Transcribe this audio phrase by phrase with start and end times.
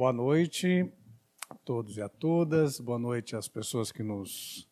[0.00, 0.90] boa noite
[1.50, 4.66] a todos e a todas, boa noite às pessoas que nos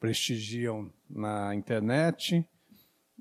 [0.00, 2.44] prestigiam na internet.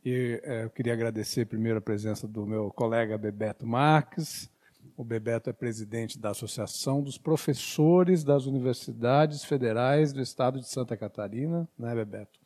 [0.04, 4.50] E é, eu queria agradecer primeiro a presença do meu colega Bebeto Marques.
[4.98, 10.98] O Bebeto é presidente da Associação dos Professores das Universidades Federais do Estado de Santa
[10.98, 12.40] Catarina, né, Bebeto?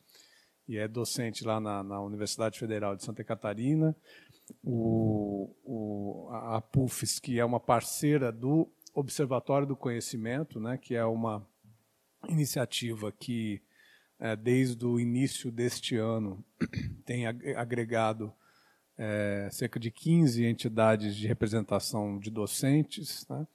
[0.68, 3.96] E é docente lá na, na Universidade Federal de Santa Catarina.
[4.62, 11.04] O, o, a PUFES, que é uma parceira do Observatório do Conhecimento, né, que é
[11.04, 11.46] uma
[12.28, 13.62] iniciativa que
[14.18, 16.44] é, desde o início deste ano,
[17.06, 18.32] tem agregado
[18.98, 23.46] é, cerca de 15 entidades de representação de docentes, né,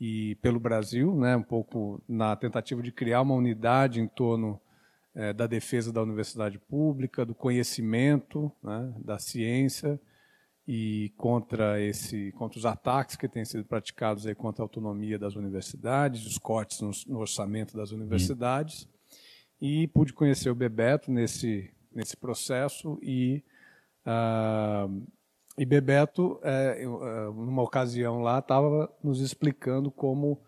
[0.00, 4.60] e pelo Brasil, né, um pouco na tentativa de criar uma unidade em torno
[5.14, 10.00] é, da defesa da universidade pública, do conhecimento, né, da ciência
[10.66, 15.36] e contra esse contra os ataques que têm sido praticados aí contra a autonomia das
[15.36, 18.88] universidades, os cortes no, no orçamento das universidades
[19.60, 23.42] e pude conhecer o Bebeto nesse, nesse processo e,
[24.06, 25.06] uh,
[25.56, 30.38] e Bebeto, é, eu, uh, numa ocasião lá, estava nos explicando como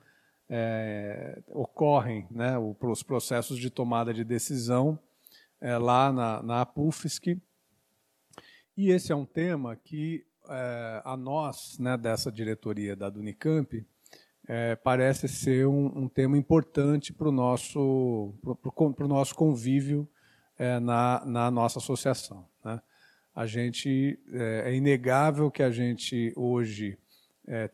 [0.50, 4.98] é, ocorrem né, os processos de tomada de decisão
[5.60, 7.40] é, lá na, na APUFSC.
[8.76, 13.84] E esse é um tema que é, a nós, né, dessa diretoria da Unicamp,
[14.46, 20.06] é, parece ser um, um tema importante para o nosso, pro, pro nosso convívio
[20.58, 22.46] é, na, na nossa associação.
[22.62, 22.80] Né?
[23.34, 26.98] A gente, é, inegável que a gente hoje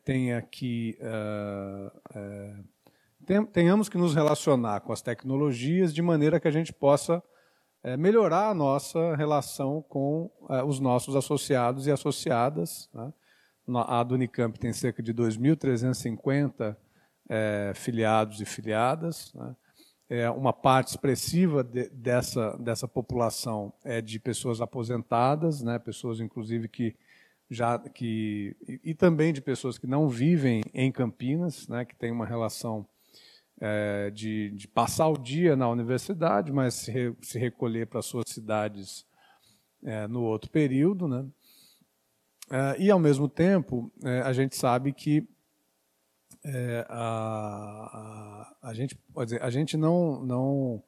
[0.04, 0.98] tenha que
[3.54, 7.22] tenhamos que nos relacionar com as tecnologias de maneira que a gente possa
[7.98, 10.30] melhorar a nossa relação com
[10.66, 13.12] os nossos associados e associadas, né?
[13.86, 16.76] A do Unicamp tem cerca de 2.350
[17.28, 19.32] é, filiados e filiadas.
[19.34, 19.56] Né?
[20.08, 25.78] É, uma parte expressiva de, dessa, dessa população é de pessoas aposentadas, né?
[25.78, 26.94] pessoas, inclusive, que
[27.48, 31.84] já que e, e também de pessoas que não vivem em Campinas, né?
[31.84, 32.86] que tem uma relação
[33.64, 39.06] é, de, de, passar o dia na universidade, mas se, se recolher para suas cidades
[39.84, 41.24] é, no outro período, né?
[42.50, 45.24] É, e, ao mesmo tempo, é, a gente sabe que
[46.44, 50.82] é, a, a, a, gente, dizer, a gente não, não.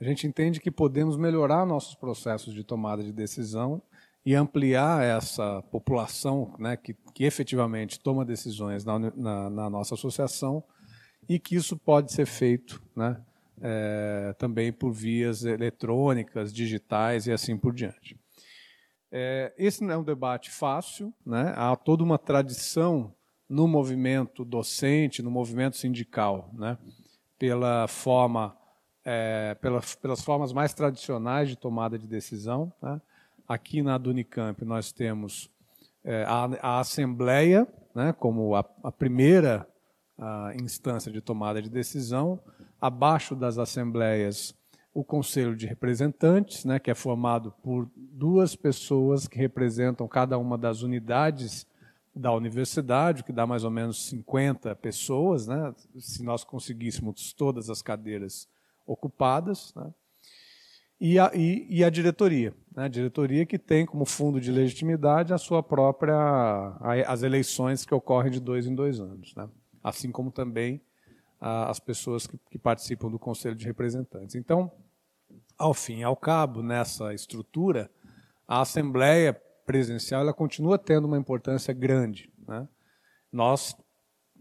[0.00, 3.82] A gente entende que podemos melhorar nossos processos de tomada de decisão
[4.24, 10.64] e ampliar essa população né, que, que efetivamente toma decisões na, na, na nossa associação
[11.28, 13.20] e que isso pode ser feito né,
[13.60, 18.18] é, também por vias eletrônicas, digitais e assim por diante.
[19.16, 21.54] É, esse não é um debate fácil, né?
[21.56, 23.14] há toda uma tradição
[23.48, 26.76] no movimento docente, no movimento sindical, né?
[27.38, 28.56] pela forma,
[29.04, 32.72] é, pela, pelas formas mais tradicionais de tomada de decisão.
[32.82, 33.00] Né?
[33.46, 35.48] Aqui na Dunicamp nós temos
[36.02, 39.64] é, a, a, Assembleia né, como a, a primeira
[40.18, 42.40] a instância de tomada de decisão,
[42.80, 44.54] abaixo das assembleias
[44.94, 50.56] o Conselho de Representantes, né, que é formado por duas pessoas que representam cada uma
[50.56, 51.66] das unidades
[52.14, 57.82] da universidade, que dá mais ou menos 50 pessoas, né, se nós conseguíssemos todas as
[57.82, 58.48] cadeiras
[58.86, 59.74] ocupadas.
[59.74, 59.92] Né,
[61.00, 62.54] e, a, e, e a diretoria.
[62.72, 66.14] Né, a diretoria que tem como fundo de legitimidade a sua própria.
[67.08, 69.34] as eleições que ocorrem de dois em dois anos.
[69.34, 69.48] Né,
[69.84, 70.80] assim como também
[71.40, 74.34] as pessoas que, que participam do Conselho de Representantes.
[74.34, 74.72] Então,
[75.58, 77.90] ao fim e ao cabo, nessa estrutura,
[78.48, 82.32] a Assembleia Presencial ela continua tendo uma importância grande.
[82.48, 82.66] Né?
[83.30, 83.76] Nós,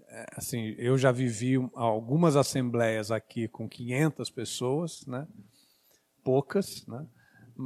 [0.07, 5.27] é, assim, eu já vivi algumas assembleias aqui com 500 pessoas, né?
[6.23, 7.05] poucas, né?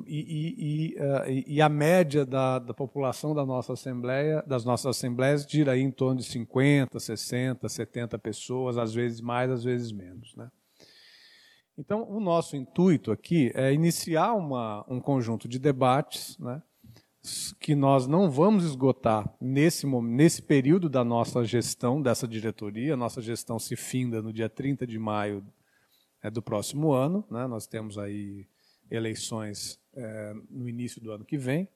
[0.06, 4.98] E, e, e, uh, e, a média da, da, população da nossa assembleia, das nossas
[4.98, 9.94] assembleias gira aí em torno de 50, 60, 70 pessoas, às vezes mais, às vezes
[9.94, 10.36] menos.
[10.36, 10.52] Né?
[11.78, 16.62] Então, o nosso intuito aqui é iniciar uma, um conjunto de debates né,
[17.60, 22.98] que nós não vamos esgotar nesse, nesse período da nossa gestão, dessa diretoria.
[22.98, 25.46] Nossa gestão se finda no dia 30 de maio
[26.22, 27.24] é, do próximo ano.
[27.32, 28.48] Né, nós temos aí
[28.90, 31.68] eleições é, no início do ano que vem.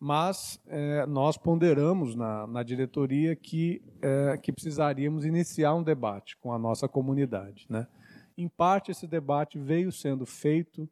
[0.00, 6.52] Mas é, nós ponderamos na, na diretoria que, é, que precisaríamos iniciar um debate com
[6.52, 7.66] a nossa comunidade.
[7.68, 7.86] Né?
[8.36, 10.88] Em parte, esse debate veio sendo feito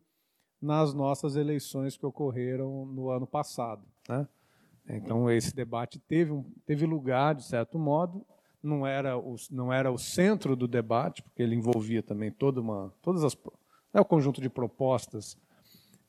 [0.61, 3.87] nas nossas eleições que ocorreram no ano passado.
[4.09, 4.27] Né?
[4.89, 6.33] Então, esse debate teve,
[6.65, 8.27] teve lugar, de certo modo,
[8.63, 12.93] não era o, não era o centro do debate, porque ele envolvia também toda uma,
[13.01, 13.37] todas as,
[13.97, 15.39] né, o conjunto de propostas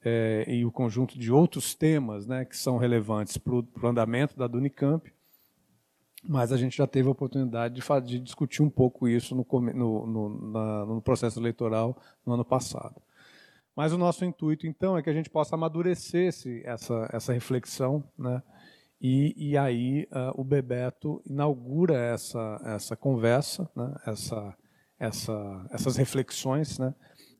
[0.03, 4.45] é, e o conjunto de outros temas né, que são relevantes para o andamento da
[4.45, 5.09] Unicamp,
[6.21, 10.05] mas a gente já teve a oportunidade de, de discutir um pouco isso no, no,
[10.05, 13.01] no, na, no, processo eleitoral no ano passado.
[13.73, 18.03] Mas o nosso intuito, então, é que a gente possa amadurecer esse, essa, essa reflexão,
[18.17, 18.41] né?
[18.99, 23.95] e, e aí uh, o Bebeto inaugura essa, essa conversa, né?
[24.05, 24.57] essa,
[24.99, 26.93] essa, essas reflexões, né?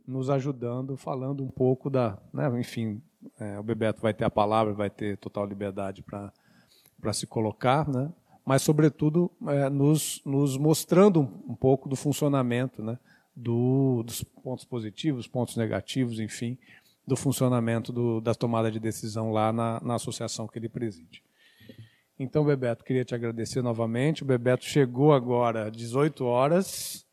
[0.07, 2.17] Nos ajudando, falando um pouco da.
[2.33, 2.47] Né?
[2.59, 3.01] Enfim,
[3.39, 8.11] é, o Bebeto vai ter a palavra, vai ter total liberdade para se colocar, né?
[8.45, 12.97] mas, sobretudo, é, nos, nos mostrando um, um, pouco do funcionamento, né,
[13.35, 16.57] do, dos pontos positivos, pontos negativos, enfim,
[17.05, 21.21] do funcionamento do, da tomada de decisão lá na, na associação que ele preside.
[22.19, 24.23] Então, Bebeto, queria te agradecer novamente.
[24.23, 27.05] O Bebeto chegou agora às 18 horas,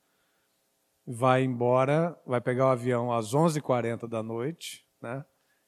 [1.07, 5.25] vai embora, vai pegar o avião às 11h40 da noite, né?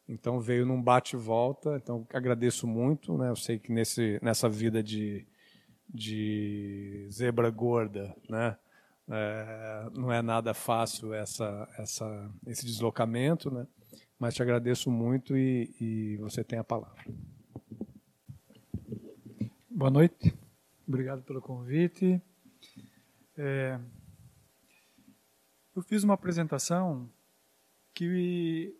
[0.08, 1.76] Então veio num bate-volta.
[1.76, 3.28] Então agradeço muito, né?
[3.30, 5.26] Eu sei que nesse, nessa vida de
[5.88, 8.56] de zebra gorda, né?
[9.08, 13.66] É, não é nada fácil essa, essa, esse deslocamento, né?
[14.18, 17.04] Mas te agradeço muito e, e você tem a palavra.
[19.70, 20.34] Boa noite,
[20.88, 22.20] obrigado pelo convite.
[23.36, 23.78] É,
[25.76, 27.06] eu fiz uma apresentação
[27.93, 28.75] que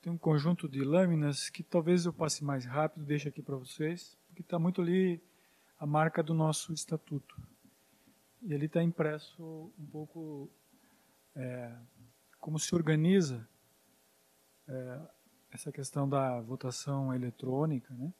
[0.00, 4.18] tem um conjunto de lâminas que talvez eu passe mais rápido, deixe aqui para vocês,
[4.26, 5.22] porque está muito ali
[5.78, 7.40] a marca do nosso estatuto.
[8.42, 10.50] E ali está impresso um pouco
[11.36, 11.72] é,
[12.40, 13.48] como se organiza
[14.66, 15.00] é,
[15.52, 18.12] essa questão da votação eletrônica, né?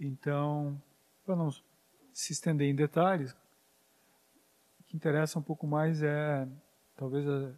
[0.00, 0.80] Então,
[1.26, 1.50] para não
[2.14, 3.36] se estender em detalhes,
[4.88, 6.48] que interessa um pouco mais é
[6.96, 7.54] talvez o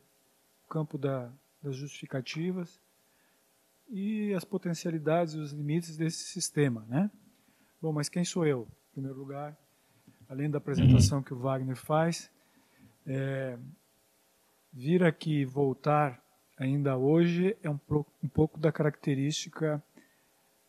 [0.69, 1.33] campo da,
[1.63, 2.81] das justificativas
[3.89, 7.11] e as potencialidades e os limites desse sistema, né?
[7.81, 8.69] Bom, mas quem sou eu?
[8.91, 9.57] Em primeiro lugar,
[10.29, 12.31] além da apresentação que o Wagner faz,
[13.07, 13.59] é,
[14.73, 16.23] vir aqui voltar
[16.57, 17.79] ainda hoje é um,
[18.23, 19.83] um pouco da característica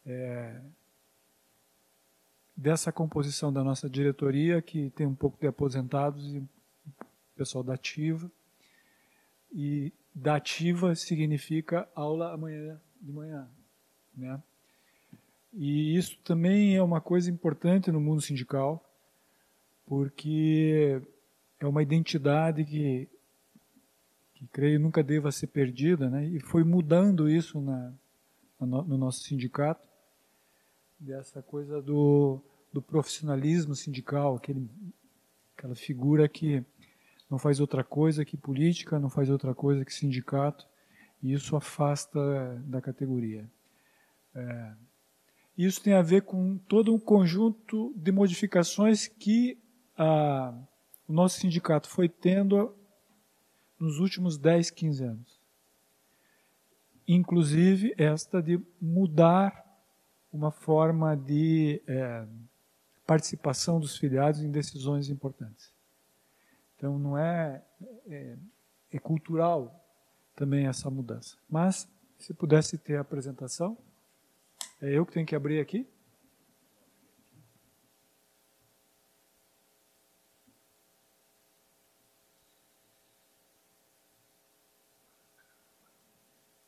[0.06, 0.62] é,
[2.56, 6.44] dessa composição da nossa diretoria, que tem um pouco de aposentados e
[7.36, 8.32] pessoal da ativa.
[9.52, 13.50] E da ativa significa aula amanhã de manhã,
[14.16, 14.42] né?
[15.54, 18.84] E isso também é uma coisa importante no mundo sindical,
[19.86, 21.02] porque
[21.60, 23.10] é uma identidade que,
[24.34, 26.26] que creio nunca deva ser perdida, né?
[26.26, 27.94] e foi mudando isso na,
[28.60, 29.86] no nosso sindicato,
[31.02, 32.40] dessa coisa do,
[32.72, 34.70] do profissionalismo sindical, aquele,
[35.58, 36.64] aquela figura que
[37.30, 40.68] não faz outra coisa que política, não faz outra coisa que sindicato,
[41.24, 43.50] e isso afasta da categoria.
[44.36, 44.74] É,
[45.58, 49.58] isso tem a ver com todo um conjunto de modificações que
[49.98, 50.54] a,
[51.08, 52.76] o nosso sindicato foi tendo
[53.80, 55.42] nos últimos 10, 15 anos.
[57.08, 59.71] Inclusive esta de mudar
[60.32, 62.26] uma forma de é,
[63.06, 65.74] participação dos filiados em decisões importantes.
[66.76, 67.64] Então não é,
[68.08, 68.38] é,
[68.92, 69.78] é cultural
[70.36, 71.38] também essa mudança.
[71.50, 71.88] Mas
[72.22, 73.78] se pudesse ter a apresentação.
[74.82, 75.88] É eu que tenho que abrir aqui?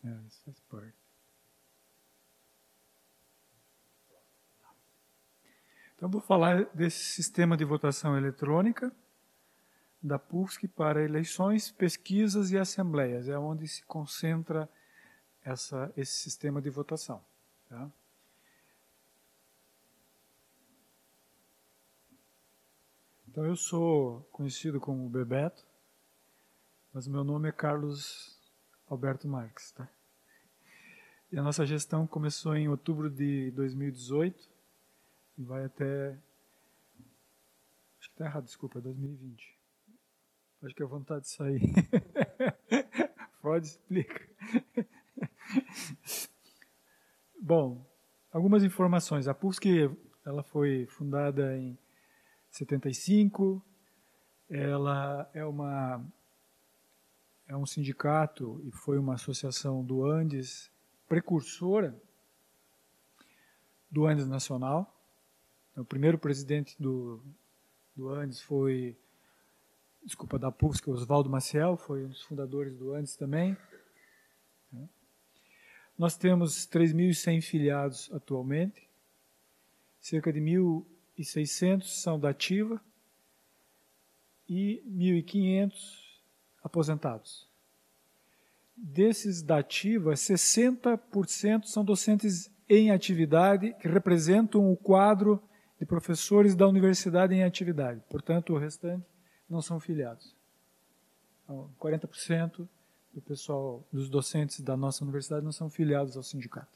[0.04, 1.03] É, isso faz parte.
[6.04, 8.92] Então, vou falar desse sistema de votação eletrônica
[10.02, 13.30] da PUSC para eleições, pesquisas e assembleias.
[13.30, 14.70] É onde se concentra
[15.46, 17.24] essa, esse sistema de votação.
[17.70, 17.90] Tá?
[23.30, 25.66] Então eu sou conhecido como Bebeto,
[26.92, 28.38] mas meu nome é Carlos
[28.90, 29.88] Alberto Marques, tá?
[31.32, 34.53] E a nossa gestão começou em outubro de 2018
[35.38, 36.18] e vai até
[38.00, 39.60] acho que está errado, desculpa, 2020.
[40.64, 41.62] Acho que é vontade de sair.
[43.42, 44.30] Pode explica.
[47.40, 47.86] Bom,
[48.32, 49.28] algumas informações.
[49.28, 49.92] A PUSC
[50.26, 51.78] ela foi fundada em
[52.50, 53.62] 75.
[54.50, 56.06] Ela é uma
[57.46, 60.72] é um sindicato e foi uma associação do Andes
[61.10, 61.94] precursora
[63.92, 64.93] do Andes Nacional.
[65.76, 67.20] O primeiro presidente do,
[67.96, 68.96] do Andes foi,
[70.04, 73.58] desculpa, da PUFSC, Oswaldo Maciel, foi um dos fundadores do Andes também.
[75.98, 78.88] Nós temos 3.100 filiados atualmente,
[80.00, 82.80] cerca de 1.600 são da ativa
[84.48, 85.74] e 1.500
[86.64, 87.48] aposentados.
[88.76, 95.42] Desses da ativa, 60% são docentes em atividade, que representam o quadro
[95.84, 98.02] de professores da universidade em atividade.
[98.10, 99.06] Portanto, o restante
[99.50, 100.34] não são filiados.
[101.44, 102.66] Então, 40%
[103.14, 106.72] do pessoal, dos docentes da nossa universidade não são filiados ao sindicato.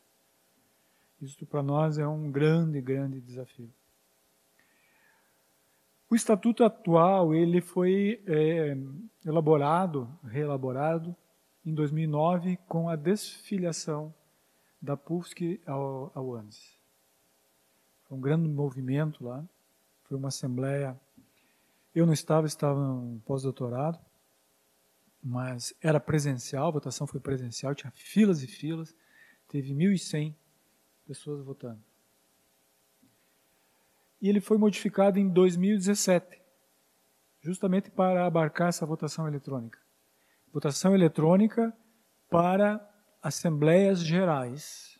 [1.22, 3.74] Isso para nós é um grande, grande desafio.
[6.10, 8.78] O estatuto atual ele foi é,
[9.26, 11.16] elaborado, reelaborado
[11.66, 14.14] em 2009 com a desfiliação
[14.82, 16.77] da PUFSC ao, ao ANDES.
[18.08, 19.46] Foi um grande movimento lá,
[20.04, 21.00] foi uma assembleia.
[21.94, 24.00] Eu não estava, estava um pós-doutorado,
[25.22, 28.96] mas era presencial, a votação foi presencial, tinha filas e filas,
[29.48, 30.34] teve 1.100
[31.06, 31.84] pessoas votando.
[34.22, 36.42] E ele foi modificado em 2017,
[37.42, 39.80] justamente para abarcar essa votação eletrônica.
[40.52, 41.76] Votação eletrônica
[42.30, 42.80] para
[43.22, 45.00] assembleias gerais,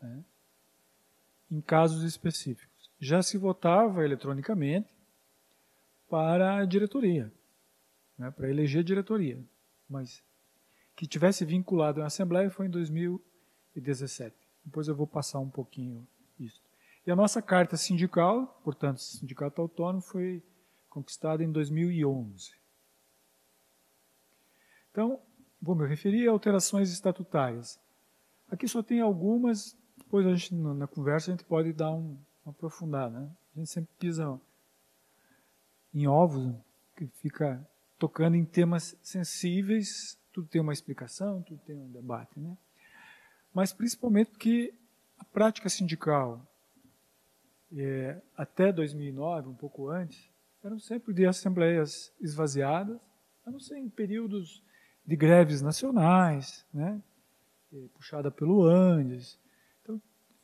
[0.00, 0.24] né,
[1.50, 2.90] em casos específicos.
[2.98, 4.94] Já se votava eletronicamente
[6.08, 7.32] para a diretoria,
[8.18, 9.42] né, para eleger diretoria,
[9.88, 10.22] mas
[10.94, 14.34] que tivesse vinculado à assembleia foi em 2017.
[14.64, 16.06] Depois eu vou passar um pouquinho
[16.38, 16.62] isso.
[17.06, 20.42] E a nossa carta sindical, portanto, sindicato autônomo, foi
[20.88, 22.52] conquistada em 2011.
[24.90, 25.20] Então,
[25.60, 27.78] vou me referir a alterações estatutárias.
[28.48, 29.76] Aqui só tem algumas,
[30.06, 33.20] depois a gente, na conversa a gente pode dar um, uma aprofundada.
[33.20, 33.30] Né?
[33.54, 34.40] A gente sempre pisa
[35.92, 36.54] em ovos,
[36.96, 42.38] que fica tocando em temas sensíveis, tudo tem uma explicação, tudo tem um debate.
[42.38, 42.56] Né?
[43.52, 44.72] Mas principalmente porque
[45.18, 46.46] a prática sindical,
[47.76, 50.30] é, até 2009, um pouco antes,
[50.62, 52.98] eram sempre de assembleias esvaziadas,
[53.44, 54.62] a não ser em períodos
[55.04, 57.02] de greves nacionais, né,
[57.72, 59.38] é, puxada pelo Andes.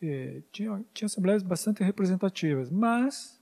[0.03, 3.41] É, tinha, tinha assembleias bastante representativas, mas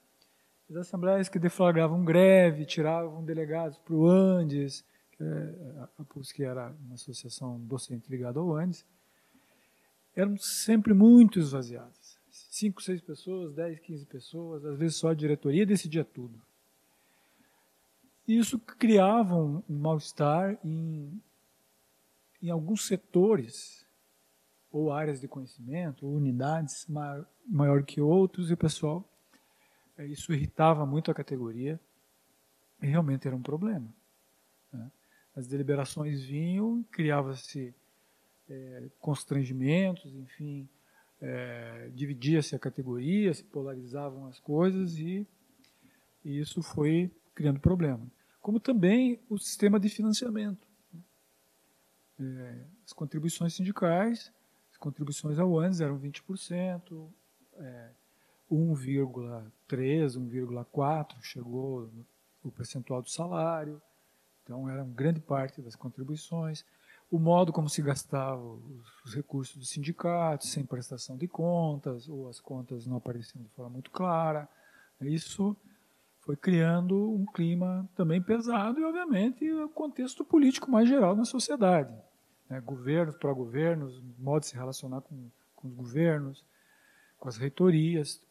[0.69, 6.71] as assembleias que deflagravam greve, tiravam delegados para o Andes, que, é, a PUSC era
[6.85, 8.85] uma associação docente ligada ao Andes,
[10.15, 12.19] eram sempre muito esvaziadas.
[12.31, 16.41] Cinco, seis pessoas, dez, quinze pessoas, às vezes só a diretoria decidia tudo.
[18.29, 21.21] Isso criava um, mal-estar em,
[22.43, 23.80] em alguns setores,
[24.71, 29.09] ou áreas de conhecimento, ou unidades maior, maior que outros, e o pessoal,
[29.99, 31.81] é, isso irritava muito a categoria,
[32.81, 33.93] e realmente era um problema.
[34.73, 34.91] Né?
[35.35, 37.75] As deliberações vinham, criava-se
[38.49, 40.69] é, constrangimentos, enfim,
[41.21, 45.27] é, dividia-se a categoria, se polarizavam as coisas e,
[46.25, 48.11] e isso foi criando problema
[48.41, 50.67] como também o sistema de financiamento.
[52.19, 54.33] É, as contribuições sindicais,
[54.81, 57.09] contribuições ao ANS eram 20%,
[57.59, 57.91] é,
[58.51, 62.05] 1,3%, 1,4% chegou no,
[62.43, 63.81] o percentual do salário,
[64.43, 66.65] então era uma grande parte das contribuições.
[67.11, 72.29] O modo como se gastavam os, os recursos dos sindicatos, sem prestação de contas, ou
[72.29, 74.49] as contas não apareciam de forma muito clara,
[75.01, 75.57] isso
[76.21, 81.93] foi criando um clima também pesado e, obviamente, o contexto político mais geral na sociedade.
[82.51, 82.61] Né?
[82.61, 86.45] Governos, pró-governos, modo de se relacionar com, com, os governos,
[87.19, 88.23] com as reitorias,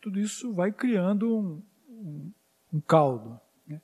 [0.00, 2.32] tudo isso vai criando um, um,
[2.74, 3.40] um caldo.
[3.66, 3.80] Né?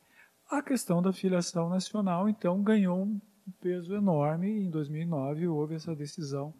[0.50, 3.20] A questão da filiação nacional, então, ganhou um
[3.60, 6.52] peso enorme e em 2009 houve essa decisão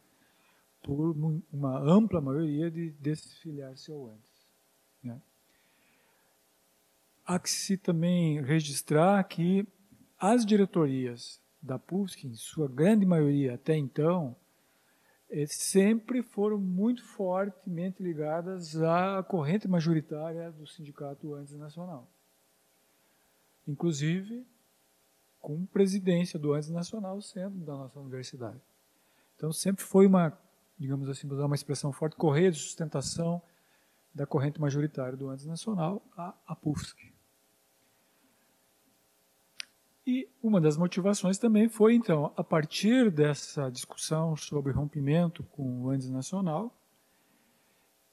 [0.82, 1.14] por
[1.52, 4.46] uma ampla maioria de desfiliar-se ao antes.
[5.02, 5.20] Né?
[7.24, 9.66] há que se também registrar que
[10.18, 11.80] as diretorias da
[12.22, 14.36] em sua grande maioria até então,
[15.30, 22.06] eh, sempre foram muito fortemente ligadas à corrente majoritária do Sindicato Andes Nacional.
[23.66, 24.46] Inclusive,
[25.40, 28.60] com presidência do Andes Nacional sendo da nossa universidade.
[29.34, 30.38] Então, sempre foi uma,
[30.78, 33.42] digamos assim, usar uma expressão forte, correia de sustentação
[34.14, 37.13] da corrente majoritária do Andes Nacional, a PUFSC.
[40.06, 45.90] E uma das motivações também foi, então, a partir dessa discussão sobre rompimento com o
[45.90, 46.78] Andes Nacional,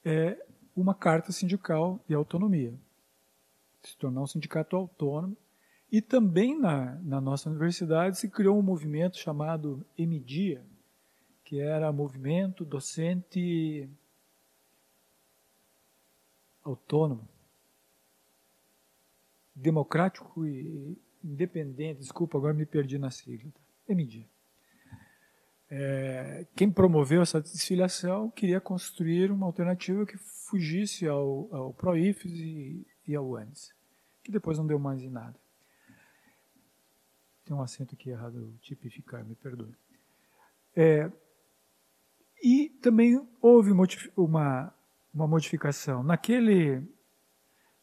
[0.02, 0.42] é,
[0.74, 2.74] uma carta sindical de autonomia,
[3.82, 5.36] se tornar um sindicato autônomo.
[5.90, 10.64] E também na, na nossa universidade se criou um movimento chamado EMIDIA,
[11.44, 13.86] que era Movimento Docente
[16.64, 17.28] Autônomo,
[19.54, 23.50] Democrático e Independente, desculpa, agora me perdi na sigla.
[23.88, 24.26] EMIDIA.
[25.70, 32.86] É, quem promoveu essa desfiliação queria construir uma alternativa que fugisse ao, ao PROIFES e,
[33.06, 33.74] e ao ANES,
[34.22, 35.34] que depois não deu mais em nada.
[37.44, 39.74] Tem um acento aqui errado, tipificar, me perdoe.
[40.76, 41.10] É,
[42.42, 43.70] e também houve
[44.16, 44.74] uma,
[45.14, 46.02] uma modificação.
[46.02, 46.82] Naquele,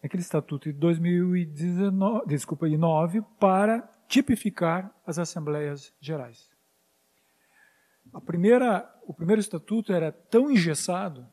[0.02, 6.50] naquele estatuto de 2019, desculpa, 9, para tipificar as assembleias gerais.
[8.14, 11.28] A primeira, o primeiro estatuto era tão engessado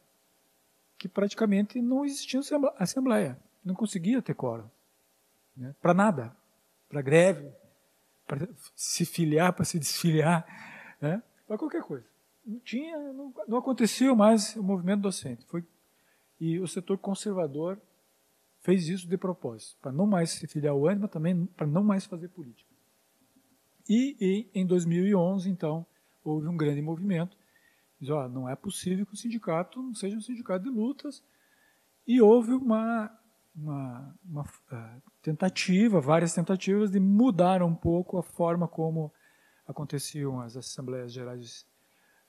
[0.98, 2.40] que praticamente não existia
[2.78, 4.68] assembleia, não conseguia ter quórum.
[5.56, 5.74] Né?
[5.80, 6.36] Para nada.
[6.88, 7.50] Para greve,
[8.26, 10.46] para se filiar, para se desfiliar,
[11.00, 11.22] né?
[11.46, 12.06] para qualquer coisa.
[12.44, 15.44] Não tinha, não, não aconteceu mais o movimento docente.
[15.46, 15.64] Foi,
[16.38, 17.80] e o setor conservador
[18.66, 22.04] fez isso de propósito, para não mais se filiar ao ânimo, também para não mais
[22.04, 22.68] fazer política.
[23.88, 25.86] E, e em 2011, então,
[26.24, 27.38] houve um grande movimento.
[28.00, 31.22] Diz, ó, não é possível que o sindicato não seja um sindicato de lutas.
[32.04, 33.16] E houve uma,
[33.54, 39.12] uma, uma uh, tentativa, várias tentativas de mudar um pouco a forma como
[39.64, 41.64] aconteciam as Assembleias Gerais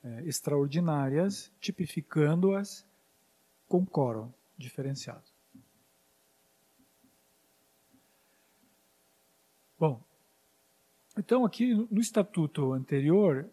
[0.04, 2.86] uh, Extraordinárias, tipificando-as
[3.68, 5.37] com quórum diferenciado.
[9.80, 10.02] Bom,
[11.18, 13.50] então aqui no estatuto anterior,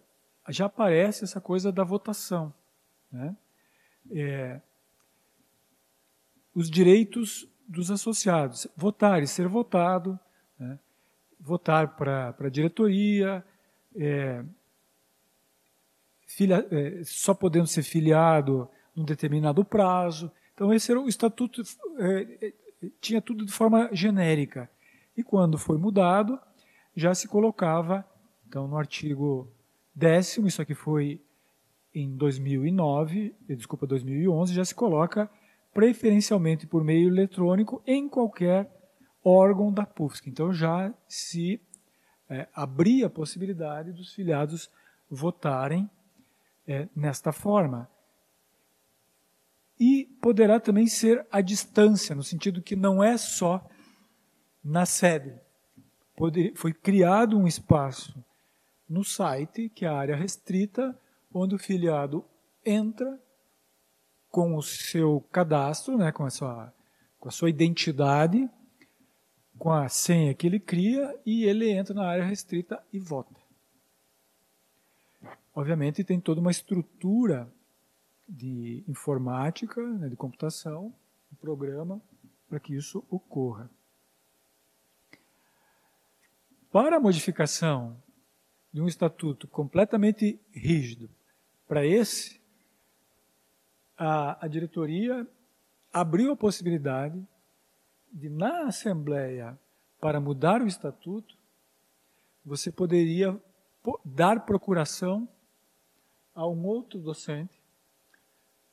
[0.48, 2.52] já aparece essa coisa da votação.
[3.10, 3.36] Né?
[4.10, 4.60] É,
[6.54, 10.18] os direitos dos associados, votar e ser votado,
[10.58, 10.78] né?
[11.40, 13.44] votar para a diretoria,
[13.96, 14.44] é,
[16.26, 20.30] filia, é, só podendo ser filiado num determinado prazo.
[20.54, 21.62] Então, esse era o estatuto,
[21.98, 22.52] é, é,
[23.00, 24.70] tinha tudo de forma genérica.
[25.16, 26.38] E quando foi mudado,
[26.94, 28.04] já se colocava,
[28.46, 29.48] então, no artigo
[29.94, 31.20] décimo, isso aqui foi
[31.94, 35.30] em 2009, desculpa, 2011, já se coloca
[35.72, 38.70] preferencialmente por meio eletrônico em qualquer
[39.24, 40.28] órgão da PUFSC.
[40.28, 41.60] Então já se
[42.28, 44.70] é, abria a possibilidade dos filiados
[45.10, 45.88] votarem
[46.66, 47.88] é, nesta forma.
[49.78, 53.64] E poderá também ser à distância, no sentido que não é só
[54.64, 55.34] na sede.
[56.54, 58.24] Foi criado um espaço
[58.88, 60.98] no site, que é a área restrita,
[61.32, 62.24] onde o filiado
[62.64, 63.20] entra
[64.30, 66.72] com o seu cadastro, né, com, a sua,
[67.20, 68.48] com a sua identidade,
[69.58, 73.34] com a senha que ele cria, e ele entra na área restrita e vota.
[75.54, 77.48] Obviamente tem toda uma estrutura
[78.28, 80.92] de informática, né, de computação,
[81.32, 82.00] um programa
[82.48, 83.70] para que isso ocorra.
[86.74, 87.96] Para a modificação
[88.72, 91.08] de um estatuto completamente rígido
[91.68, 92.40] para esse,
[93.96, 95.24] a, a diretoria
[95.92, 97.24] abriu a possibilidade
[98.12, 99.56] de, na Assembleia,
[100.00, 101.38] para mudar o estatuto,
[102.44, 103.40] você poderia
[104.04, 105.28] dar procuração
[106.34, 107.62] a um outro docente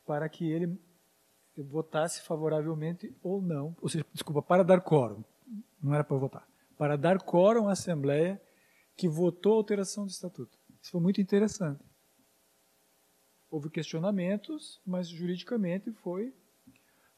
[0.07, 0.75] para que ele
[1.55, 5.23] votasse favoravelmente ou não, ou seja, desculpa, para dar quórum,
[5.79, 6.47] não era para votar,
[6.81, 8.41] para dar quórum à Assembleia
[8.97, 10.57] que votou a alteração do estatuto.
[10.81, 11.85] Isso foi muito interessante.
[13.51, 16.33] Houve questionamentos, mas juridicamente foi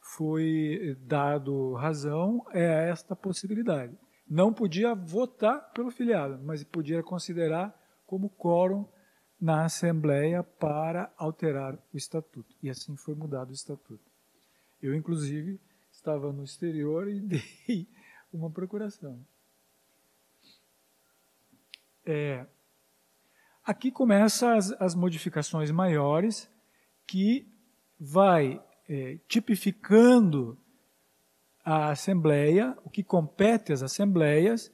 [0.02, 3.97] foi dado razão a esta possibilidade.
[4.30, 7.73] Não podia votar pelo filiado, mas podia considerar
[8.06, 8.86] como quórum
[9.39, 12.54] na Assembleia para alterar o estatuto.
[12.62, 14.12] E assim foi mudado o estatuto.
[14.82, 15.58] Eu, inclusive,
[15.89, 17.88] estava no exterior e dei
[18.34, 19.26] uma procuração.
[22.06, 22.46] É,
[23.63, 26.50] aqui começam as, as, modificações maiores
[27.08, 27.48] que
[28.00, 30.58] vai é, tipificando
[31.63, 34.72] a Assembleia, o que compete às Assembleias,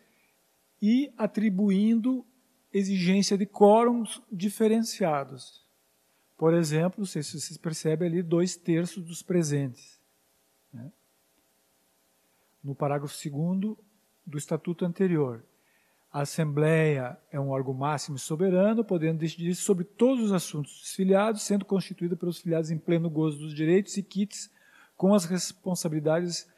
[0.82, 2.26] e atribuindo
[2.74, 5.68] exigência de quórums diferenciados.
[6.38, 10.00] Por exemplo, se vocês percebem ali, dois terços dos presentes.
[10.72, 10.92] Né?
[12.64, 13.78] No parágrafo 2
[14.26, 15.44] do Estatuto anterior.
[16.12, 20.96] A Assembleia é um órgão máximo e soberano, podendo decidir sobre todos os assuntos dos
[20.96, 24.52] filiados, sendo constituída pelos filiados em pleno gozo dos direitos e quites
[24.98, 26.50] com as responsabilidades,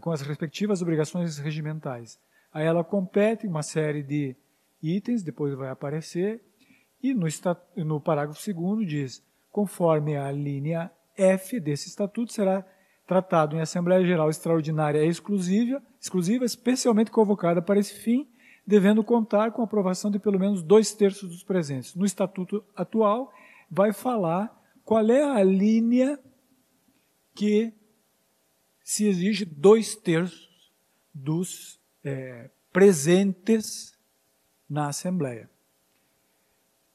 [0.00, 2.18] com as respectivas obrigações regimentais.
[2.52, 4.36] Aí ela compete uma série de
[4.80, 6.40] itens, depois vai aparecer,
[7.02, 7.26] e no,
[7.76, 12.64] no parágrafo 2 diz: conforme a linha F desse estatuto, será
[13.06, 18.28] tratado em Assembleia Geral Extraordinária exclusiva, exclusiva, especialmente convocada para esse fim,
[18.66, 21.94] devendo contar com a aprovação de pelo menos dois terços dos presentes.
[21.94, 23.32] No estatuto atual,
[23.70, 24.52] vai falar
[24.84, 26.18] qual é a linha
[27.34, 27.72] que
[28.82, 30.72] se exige dois terços
[31.14, 33.96] dos é, presentes
[34.68, 35.48] na Assembleia.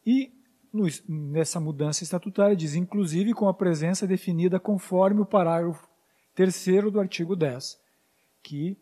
[0.05, 0.31] E
[0.71, 5.87] no, nessa mudança estatutária diz, inclusive com a presença definida conforme o parágrafo
[6.33, 7.79] terceiro do artigo 10,
[8.41, 8.77] que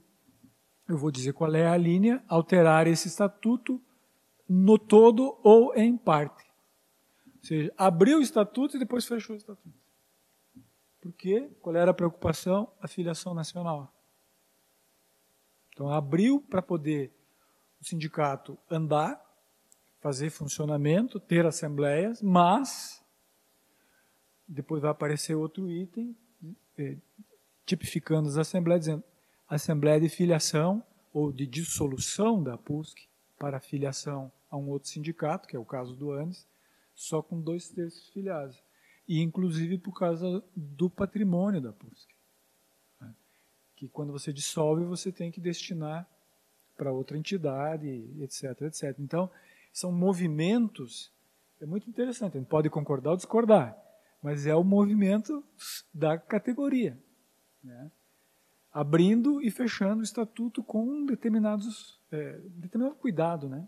[0.89, 3.79] eu vou dizer qual é a linha, alterar esse estatuto
[4.47, 6.43] no todo ou em parte.
[7.37, 9.77] Ou seja, abriu o estatuto e depois fechou o estatuto.
[10.99, 11.47] Por quê?
[11.61, 12.73] Qual era a preocupação?
[12.81, 13.93] A filiação nacional.
[15.71, 17.13] Então abriu para poder
[17.79, 19.23] o sindicato andar,
[20.01, 23.05] fazer funcionamento, ter assembleias, mas
[24.47, 26.17] depois vai aparecer outro item
[26.79, 26.97] eh,
[27.63, 29.03] tipificando as assembleias, dizendo
[29.49, 30.83] assembleia de filiação
[31.13, 33.07] ou de dissolução da PUSC
[33.37, 36.47] para filiação a um outro sindicato, que é o caso do ANES,
[36.93, 38.61] só com dois terços filiados.
[39.07, 42.07] E inclusive por causa do patrimônio da PUSC.
[43.01, 43.13] Né?
[43.75, 46.07] Que quando você dissolve, você tem que destinar
[46.77, 47.87] para outra entidade,
[48.19, 48.95] etc, etc.
[48.99, 49.29] Então,
[49.73, 51.11] são movimentos,
[51.59, 53.77] é muito interessante, a gente pode concordar ou discordar,
[54.21, 55.43] mas é o movimento
[55.93, 56.97] da categoria
[57.63, 57.91] né?
[58.79, 63.49] Abrindo e fechando o estatuto com determinados, é, determinado cuidado.
[63.49, 63.67] Né?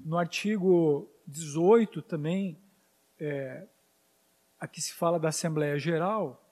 [0.00, 2.58] No artigo 18 também,
[3.20, 3.66] é,
[4.58, 6.42] aqui se fala da Assembleia Geral,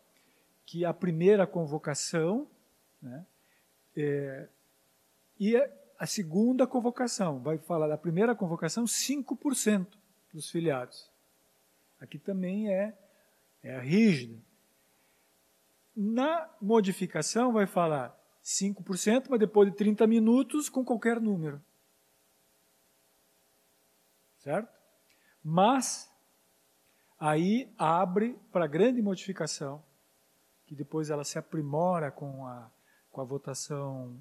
[0.67, 2.47] que a primeira convocação
[3.01, 3.25] né,
[3.97, 4.47] é,
[5.39, 5.57] e
[5.99, 9.87] a segunda convocação, vai falar da primeira convocação, 5%
[10.35, 11.11] dos filiados.
[11.99, 12.95] Aqui também é,
[13.63, 14.50] é rígido.
[16.03, 21.63] Na modificação vai falar 5%, mas depois de 30 minutos com qualquer número.
[24.39, 24.75] Certo?
[25.45, 26.11] Mas
[27.19, 29.85] aí abre para grande modificação,
[30.65, 32.71] que depois ela se aprimora com a,
[33.13, 34.17] com a votação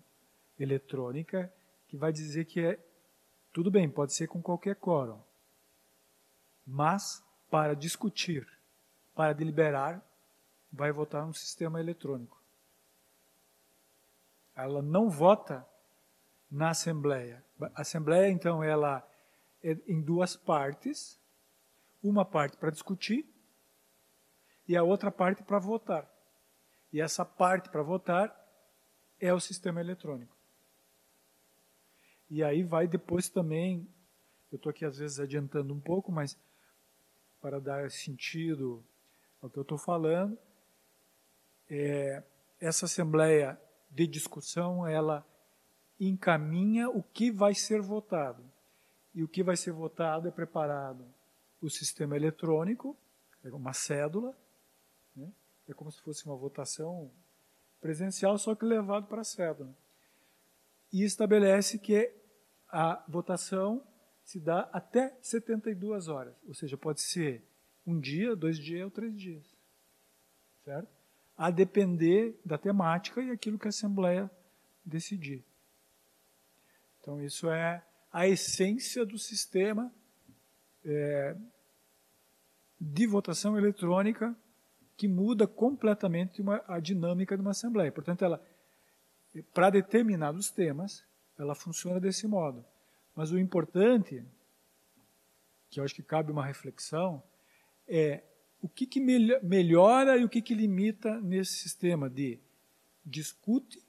[0.59, 1.49] eletrônica,
[1.87, 2.77] que vai dizer que é
[3.53, 5.21] tudo bem, pode ser com qualquer quórum,
[6.67, 8.45] mas para discutir,
[9.15, 10.03] para deliberar,
[10.71, 12.41] vai votar no sistema eletrônico.
[14.55, 15.65] Ela não vota
[16.49, 17.43] na Assembleia.
[17.75, 19.07] A Assembleia, então, ela
[19.63, 21.19] é em duas partes.
[22.01, 23.25] Uma parte para discutir
[24.69, 26.07] e a outra parte para votar.
[26.93, 28.35] E essa parte para votar
[29.19, 30.37] é o sistema eletrônico.
[32.29, 33.87] E aí vai depois também,
[34.51, 36.37] eu estou aqui às vezes adiantando um pouco, mas
[37.41, 38.85] para dar sentido
[39.41, 40.37] ao que eu estou falando,
[41.69, 42.23] é,
[42.59, 45.25] essa assembleia de discussão ela
[45.99, 48.43] encaminha o que vai ser votado.
[49.13, 51.05] E o que vai ser votado é preparado
[51.61, 52.97] o sistema eletrônico
[53.43, 54.37] é uma cédula
[55.15, 55.31] né?
[55.67, 57.11] é como se fosse uma votação
[57.81, 59.75] presencial só que levado para a cédula.
[60.91, 62.13] E estabelece que
[62.67, 63.85] a votação
[64.23, 67.43] se dá até 72 horas ou seja pode ser
[67.85, 69.43] um dia dois dias ou três dias
[70.63, 70.98] certo
[71.39, 74.29] a depender da temática e aquilo que a Assembleia
[74.83, 75.41] decidir.
[76.99, 79.89] Então, isso é a essência do sistema
[80.83, 81.37] é,
[82.77, 84.35] de votação eletrônica
[84.97, 87.89] que muda completamente uma, a dinâmica de uma Assembleia.
[87.89, 88.45] Portanto, ela,
[89.53, 91.05] para determinados temas,
[91.37, 92.65] ela funciona desse modo.
[93.15, 94.25] Mas o importante,
[95.69, 97.23] que eu acho que cabe uma reflexão,
[97.87, 98.23] é
[98.61, 102.39] o que, que melhora e o que, que limita nesse sistema de
[103.05, 103.81] discute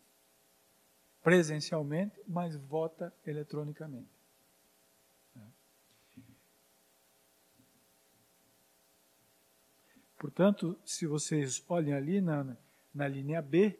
[1.22, 4.20] presencialmente, mas vota eletronicamente.
[10.20, 12.54] Portanto, se vocês olhem ali na,
[12.94, 13.78] na linha B,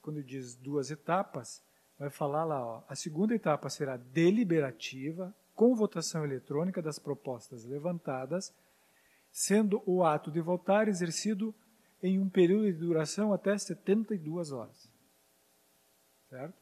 [0.00, 1.62] quando diz duas etapas,
[1.98, 8.54] vai falar lá, ó, a segunda etapa será deliberativa, com votação eletrônica das propostas levantadas,
[9.36, 11.54] sendo o ato de votar exercido
[12.02, 14.90] em um período de duração até 72 horas.
[16.30, 16.54] Certo?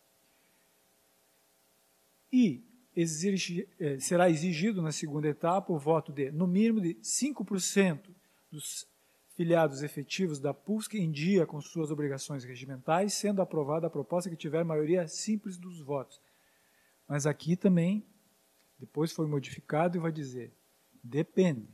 [2.33, 2.65] E
[2.97, 8.13] exige, eh, será exigido na segunda etapa o voto de, no mínimo, de 5%
[8.51, 8.89] dos
[9.37, 14.37] filiados efetivos da PUSC em dia com suas obrigações regimentais, sendo aprovada a proposta que
[14.37, 16.21] tiver maioria simples dos votos.
[17.07, 18.05] Mas aqui também,
[18.81, 20.53] depois foi modificado e vai dizer:
[21.05, 21.74] depende.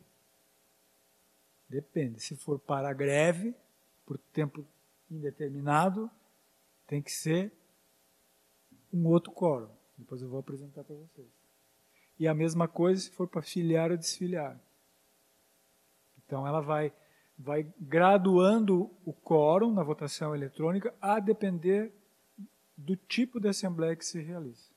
[1.70, 2.20] Depende.
[2.20, 3.54] Se for para a greve,
[4.04, 4.66] por tempo
[5.08, 6.10] indeterminado,
[6.84, 7.52] tem que ser
[8.92, 9.70] um outro quórum.
[9.96, 11.28] Depois eu vou apresentar para vocês.
[12.18, 14.60] E a mesma coisa se for para filiar ou desfiliar.
[16.18, 16.92] Então ela vai
[17.38, 21.90] vai graduando o quórum na votação eletrônica a depender
[22.76, 24.68] do tipo de assembleia que se realiza.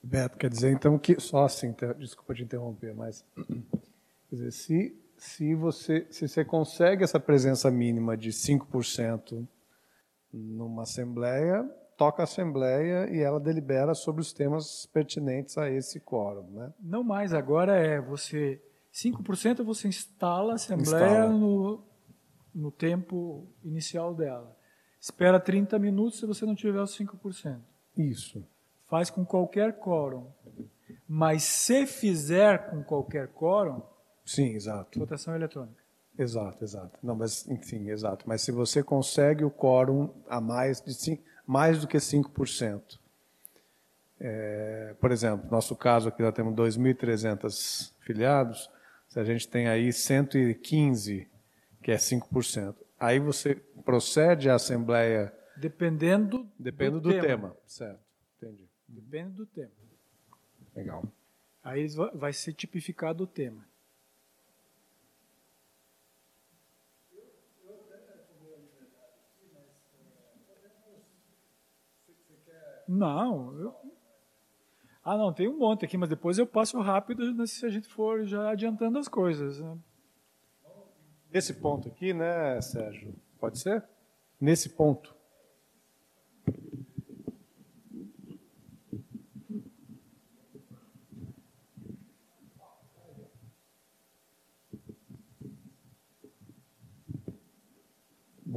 [0.00, 3.24] Beto, quer dizer então que só assim, desculpa te interromper, mas
[4.32, 9.46] quer dizer, se se você se você consegue essa presença mínima de 5%
[10.32, 11.62] numa assembleia,
[11.98, 16.72] toca a assembleia e ela delibera sobre os temas pertinentes a esse quórum, né?
[16.80, 18.60] Não mais, agora é você
[18.92, 21.28] 5% você instala a assembleia instala.
[21.28, 21.84] No,
[22.54, 24.56] no tempo inicial dela.
[24.98, 27.60] Espera 30 minutos se você não tiver os 5%.
[27.96, 28.42] Isso.
[28.86, 30.32] Faz com qualquer quórum.
[31.06, 33.82] Mas se fizer com qualquer quórum,
[34.24, 34.98] sim, exato.
[34.98, 35.82] Votação eletrônica.
[36.18, 36.98] Exato, exato.
[37.02, 38.24] Não, mas enfim, exato.
[38.28, 40.92] Mas se você consegue o quórum a mais de
[41.46, 42.98] mais do que 5%.
[44.20, 48.70] É, por exemplo, nosso caso aqui nós temos 2.300 filiados,
[49.08, 51.28] se a gente tem aí 115,
[51.82, 55.32] que é 5%, aí você procede à Assembleia.
[55.56, 57.26] Dependendo Depende do, do tema.
[57.26, 57.56] tema.
[57.66, 58.00] Certo,
[58.36, 58.68] entendi.
[58.86, 59.70] Depende do tema.
[60.74, 61.04] Legal.
[61.64, 63.66] Aí vai ser tipificado o tema.
[72.94, 73.74] Não, eu,
[75.04, 77.88] ah, não, tem um monte aqui, mas depois eu passo rápido né, se a gente
[77.88, 79.58] for já adiantando as coisas.
[79.58, 79.76] Né?
[81.32, 83.14] Nesse ponto aqui, né, Sérgio?
[83.40, 83.82] Pode ser?
[84.40, 85.14] Nesse ponto.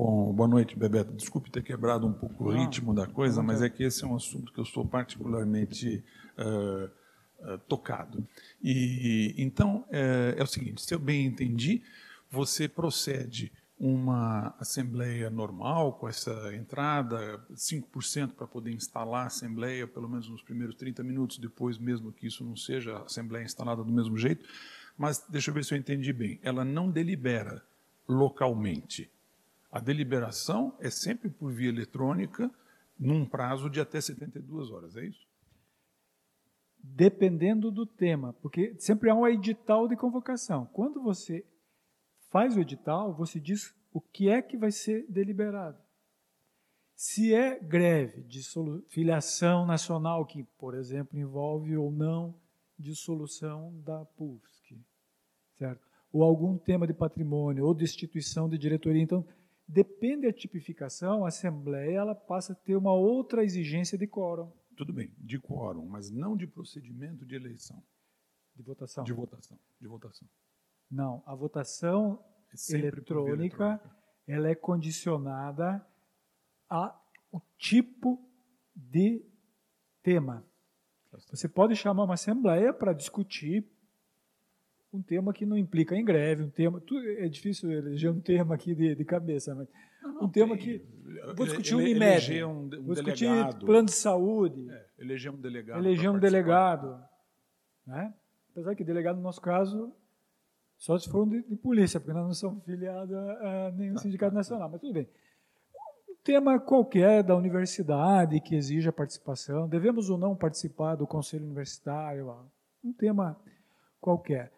[0.07, 1.11] Bom, boa noite, Bebeto.
[1.13, 4.15] Desculpe ter quebrado um pouco o ritmo da coisa, mas é que esse é um
[4.15, 6.03] assunto que eu sou particularmente
[6.37, 6.85] uh,
[7.39, 8.23] uh, tocado.
[8.61, 11.81] E então é, é, o seguinte: se eu bem entendi,
[12.29, 20.07] você procede uma assembleia normal com essa entrada, 5% para poder instalar a assembleia, pelo
[20.07, 23.91] menos nos primeiros 30 minutos, depois mesmo que isso não seja a assembleia instalada do
[23.91, 24.47] mesmo jeito.
[24.95, 26.39] Mas deixa eu ver se eu entendi bem.
[26.43, 27.63] Ela não delibera
[28.07, 29.09] localmente
[29.71, 32.49] a deliberação é sempre por via eletrônica,
[32.97, 35.27] num prazo de até 72 horas, é isso?
[36.81, 40.65] Dependendo do tema, porque sempre há um edital de convocação.
[40.67, 41.45] Quando você
[42.29, 45.77] faz o edital, você diz o que é que vai ser deliberado.
[46.95, 48.41] Se é greve de
[48.87, 52.39] filiação nacional, que, por exemplo, envolve ou não
[52.77, 54.79] dissolução da PUSC,
[55.57, 55.85] certo?
[56.15, 59.25] ou algum tema de patrimônio, ou destituição de diretoria, então
[59.67, 64.51] Depende da tipificação, a Assembleia ela passa a ter uma outra exigência de quórum.
[64.77, 67.83] Tudo bem, de quórum, mas não de procedimento de eleição.
[68.55, 69.03] De votação.
[69.03, 69.59] De votação.
[69.79, 70.27] De votação.
[70.89, 72.23] Não, a votação
[72.71, 73.81] é eletrônica,
[74.27, 75.85] ela é condicionada
[76.69, 77.01] ao
[77.57, 78.23] tipo
[78.75, 79.25] de
[80.03, 80.45] tema.
[81.31, 83.67] Você pode chamar uma assembleia para discutir
[84.95, 86.81] um tema que não implica em greve, um tema.
[87.17, 89.67] é difícil eleger um tema aqui de, de cabeça, mas
[90.01, 90.79] não, um tema tem.
[90.79, 90.85] que.
[91.35, 92.43] Vou discutir ele, Unimed.
[92.43, 93.65] Um, um vou discutir delegado.
[93.65, 94.69] plano de saúde.
[94.69, 95.79] É, eleger um delegado.
[95.79, 97.03] Eleger um delegado.
[97.85, 98.13] Né?
[98.51, 99.93] Apesar que delegado, no nosso caso,
[100.77, 103.95] só se for um de, de polícia, porque nós não somos filiados a, a nenhum
[103.95, 105.09] tá, sindicato tá, nacional, mas tudo bem.
[106.09, 112.33] Um tema qualquer da universidade que exija participação, devemos ou não participar do conselho universitário,
[112.83, 113.39] um tema
[113.99, 114.54] qualquer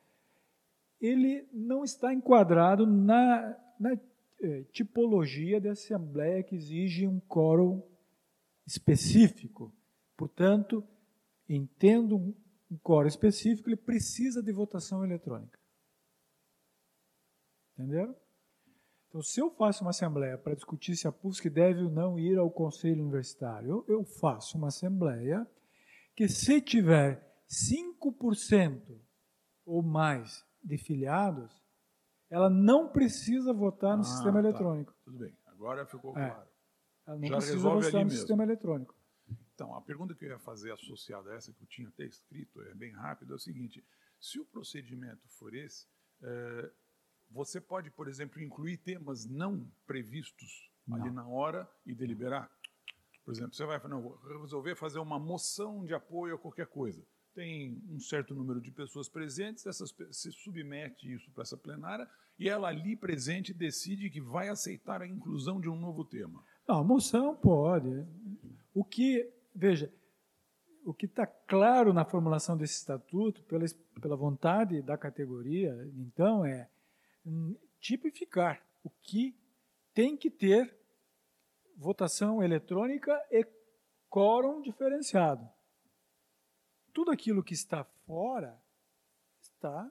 [0.99, 3.93] ele não está enquadrado na, na
[4.41, 7.81] eh, tipologia de assembleia que exige um quórum
[8.65, 9.75] específico.
[10.15, 10.83] Portanto,
[11.47, 12.35] entendo um,
[12.71, 15.59] um quórum específico, ele precisa de votação eletrônica.
[17.73, 18.15] Entenderam?
[19.07, 22.37] Então, se eu faço uma assembleia para discutir se a PUSC deve ou não ir
[22.37, 25.47] ao conselho universitário, eu faço uma assembleia
[26.15, 28.99] que, se tiver 5%
[29.65, 31.63] ou mais de filiados,
[32.29, 34.39] ela não precisa votar no ah, sistema tá.
[34.39, 34.93] eletrônico.
[35.03, 36.29] Tudo bem, agora ficou é.
[36.29, 36.49] claro.
[37.05, 38.95] Ela não Já precisa votar no sistema eletrônico.
[39.55, 42.61] Então, a pergunta que eu ia fazer associada a essa, que eu tinha até escrito,
[42.61, 43.83] é bem rápido, é o seguinte:
[44.19, 45.87] se o procedimento for esse,
[46.21, 46.71] é,
[47.31, 50.97] você pode, por exemplo, incluir temas não previstos Não.
[50.97, 52.51] ali na hora e deliberar?
[53.23, 57.03] Por exemplo, você vai não, resolver fazer uma moção de apoio a qualquer coisa.
[57.37, 62.49] Tem um certo número de pessoas presentes, essas, se submete isso para essa plenária e
[62.49, 66.43] ela ali presente decide que vai aceitar a inclusão de um novo tema.
[66.67, 68.07] Não, moção pode.
[68.73, 69.93] O que, veja,
[70.83, 73.65] o que está claro na formulação desse estatuto, pela,
[74.01, 76.67] pela vontade da categoria, então, é
[77.23, 79.37] hum, tipificar o que
[79.93, 80.75] tem que ter
[81.75, 83.45] votação eletrônica e
[84.09, 85.47] quórum diferenciado.
[86.97, 88.59] Tudo aquilo que está fora
[89.39, 89.87] está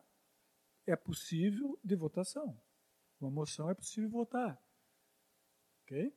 [0.85, 2.59] é possível de votação.
[3.21, 4.61] Uma moção é possível votar.
[5.85, 6.13] OK?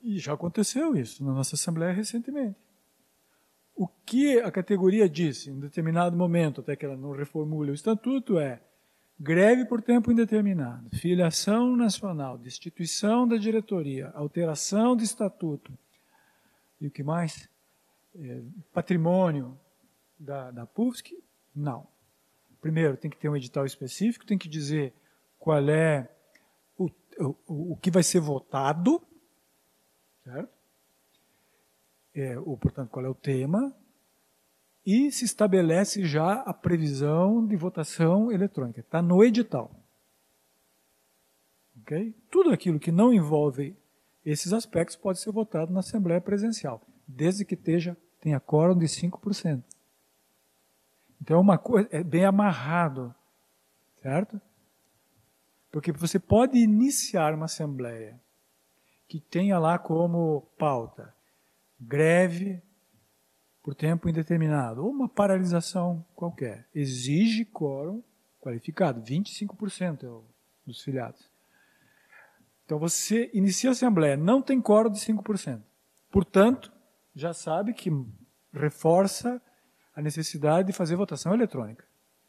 [0.00, 2.58] E já aconteceu isso na nossa Assembleia recentemente.
[3.76, 8.38] O que a categoria disse em determinado momento, até que ela não reformule o estatuto,
[8.38, 8.58] é
[9.20, 15.78] greve por tempo indeterminado, filiação nacional, destituição da diretoria, alteração de estatuto
[16.80, 17.51] e o que mais?
[18.14, 19.58] É, patrimônio
[20.18, 21.22] da, da PUFSC?
[21.54, 21.86] Não.
[22.60, 24.94] Primeiro, tem que ter um edital específico, tem que dizer
[25.38, 26.08] qual é
[26.76, 29.02] o, o, o que vai ser votado,
[30.22, 30.52] certo?
[32.14, 33.74] É, o, portanto, qual é o tema,
[34.84, 38.80] e se estabelece já a previsão de votação eletrônica.
[38.80, 39.70] Está no edital.
[41.80, 42.14] Ok?
[42.30, 43.76] Tudo aquilo que não envolve
[44.24, 49.64] esses aspectos pode ser votado na Assembleia Presencial, desde que esteja, tenha quórum de 5%.
[51.20, 53.12] Então é uma coisa, é bem amarrado,
[54.00, 54.40] certo?
[55.72, 58.20] Porque você pode iniciar uma assembleia
[59.08, 61.12] que tenha lá como pauta
[61.80, 62.62] greve
[63.60, 66.68] por tempo indeterminado ou uma paralisação qualquer.
[66.72, 68.02] Exige quórum
[68.40, 70.32] qualificado, 25% é
[70.64, 71.28] dos filiados.
[72.64, 75.60] Então você inicia a assembleia, não tem quórum de 5%.
[76.10, 76.72] Portanto,
[77.14, 77.90] já sabe que
[78.52, 79.40] reforça
[79.94, 81.86] a necessidade de fazer votação eletrônica.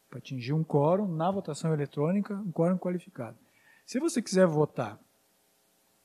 [0.08, 3.38] Para atingir um quórum na votação eletrônica, um quórum qualificado.
[3.84, 4.98] Se você quiser votar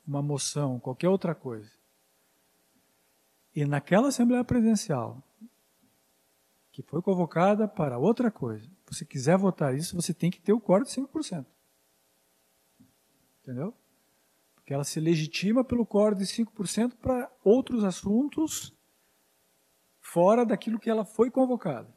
[0.06, 1.72] uma moção, qualquer outra coisa,
[3.56, 5.22] e naquela Assembleia Presidencial,
[6.72, 10.62] que foi convocada para outra coisa, você quiser votar isso, você tem que ter o
[10.62, 11.46] quórum de 5%.
[13.42, 13.74] Entendeu?
[14.70, 18.72] Porque ela se legitima pelo quórum de 5% para outros assuntos
[20.00, 21.92] fora daquilo que ela foi convocada.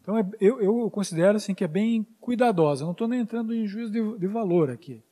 [0.00, 2.86] Então, é, eu, eu, considero assim, que é bem cuidadosa.
[2.86, 5.04] Não estou nem entrando em juízo de, de, valor aqui.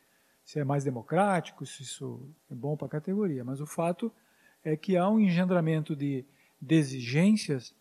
[0.42, 3.44] Se é mais democrático, se isso é bom para a categoria.
[3.44, 4.10] Mas o fato
[4.64, 6.24] é que há um engendramento de,
[6.58, 7.74] de exigências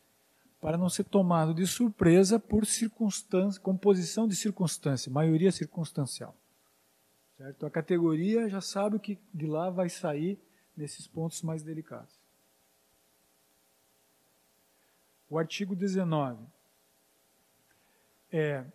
[0.60, 6.36] para não ser tomado de surpresa por circunstância, composição de circunstância, maioria circunstancial.
[7.38, 7.66] Certo?
[7.66, 10.40] A categoria já sabe o que de lá vai sair
[10.76, 12.20] nesses pontos mais delicados.
[15.30, 16.46] O artigo 19
[18.32, 18.66] é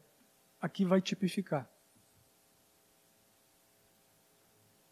[0.60, 1.68] aqui vai tipificar.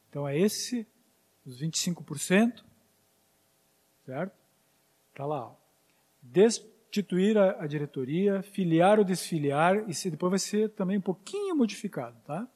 [0.08, 0.86] Então é esse
[1.44, 2.64] os 25%,
[4.04, 4.36] certo?
[5.14, 5.56] Tá lá, ó.
[6.22, 11.56] Destituir a, a, diretoria, filiar ou desfiliar, e se, depois vai ser também um pouquinho
[11.56, 12.48] modificado, tá?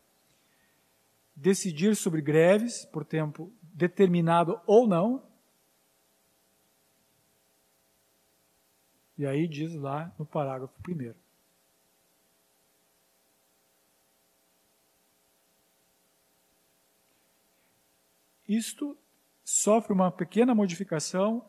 [1.35, 5.23] Decidir sobre greves por tempo determinado ou não,
[9.23, 11.17] E aí diz lá no parágrafo primeiro.
[18.49, 18.99] Isto
[19.45, 21.49] sofre uma pequena modificação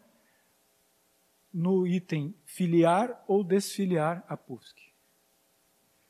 [1.52, 4.94] no item filiar ou desfiliar a PUSC,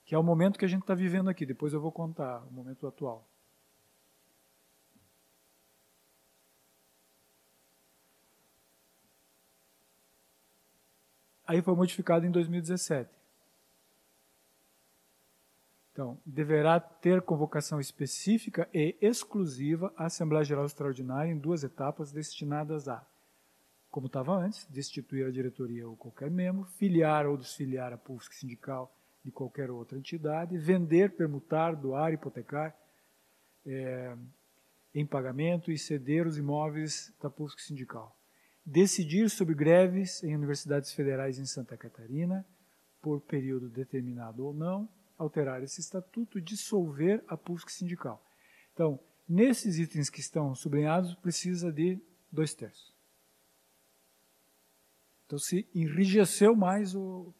[0.06, 1.46] que é o momento que a gente está vivendo aqui.
[1.46, 3.33] Depois eu vou contar o momento atual.
[11.46, 13.10] Aí foi modificado em 2017.
[15.92, 22.88] Então, deverá ter convocação específica e exclusiva à Assembleia Geral Extraordinária em duas etapas destinadas
[22.88, 23.06] a,
[23.92, 28.92] como estava antes, destituir a diretoria ou qualquer membro, filiar ou desfiliar a PUFSC sindical
[29.24, 32.76] de qualquer outra entidade, vender, permutar, doar, hipotecar
[33.66, 34.16] é,
[34.96, 38.18] em pagamento e ceder os imóveis da PUFSC sindical
[38.66, 42.46] decidir sobre greves em universidades federais em Santa Catarina,
[43.02, 44.88] por período determinado ou não,
[45.18, 48.26] alterar esse estatuto, dissolver a PUSC sindical.
[48.74, 52.00] Então, nesses itens que estão sublinhados, precisa de
[52.32, 52.94] dois terços.
[55.26, 57.34] Então, se enrijeceu mais o,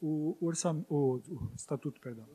[0.00, 2.26] o, orçam, o, o estatuto, perdão.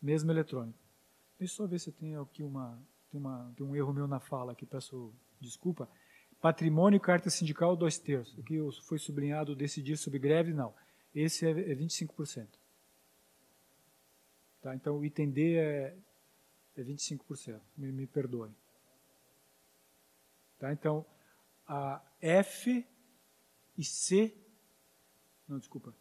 [0.00, 0.78] mesmo eletrônico.
[1.38, 2.80] Deixa eu só ver se tem aqui uma
[3.10, 5.88] tem, uma, tem um erro meu na fala aqui, peço desculpa.
[6.40, 8.38] Patrimônio e carta sindical, dois terços.
[8.38, 10.74] Aqui foi sublinhado decidir sobre greve, não.
[11.14, 12.46] Esse é, é 25%.
[14.62, 14.74] Tá?
[14.74, 15.96] Então, o item D é,
[16.76, 17.60] é 25%.
[17.76, 18.08] Me, me.
[20.58, 20.72] Tá?
[20.72, 21.04] Então,
[21.66, 22.86] a F
[23.76, 24.36] e C.
[25.48, 25.94] Não, desculpa.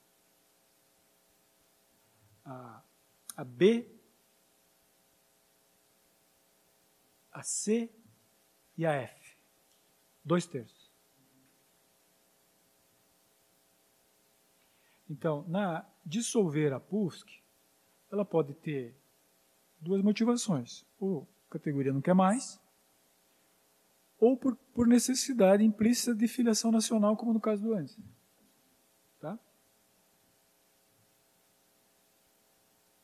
[2.43, 2.83] A,
[3.37, 3.89] a B,
[7.31, 7.89] a C
[8.77, 9.18] e a F.
[10.24, 10.89] Dois terços.
[15.09, 17.28] Então, na dissolver a PUSC,
[18.11, 18.95] ela pode ter
[19.80, 20.86] duas motivações.
[20.99, 22.59] Ou a categoria não quer mais,
[24.20, 27.97] ou por, por necessidade implícita de filiação nacional, como no caso do antes.
[29.20, 29.39] Tá?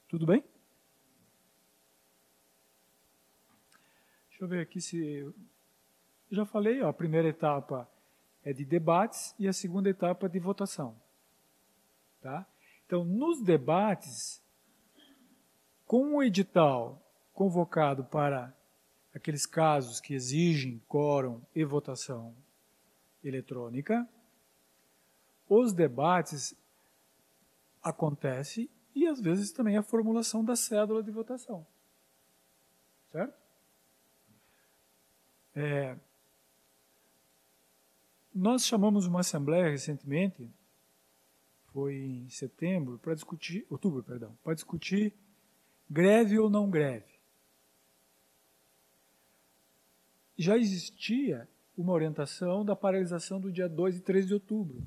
[0.08, 0.44] Tudo bem?
[4.30, 5.34] Deixa eu ver aqui se.
[6.32, 7.90] Já falei, ó, a primeira etapa
[8.44, 10.96] é de debates e a segunda etapa de votação.
[12.22, 12.46] Tá?
[12.86, 14.42] Então, nos debates,
[15.86, 17.02] com o edital
[17.34, 18.56] convocado para
[19.14, 22.36] aqueles casos que exigem quórum e votação
[23.24, 24.08] eletrônica,
[25.48, 26.56] os debates
[27.82, 31.66] acontecem e às vezes também a formulação da cédula de votação.
[33.12, 33.34] Certo?
[35.56, 35.98] É,
[38.36, 40.52] nós chamamos uma assembleia recentemente,
[41.72, 45.14] foi em setembro, para discutir, outubro, perdão, para discutir
[45.90, 47.16] greve ou não greve.
[50.38, 54.84] já existia uma orientação da paralisação do dia 2 e 3 de outubro.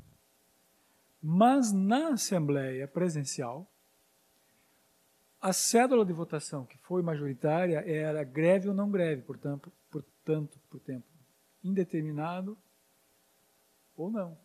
[1.23, 3.67] Mas na Assembleia presencial,
[5.41, 10.81] a cédula de votação que foi majoritária era greve ou não greve, portanto, portanto por
[10.81, 11.07] tempo
[11.63, 12.57] indeterminado
[14.03, 14.39] ou não.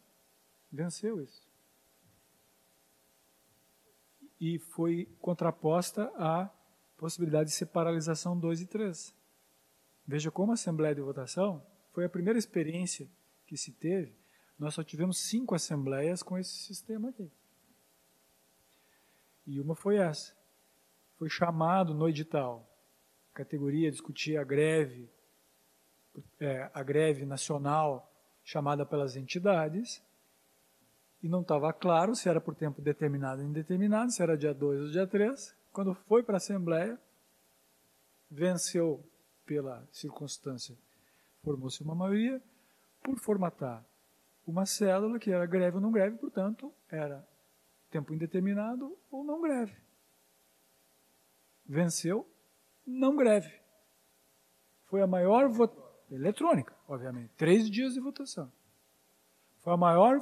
[0.72, 1.48] Venceu isso.
[4.40, 6.50] E foi contraposta à
[6.98, 9.16] possibilidade de ser paralisação 2 e 3.
[10.06, 13.08] Veja como a Assembleia de Votação foi a primeira experiência
[13.46, 14.16] que se teve.
[14.58, 17.32] Nós só tivemos cinco assembleias com esse sistema aqui.
[19.46, 20.36] E uma foi essa.
[21.18, 22.70] Foi chamado no edital.
[23.32, 25.10] A categoria discutia a greve,
[26.40, 28.13] é, a greve nacional
[28.44, 30.02] chamada pelas entidades,
[31.22, 34.82] e não estava claro se era por tempo determinado ou indeterminado, se era dia 2
[34.82, 35.56] ou dia 3.
[35.72, 37.00] Quando foi para a Assembleia,
[38.30, 39.04] venceu
[39.46, 40.76] pela circunstância,
[41.44, 42.42] formou-se uma maioria
[43.02, 43.84] por formatar
[44.46, 47.26] uma célula que era greve ou não greve, portanto, era
[47.90, 49.76] tempo indeterminado ou não greve.
[51.66, 52.28] Venceu
[52.86, 53.52] não greve.
[54.86, 55.83] Foi a maior votação,
[56.16, 58.52] eletrônica, obviamente, três dias de votação.
[59.62, 60.20] Foi a maior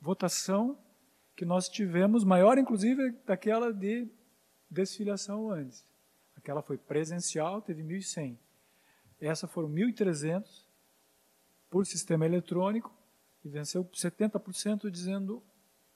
[0.00, 0.76] votação
[1.36, 4.08] que nós tivemos, maior inclusive daquela de
[4.70, 5.84] desfiliação antes.
[6.36, 8.36] Aquela foi presencial, teve 1.100.
[9.20, 10.64] Essa foram 1.300
[11.68, 12.92] por sistema eletrônico
[13.44, 15.42] e venceu 70% dizendo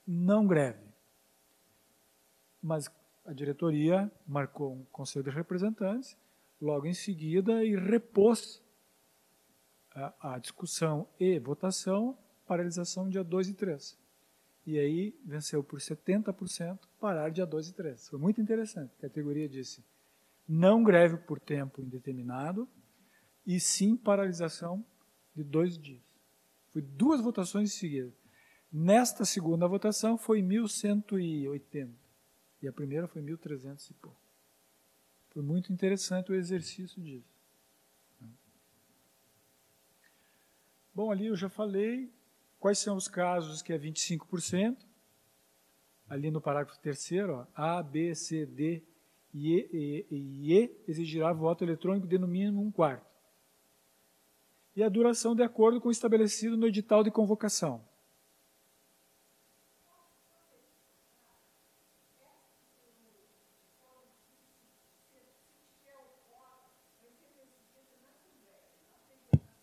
[0.06, 0.84] não greve.
[2.62, 2.90] Mas
[3.24, 6.16] a diretoria marcou um conselho de representantes
[6.60, 8.63] logo em seguida e repôs
[9.94, 13.98] a, discussão e votação paralisação dia 2 e 3.
[14.66, 18.08] E aí venceu por 70% parar dia 2 e 3.
[18.08, 18.92] Foi muito interessante.
[18.98, 19.84] A categoria disse
[20.46, 22.68] não greve por tempo indeterminado,
[23.46, 24.84] e sim paralisação
[25.34, 26.02] de dois dias.
[26.68, 28.12] Foi duas votações em seguida.
[28.72, 31.94] Nesta segunda votação foi 1.180
[32.60, 34.20] e a primeira foi 1.300 e pouco.
[35.30, 37.33] Foi muito interessante o exercício disso.
[40.94, 42.12] Bom, ali eu já falei
[42.58, 44.76] quais são os casos que é 25%.
[46.08, 48.82] Ali no parágrafo terceiro, A, B, C, D
[49.32, 53.14] e E, e, e exigirá voto eletrônico de no mínimo um quarto
[54.76, 57.84] e a duração de acordo com o estabelecido no edital de convocação.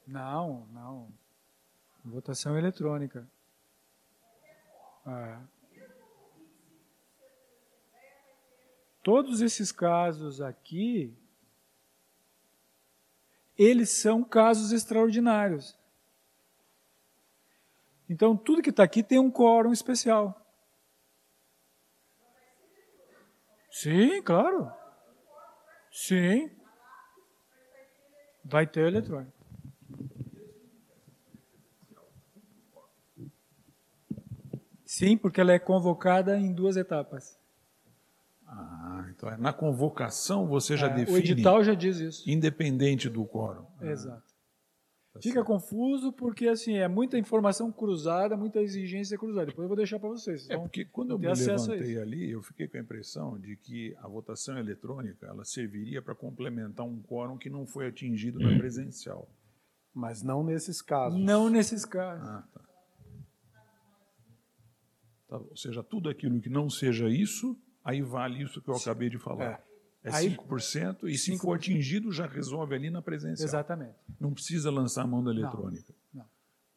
[0.08, 1.21] Não, não.
[2.04, 3.28] Votação eletrônica.
[5.06, 5.40] É.
[9.04, 11.18] Todos esses casos aqui
[13.58, 15.78] eles são casos extraordinários.
[18.10, 20.36] Então, tudo que está aqui tem um quórum especial.
[23.70, 24.72] Sim, claro.
[25.92, 26.50] Sim.
[28.44, 29.41] Vai ter eletrônico.
[34.94, 37.40] Sim, porque ela é convocada em duas etapas.
[38.46, 41.18] Ah, então é, na convocação você já É, define.
[41.18, 42.30] o edital já diz isso.
[42.30, 43.66] Independente do quórum.
[43.80, 44.22] Ah, Exato.
[45.14, 45.48] tá Fica certo.
[45.48, 49.46] confuso porque assim é muita informação cruzada, muita exigência cruzada.
[49.46, 50.42] Depois eu vou deixar para vocês.
[50.50, 53.96] É Então, porque quando eu me levantei ali, eu fiquei com a impressão de que
[54.02, 59.30] a votação eletrônica ela serviria para complementar um quórum que não foi atingido na presencial.
[59.94, 61.18] Mas não nesses casos.
[61.18, 62.28] não nesses casos.
[62.28, 62.62] Ah, tá.
[65.32, 69.10] Tá, Ou seja, tudo aquilo que não seja isso, aí vale isso que eu acabei
[69.10, 69.64] de falar.
[70.04, 71.40] É, Aí- 5% e se 5%.
[71.42, 73.48] for atingido, já resolve ali na presencial.
[73.48, 73.96] Exatamente.
[74.20, 75.94] Não precisa lançar a mão da eletrônica.
[76.14, 76.26] Não.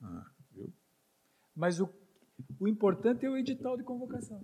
[0.03, 0.73] Ah, viu?
[1.57, 1.89] Mas o,
[2.61, 4.41] o importante é o edital de convocação.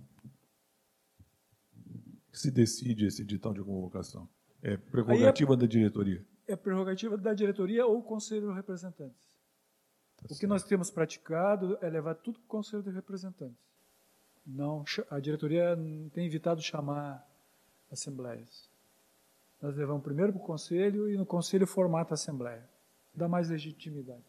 [2.33, 4.27] Se decide esse edital de convocação.
[4.61, 6.25] É prerrogativa da diretoria.
[6.47, 9.29] É prerrogativa da diretoria ou conselho de representantes.
[10.17, 10.49] Tá O que certo.
[10.49, 13.70] nós temos praticado é levar tudo para o conselho de representantes.
[14.45, 15.77] Não, a diretoria
[16.13, 17.27] tem evitado chamar
[17.91, 18.69] assembleias.
[19.61, 22.67] Nós levamos primeiro para o conselho e no conselho formata a assembleia.
[23.13, 24.23] Dá mais legitimidade.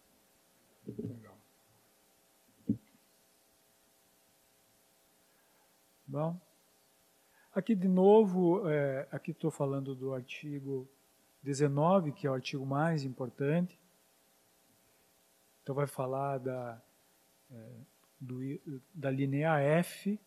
[0.86, 1.38] Legal.
[6.06, 6.38] Bom,
[7.54, 10.86] aqui de novo, é, aqui estou falando do artigo
[11.42, 13.80] 19, que é o artigo mais importante.
[15.62, 16.82] Então vai falar da,
[17.50, 17.70] é,
[18.23, 18.39] do
[18.95, 20.18] da linha F,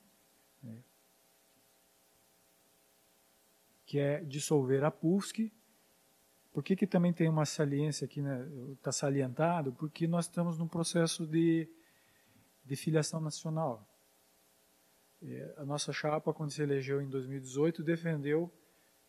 [0.62, 0.84] né,
[3.86, 5.52] que é dissolver a PUSC.
[6.52, 8.48] Por que, que também tem uma saliência aqui, né?
[8.74, 9.74] Está salientado?
[9.74, 11.70] Porque nós estamos num processo de,
[12.66, 13.86] de filiação nacional.
[15.22, 18.52] É, A nossa chapa, quando se elegeu em 2018, defendeu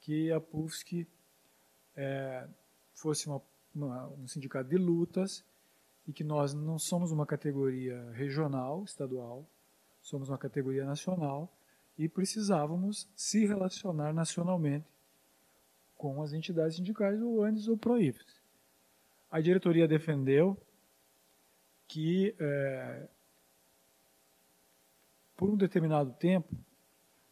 [0.01, 1.07] que a PUFSC
[1.95, 2.49] é,
[2.93, 3.43] fosse uma-
[3.74, 5.45] uma- um sindicato de lutas
[6.07, 9.46] e que nós não somos uma categoria regional, estadual,
[10.00, 11.52] somos uma categoria nacional
[11.98, 14.86] e precisávamos se relacionar nacionalmente
[15.96, 18.42] com as entidades sindicais, ou ANDES ou PROIFES.
[19.30, 20.57] A diretoria defendeu
[21.88, 23.09] que é,
[25.36, 26.54] por um determinado tempo,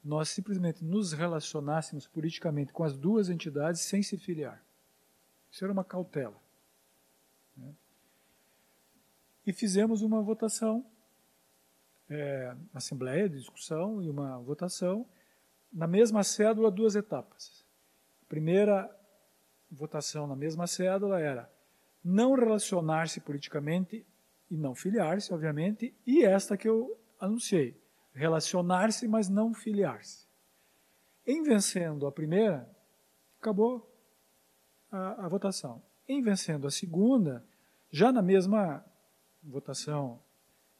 [0.03, 4.63] nós simplesmente nos relacionássemos politicamente com as duas entidades sem se filiar.
[5.51, 6.39] Isso era uma cautela.
[7.57, 7.75] né?
[9.47, 10.85] E fizemos uma votação,
[12.09, 15.07] é, assembleia de discussão e uma votação,
[15.73, 17.65] na mesma cédula, duas etapas.
[18.23, 18.91] A primeira
[19.71, 21.51] votação na mesma cédula era
[22.03, 24.07] não relacionar-se politicamente
[24.51, 27.81] e não filiar-se, obviamente, e esta que eu anunciei,
[28.13, 30.29] relacionar-se, mas não filiar-se.
[31.27, 32.71] Em vencendo a primeira,
[33.41, 33.91] acabou
[34.91, 35.83] a, a votação.
[36.07, 37.45] Em vencendo a segunda,
[37.91, 38.85] já na mesma
[39.45, 40.21] votação,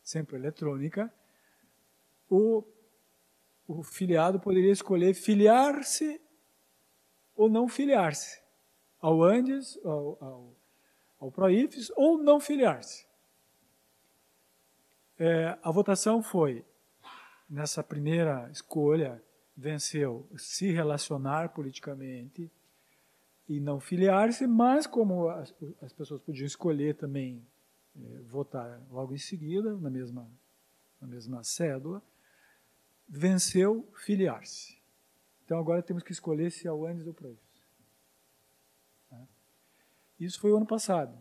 [0.03, 1.13] sempre eletrônica,
[2.29, 2.65] o,
[3.67, 6.21] o filiado poderia escolher filiar-se
[7.37, 8.43] ou não filiar-se
[9.01, 10.57] ao Andes, ao, ao,
[11.21, 13.07] ao Proifes, ou não filiar-se.
[15.19, 16.65] É, a votação foi,
[17.49, 19.23] nessa primeira escolha,
[19.57, 22.51] venceu se relacionar politicamente
[23.49, 27.47] e não filiar-se, mas como as, as pessoas podiam escolher também
[28.27, 30.29] votar logo em seguida, na mesma,
[31.01, 32.03] na mesma cédula,
[33.09, 34.77] venceu filiar-se.
[35.45, 37.55] Então agora temos que escolher se é o Andes ou o Proifes.
[40.19, 41.17] Isso foi o ano passado.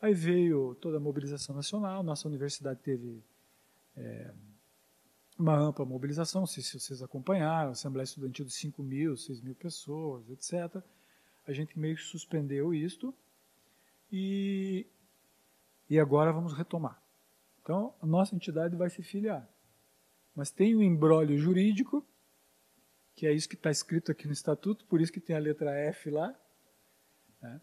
[0.00, 3.22] Aí veio toda a mobilização nacional, nossa universidade teve
[3.96, 4.32] é,
[5.38, 10.28] uma ampla mobilização, se, se vocês acompanharam, Assembleia Estudantil de 5 mil, 6 mil pessoas,
[10.30, 10.82] etc.
[11.46, 13.14] A gente meio que suspendeu isto
[14.10, 14.86] e,
[15.90, 17.02] e agora vamos retomar.
[17.60, 19.46] Então, a nossa entidade vai se filiar.
[20.34, 22.06] Mas tem um embrólio jurídico,
[23.16, 25.72] que é isso que está escrito aqui no estatuto, por isso que tem a letra
[25.72, 26.32] F lá,
[27.42, 27.60] né?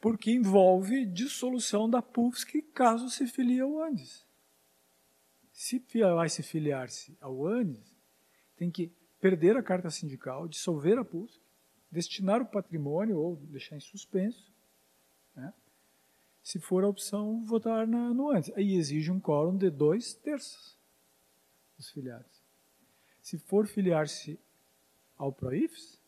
[0.00, 4.26] porque envolve dissolução da PUFSC caso se filie ao ANDES.
[5.52, 7.94] Se vai se filiar-se ao ANDES,
[8.56, 11.40] tem que perder a carta sindical, dissolver a PUFSC,
[11.90, 14.52] destinar o patrimônio ou deixar em suspenso?
[16.48, 18.50] Se for a opção votar na, no ANDES.
[18.56, 20.78] Aí exige um quórum de dois terços
[21.76, 22.42] dos filiados.
[23.20, 24.40] Se for filiar-se
[25.18, 26.00] ao PROIFES,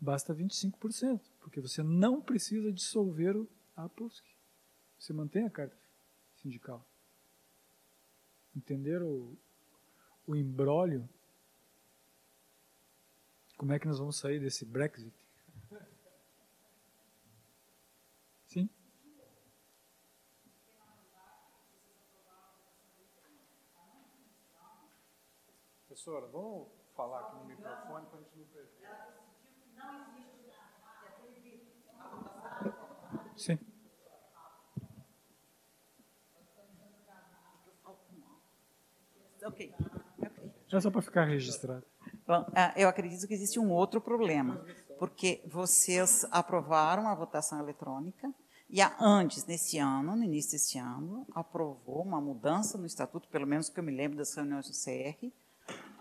[0.00, 3.34] basta 25%, porque você não precisa dissolver
[3.74, 4.24] a PUSC.
[5.00, 5.76] Você mantém a carta
[6.36, 6.86] sindical.
[8.54, 9.36] Entenderam o,
[10.28, 11.08] o?
[13.56, 15.21] Como é que nós vamos sair desse Brexit?
[25.92, 28.98] Professora, vamos falar aqui no microfone para a gente não perder.
[33.36, 33.58] Sim.
[39.44, 39.74] Ok.
[40.72, 41.84] É só para ficar registrado.
[42.26, 44.64] Bom, ah, eu acredito que existe um outro problema,
[44.98, 48.32] porque vocês aprovaram a votação eletrônica
[48.70, 53.46] e a antes, nesse ano, no início desse ano, aprovou uma mudança no estatuto, pelo
[53.46, 55.30] menos que eu me lembro das reuniões do CR,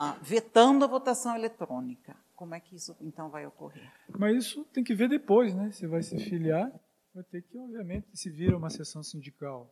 [0.03, 2.17] ah, vetando a votação eletrônica.
[2.35, 3.87] Como é que isso então vai ocorrer?
[4.17, 5.71] Mas isso tem que ver depois, né?
[5.71, 6.73] Você vai se filiar,
[7.13, 9.71] vai ter que, obviamente, se vira uma sessão sindical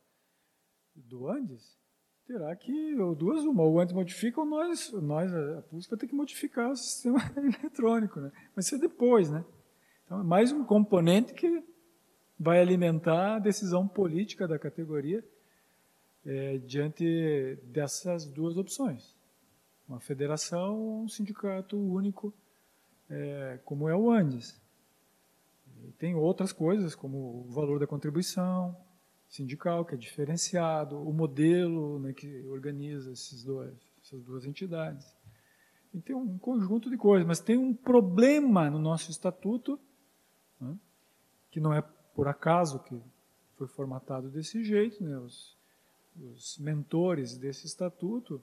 [0.94, 1.76] do Andes,
[2.28, 6.08] terá que, ou duas, uma, ou antes modifica, ou nós, nós a PUSC, vai ter
[6.08, 8.32] que modificar o sistema eletrônico, né?
[8.56, 9.44] Mas isso é depois, né?
[10.06, 11.64] Então, é mais um componente que
[12.40, 15.28] vai alimentar a decisão política da categoria
[16.24, 19.18] é, diante dessas duas opções.
[19.90, 22.32] Uma federação um sindicato único,
[23.10, 24.62] é, como é o Andes.
[25.84, 28.78] E tem outras coisas, como o valor da contribuição,
[29.28, 33.74] sindical, que é diferenciado, o modelo né, que organiza esses dois,
[34.04, 35.12] essas duas entidades.
[35.92, 39.80] E tem um conjunto de coisas, mas tem um problema no nosso estatuto,
[40.62, 40.78] né,
[41.50, 41.82] que não é
[42.14, 43.02] por acaso que
[43.56, 45.04] foi formatado desse jeito.
[45.04, 45.58] Né, os,
[46.16, 48.40] os mentores desse estatuto,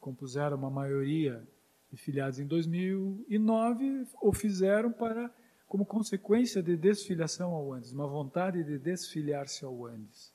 [0.00, 1.46] compuseram uma maioria
[1.90, 5.30] de filiados em 2009, o fizeram para
[5.68, 10.32] como consequência de desfiliação ao Andes, uma vontade de desfiliar-se ao Andes.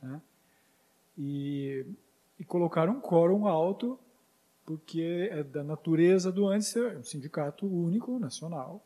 [0.00, 0.22] Né?
[1.18, 1.84] E,
[2.38, 3.98] e colocaram um quórum alto,
[4.64, 8.82] porque é da natureza do Andes ser um sindicato único, nacional,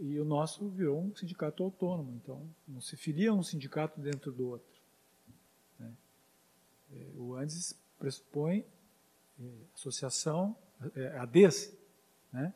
[0.00, 4.48] e o nosso virou um sindicato autônomo, então não se filia um sindicato dentro do
[4.48, 4.80] outro.
[5.78, 5.92] Né?
[6.92, 8.64] É, o Andes pressupõe
[9.38, 9.44] é,
[9.74, 10.56] associação,
[10.96, 11.76] é, ADES,
[12.32, 12.52] né?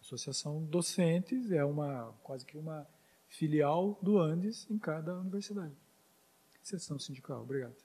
[0.00, 2.86] Associação Docentes é uma quase que uma
[3.28, 5.74] filial do Andes em cada universidade.
[6.62, 7.76] Seção sindical, obrigado.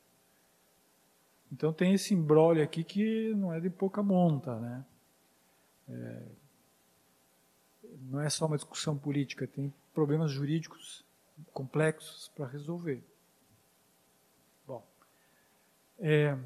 [1.51, 4.85] Então tem esse embrólio aqui que não é de pouca monta, né?
[5.89, 6.25] É,
[8.09, 11.05] não é só uma discussão política, tem problemas jurídicos
[11.51, 13.03] complexos para resolver.
[14.65, 14.85] Bom,
[15.99, 16.37] é,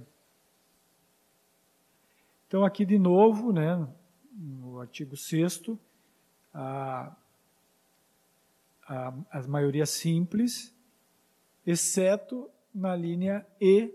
[2.48, 3.88] então aqui de novo, né?
[4.38, 5.64] no artigo 6
[6.54, 7.16] a,
[8.88, 10.76] a, as maiorias simples,
[11.66, 13.94] exceto na linha E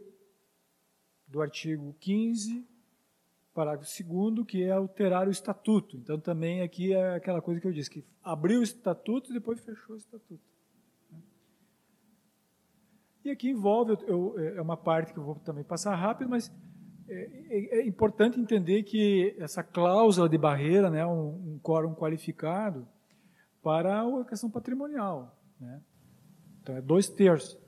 [1.26, 2.66] do artigo 15,
[3.55, 5.96] parágrafo 2 que é alterar o estatuto.
[5.96, 9.61] Então, também aqui é aquela coisa que eu disse, que abriu o estatuto e depois
[9.61, 10.42] fechou o estatuto.
[13.24, 16.53] E aqui envolve, eu, é uma parte que eu vou também passar rápido, mas
[17.12, 22.88] é, é, é, importante entender que essa cláusula de barreira, né, um, um quórum qualificado,
[23.62, 25.38] para a questão patrimonial.
[25.60, 25.80] Né?
[26.62, 27.58] Então, é dois terços.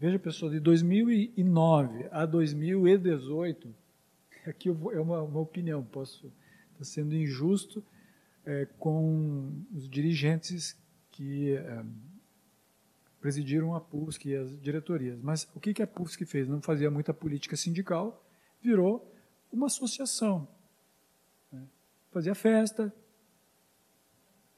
[0.00, 3.74] Veja, pessoal, de 2009 a 2018,
[4.46, 6.32] aqui vou, é uma, uma, opinião, posso
[6.72, 7.84] estar sendo injusto
[8.46, 10.76] é, com os dirigentes
[11.10, 11.84] que é,
[13.20, 15.20] presidiram a PUSC e as diretorias.
[15.20, 16.48] Mas o que, que a PUSC fez?
[16.48, 18.24] Não fazia muita política sindical,
[18.60, 19.12] virou
[19.52, 20.48] uma associação.
[21.50, 21.66] Né?
[22.10, 22.94] Fazia festa,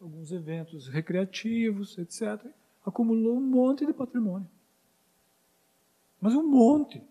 [0.00, 2.44] alguns eventos recreativos, etc.
[2.84, 4.48] Acumulou um monte de patrimônio.
[6.20, 7.02] Mas um monte.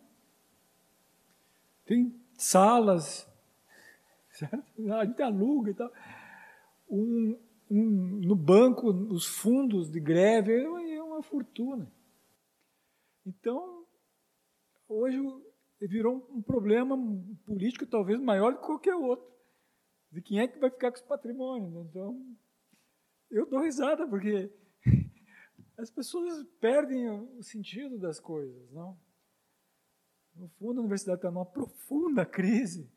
[1.85, 3.27] Tem salas,
[4.31, 4.93] certo?
[4.93, 5.91] A gente aluga e tal.
[6.89, 7.85] Um, um,
[8.25, 11.91] no banco, os fundos de greve, é uma fortuna.
[13.25, 13.85] Então,
[14.87, 15.19] hoje
[15.87, 16.97] virou um problema
[17.45, 19.27] político talvez maior do que qualquer outro.
[20.11, 21.69] De quem é que vai ficar com esse patrimônio.
[21.69, 21.85] Né?
[21.89, 22.35] Então,
[23.29, 24.51] eu dou risada, porque
[25.77, 28.71] as pessoas perdem o sentido das coisas.
[28.71, 28.99] não?
[30.35, 32.89] No fundo, a universidade está numa profunda crise,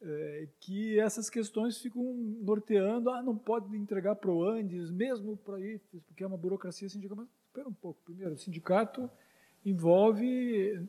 [0.00, 2.02] é, que essas questões ficam
[2.40, 6.88] norteando, ah, não pode entregar para o Andes, mesmo para IFES, porque é uma burocracia
[6.88, 7.16] sindical.
[7.16, 9.10] Mas espera um pouco, primeiro, o sindicato
[9.70, 10.88] envolve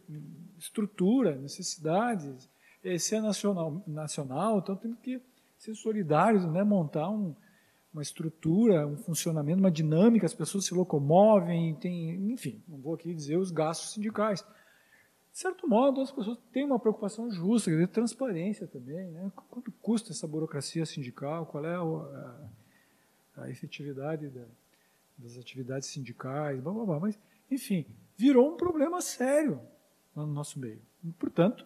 [0.57, 2.49] estrutura, necessidades.
[2.84, 5.21] Esse é nacional, nacional então temos que
[5.57, 6.63] ser solidários, né?
[6.63, 7.36] montar um,
[7.93, 13.13] uma estrutura, um funcionamento, uma dinâmica, as pessoas se locomovem, tem, enfim, não vou aqui
[13.13, 14.45] dizer os gastos sindicais.
[15.32, 19.09] De certo modo, as pessoas têm uma preocupação justa, de transparência também.
[19.11, 19.32] Né?
[19.49, 21.45] Quanto custa essa burocracia sindical?
[21.45, 24.45] Qual é a, a efetividade da,
[25.17, 26.59] das atividades sindicais?
[26.59, 26.99] Blá, blá, blá.
[26.99, 27.19] Mas,
[27.49, 27.86] enfim,
[28.20, 29.61] virou um problema sério
[30.13, 30.82] no nosso meio.
[31.17, 31.65] Portanto,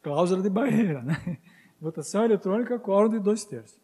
[0.00, 1.38] cláusula de barreira, né?
[1.78, 3.78] Votação eletrônica, quórum de dois terços.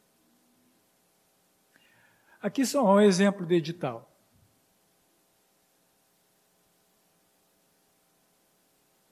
[2.40, 4.10] Aqui só um exemplo de edital.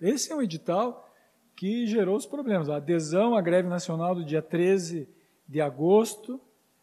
[0.00, 1.12] Esse é um edital
[1.54, 2.70] que gerou os problemas.
[2.70, 5.06] A adesão à greve nacional do dia 13
[5.46, 6.40] de agosto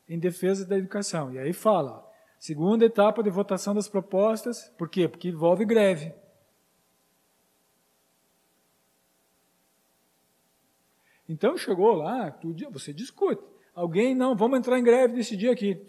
[0.08, 1.34] em defesa da educação.
[1.34, 2.05] E aí fala,
[2.40, 5.08] segunda etapa de votação das propostas, por quê?
[5.08, 6.14] Porque envolve greve.
[11.28, 13.42] Então chegou lá, tudo, você discute.
[13.74, 15.84] Alguém, não, vamos entrar em greve desse dia aqui.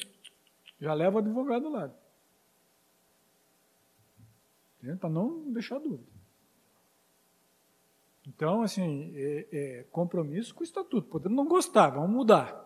[0.80, 1.94] Já leva o advogado do lado.
[4.98, 6.16] Para não deixar dúvida.
[8.26, 11.08] Então, assim, é, é compromisso com o estatuto.
[11.08, 12.64] Podemos não gostar, vamos mudar.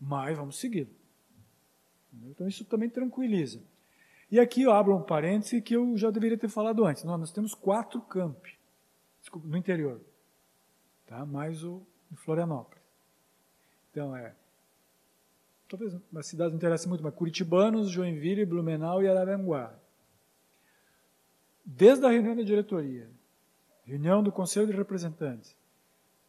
[0.00, 0.88] Mas vamos seguir.
[2.24, 3.60] Então, isso também tranquiliza.
[4.30, 7.04] E aqui eu abro um parêntese que eu já deveria ter falado antes.
[7.04, 8.58] Nós, nós temos quatro campi
[9.24, 10.00] desculpa, no interior.
[11.06, 11.24] Tá?
[11.24, 11.82] Mais o
[12.16, 12.82] Florianópolis.
[13.90, 14.34] Então, é.
[15.68, 19.74] Talvez uma cidade não interessa muito, mas Curitibanos, Joinville, Blumenau e Araranguá.
[21.64, 23.10] Desde a reunião da diretoria,
[23.84, 25.56] reunião do Conselho de Representantes,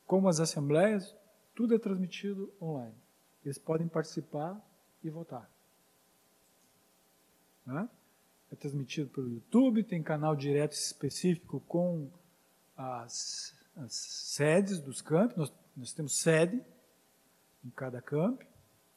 [0.07, 1.13] como as assembleias,
[1.53, 2.95] tudo é transmitido online.
[3.43, 4.59] Eles podem participar
[5.03, 5.49] e votar.
[7.65, 7.89] Né?
[8.51, 12.09] É transmitido pelo YouTube, tem canal direto específico com
[12.77, 15.35] as, as sedes dos campos.
[15.35, 16.61] Nós, nós temos sede
[17.63, 18.45] em cada campo.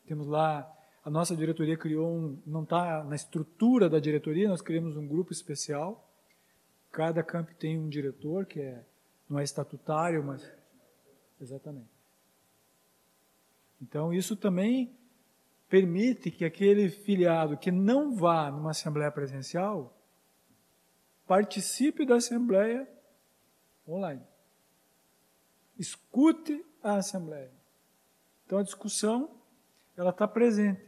[0.07, 0.71] Temos lá,
[1.05, 5.33] a nossa diretoria criou um, não está na estrutura da diretoria, nós criamos um grupo
[5.33, 6.05] especial
[6.91, 8.85] Cada campo tem um diretor que é,
[9.29, 10.51] não é estatutário, mas.
[11.41, 11.89] Exatamente.
[13.81, 14.93] Então, isso também
[15.69, 19.95] permite que aquele filiado que não vá numa assembleia presencial
[21.27, 22.89] participe da assembleia
[23.87, 24.23] online.
[25.79, 27.53] Escute a assembleia.
[28.47, 29.31] Então, a discussão
[29.97, 30.83] ela está presente.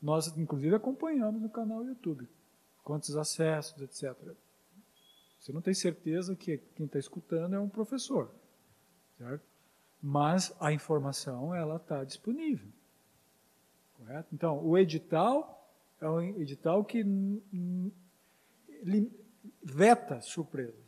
[0.00, 2.28] Nós, inclusive, acompanhamos no canal YouTube.
[2.84, 4.14] Quantos acessos, etc.
[5.40, 8.30] Você não tem certeza que quem está escutando é um professor,
[9.18, 9.44] certo?
[10.02, 12.68] Mas a informação ela está disponível,
[14.06, 14.28] correto?
[14.32, 15.68] Então, o edital
[16.00, 17.04] é um edital que
[19.62, 20.86] veta surpresas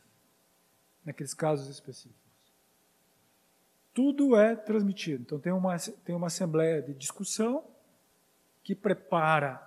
[1.05, 2.17] naqueles casos específicos.
[3.93, 5.23] Tudo é transmitido.
[5.23, 7.65] Então, tem uma, tem uma assembleia de discussão
[8.63, 9.67] que prepara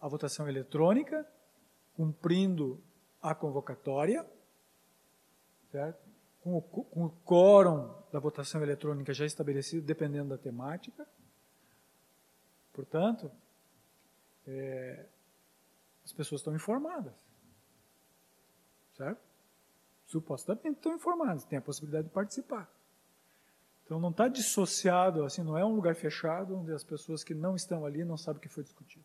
[0.00, 1.26] a votação eletrônica,
[1.94, 2.80] cumprindo
[3.20, 4.24] a convocatória,
[5.72, 6.04] certo?
[6.42, 11.08] Com o, com o quórum da votação eletrônica já estabelecido, dependendo da temática.
[12.74, 13.30] Portanto,
[14.46, 15.06] é,
[16.04, 17.14] as pessoas estão informadas.
[18.92, 19.20] Certo?
[20.06, 22.70] Supostamente estão informadas, têm a possibilidade de participar.
[23.84, 27.56] Então não está dissociado, assim, não é um lugar fechado onde as pessoas que não
[27.56, 29.04] estão ali não sabem o que foi discutido.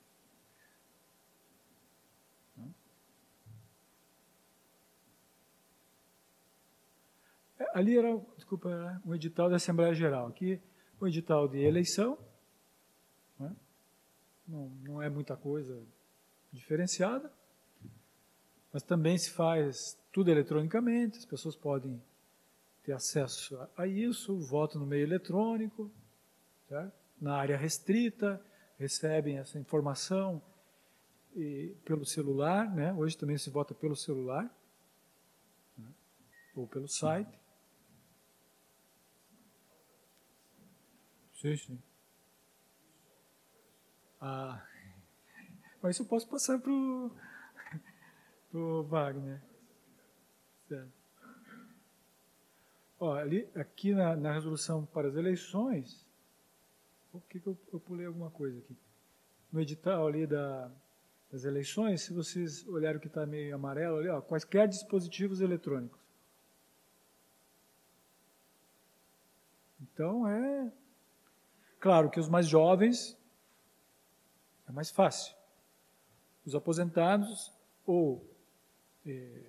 [7.74, 10.28] ali era, desculpa, era um edital da Assembleia Geral.
[10.28, 10.60] Aqui,
[11.00, 12.18] o edital de eleição.
[14.50, 15.80] Não, não é muita coisa
[16.52, 17.32] diferenciada,
[18.74, 22.02] mas também se faz tudo eletronicamente, as pessoas podem
[22.82, 25.92] ter acesso a isso, voto no meio eletrônico,
[26.68, 26.98] certo?
[27.22, 28.44] na área restrita,
[28.80, 30.42] recebem essa informação
[31.36, 32.92] e, pelo celular, né?
[32.94, 34.52] hoje também se vota pelo celular,
[35.78, 35.94] né?
[36.56, 37.38] ou pelo site.
[41.36, 41.89] Sim, sim.
[44.22, 44.62] Ah,
[45.82, 47.12] mas isso eu posso passar para o
[48.84, 49.42] Wagner.
[50.68, 50.92] Certo.
[53.00, 56.06] Ó, ali, aqui na, na, resolução para as eleições,
[57.12, 58.76] por que, que eu, eu, pulei alguma coisa aqui?
[59.52, 60.70] No edital ali da,
[61.32, 65.98] das eleições, se vocês olharem o que está meio amarelo ali, ó, quaisquer dispositivos eletrônicos.
[69.82, 70.70] Então é
[71.80, 73.18] Claro que os mais jovens
[74.70, 75.36] é mais fácil.
[76.46, 77.52] Os aposentados,
[77.86, 78.24] ou
[79.06, 79.42] é,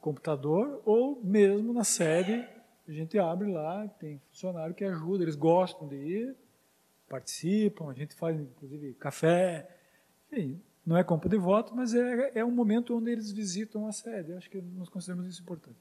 [0.00, 2.46] computador, ou mesmo na sede,
[2.88, 6.36] a gente abre lá, tem funcionário que ajuda, eles gostam de ir,
[7.08, 9.68] participam, a gente faz inclusive café.
[10.32, 13.92] Enfim, não é compra de voto, mas é, é um momento onde eles visitam a
[13.92, 14.32] sede.
[14.32, 15.78] Acho que nós consideramos isso importante.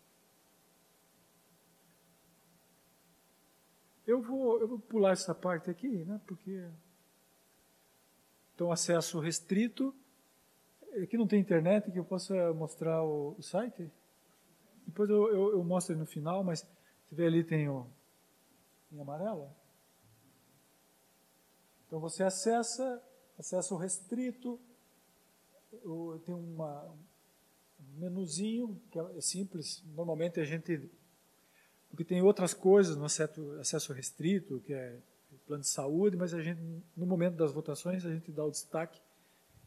[4.06, 6.70] Eu vou, eu vou pular essa parte aqui, né, porque
[8.54, 9.94] então acesso restrito.
[11.02, 13.92] Aqui não tem internet que eu possa mostrar o, o site.
[14.86, 16.66] Depois eu, eu, eu, mostro no final, mas
[17.08, 17.88] Você vê ali tem o
[18.92, 19.50] em amarelo.
[21.88, 23.02] Então você acessa,
[23.38, 24.60] acesso restrito,
[26.26, 26.84] tem uma,
[27.80, 29.84] um menuzinho que é simples.
[29.96, 30.92] Normalmente a gente
[31.90, 35.00] porque tem outras coisas no acesso, acesso restrito, que é
[35.46, 36.62] plano de saúde, mas a gente
[36.96, 39.02] no momento das votações a gente dá o destaque.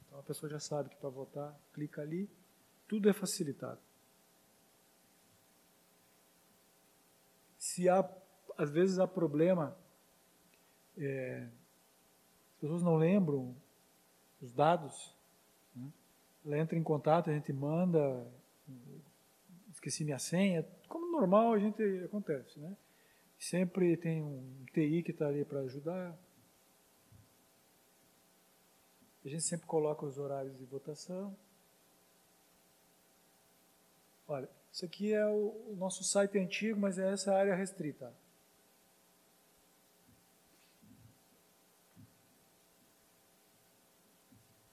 [0.06, 2.28] Então a pessoa já sabe que para votar, clica ali,
[2.88, 3.80] tudo é facilitado.
[7.58, 8.02] Se há
[8.56, 9.76] às vezes há problema,
[10.96, 11.46] é,
[12.54, 13.54] as pessoas não lembram
[14.40, 15.14] os dados,
[15.74, 15.92] né?
[16.44, 18.26] ela entra em contato, a gente manda,
[19.70, 22.74] esqueci minha senha, como normal a gente acontece, né?
[23.38, 26.18] Sempre tem um TI que está ali para ajudar.
[29.24, 31.36] A gente sempre coloca os horários de votação.
[34.28, 38.14] Olha, isso aqui é o, nosso site antigo, mas é essa área restrita.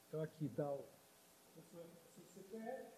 [0.07, 0.85] Então aqui está o
[2.13, 2.91] seu CPF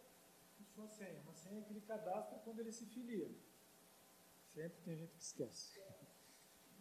[0.59, 1.21] e sua senha.
[1.21, 3.29] Uma senha que ele cadastra quando ele se filia.
[4.55, 5.81] Sempre tem gente que esquece.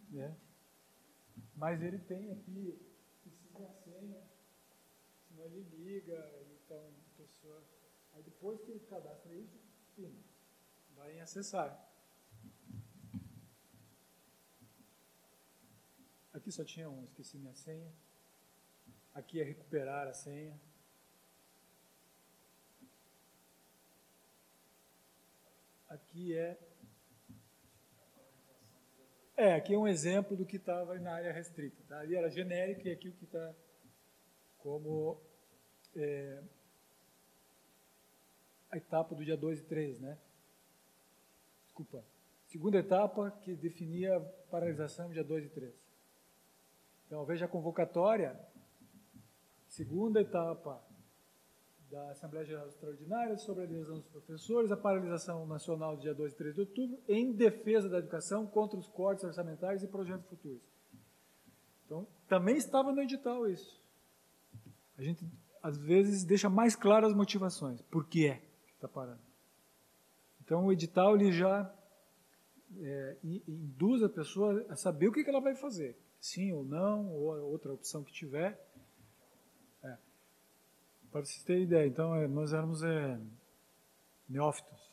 [0.09, 0.33] Né?
[1.57, 2.79] Mas ele tem aqui,
[3.21, 4.23] precisa a senha,
[5.27, 7.61] senão ele liga, então a pessoa.
[8.13, 9.59] Aí depois que ele cadastra isso,
[10.95, 11.91] vai em acessar.
[16.33, 17.91] Aqui só tinha um, esqueci minha senha.
[19.13, 20.57] Aqui é recuperar a senha.
[25.89, 26.57] Aqui é.
[29.37, 31.83] É, aqui é um exemplo do que estava na área restrita.
[31.89, 31.99] Tá?
[31.99, 33.53] Ali era genérico e aqui o que está
[34.59, 35.19] como
[35.95, 36.41] é,
[38.71, 40.17] a etapa do dia 2 e 3, né?
[41.65, 42.03] Desculpa.
[42.45, 45.73] Segunda etapa que definia a paralisação dia 2 e 3.
[47.05, 48.39] Então, veja a convocatória,
[49.67, 50.81] segunda etapa
[51.89, 56.35] da Assembleia Geral Extraordinária sobre a adesão dos professores, a paralisação nacional dia 2 e
[56.35, 60.61] 3 de outubro, em defesa da educação contra os cortes orçamentários e projetos futuros.
[61.85, 63.81] Então, também estava no edital isso.
[64.97, 65.25] A gente,
[65.61, 67.81] às vezes, deixa mais claras as motivações.
[67.83, 69.21] Por que é que está parando?
[70.43, 71.73] Então, o edital ele já
[72.77, 75.97] é, induz a pessoa a saber o que ela vai fazer.
[76.19, 78.64] Sim ou não, ou outra opção que tiver
[81.15, 83.17] para vocês terem ideia, então é, nós éramos é,
[84.27, 84.91] neófitos,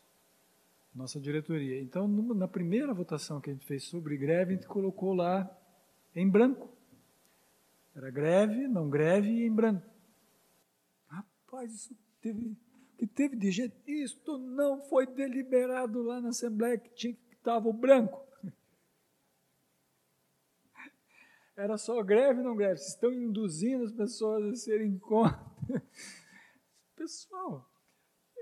[0.94, 1.82] nossa diretoria.
[1.82, 5.50] Então, na primeira votação que a gente fez sobre greve, a gente colocou lá
[6.14, 6.68] em branco.
[7.96, 9.84] Era greve, não greve e em branco.
[11.08, 12.56] Rapaz, isso teve,
[12.96, 13.76] que teve de jeito.
[13.84, 18.24] Isto não foi deliberado lá na Assembleia que tinha que estava o branco.
[21.56, 22.76] Era só greve, não greve.
[22.76, 25.51] Vocês estão induzindo as pessoas a serem contra.
[26.96, 27.68] Pessoal,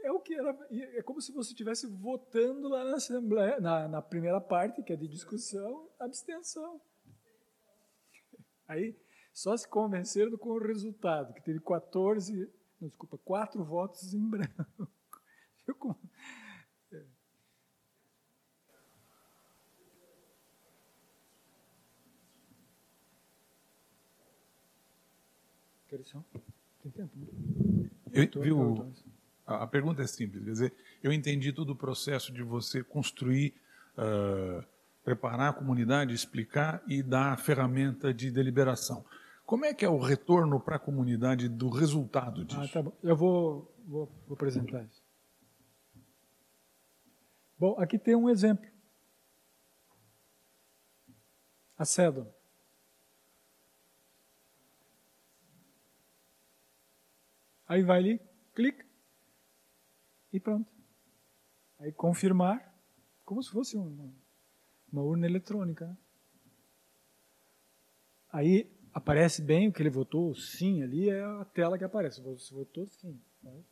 [0.02, 0.56] é o que era.
[0.70, 4.96] É como se você estivesse votando lá na Assembleia, na, na primeira parte, que é
[4.96, 6.80] de discussão, abstenção.
[8.66, 8.96] Aí
[9.32, 14.64] só se convenceram com o resultado, que teve 14, não, desculpa, quatro votos em branco.
[15.66, 15.98] Viu como?
[16.92, 17.04] É.
[26.82, 27.12] Que tem tempo?
[28.12, 28.92] Eu, viu,
[29.46, 33.54] a, a, pergunta é simples, quer dizer, eu entendi todo o processo de você construir,
[33.96, 34.64] uh,
[35.04, 39.04] preparar a comunidade, explicar e dar a ferramenta de deliberação.
[39.44, 42.60] Como é que é o retorno para a comunidade do resultado disso?
[42.60, 42.96] Ah, tá bom.
[43.02, 45.02] Eu vou, vou, vou apresentar isso.
[47.58, 48.64] Bom, aqui tem um exemplo.
[51.76, 51.84] A.
[57.70, 58.20] Aí vai ali,
[58.52, 58.84] clica
[60.32, 60.68] e pronto.
[61.78, 62.74] Aí confirmar,
[63.24, 64.12] como se fosse uma,
[64.92, 65.96] uma urna eletrônica.
[68.28, 72.20] Aí aparece bem o que ele votou, sim, ali é a tela que aparece.
[72.20, 73.22] Você votou sim.
[73.44, 73.64] O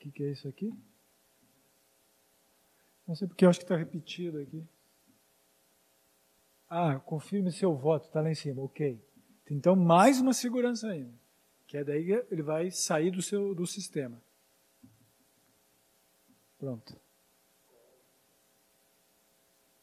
[0.00, 0.72] que, que é isso aqui?
[3.06, 4.66] Não sei porque eu acho que está repetido aqui.
[6.68, 9.11] Ah, confirme seu voto, está lá em cima, ok.
[9.50, 11.12] Então, mais uma segurança ainda,
[11.66, 14.22] que é daí que ele vai sair do seu do sistema.
[16.58, 16.96] Pronto.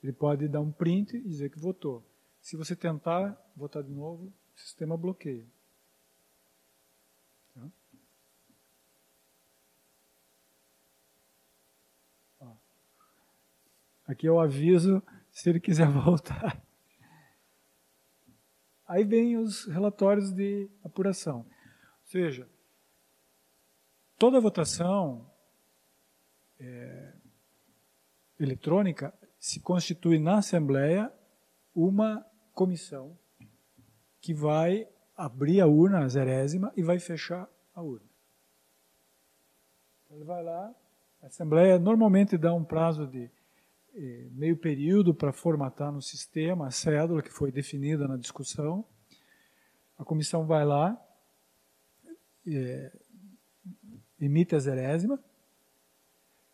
[0.01, 2.03] Ele pode dar um print e dizer que votou.
[2.41, 5.45] Se você tentar votar de novo, o sistema bloqueia.
[7.53, 7.69] Tá?
[12.39, 12.55] Ó.
[14.07, 16.65] Aqui o aviso se ele quiser voltar.
[18.89, 21.41] Aí vem os relatórios de apuração.
[21.41, 22.49] Ou seja,
[24.17, 25.29] toda votação
[26.59, 27.13] é,
[28.39, 31.13] eletrônica se constitui na Assembleia
[31.75, 32.25] uma
[32.55, 33.15] comissão
[34.19, 38.09] que vai abrir a urna, a zerésima, e vai fechar a urna.
[40.09, 40.73] Ele vai lá,
[41.21, 43.29] a Assembleia normalmente dá um prazo de
[44.31, 48.85] meio período para formatar no sistema a cédula que foi definida na discussão.
[49.97, 50.97] A comissão vai lá,
[52.47, 52.91] eh,
[54.19, 55.21] emite a zerésima,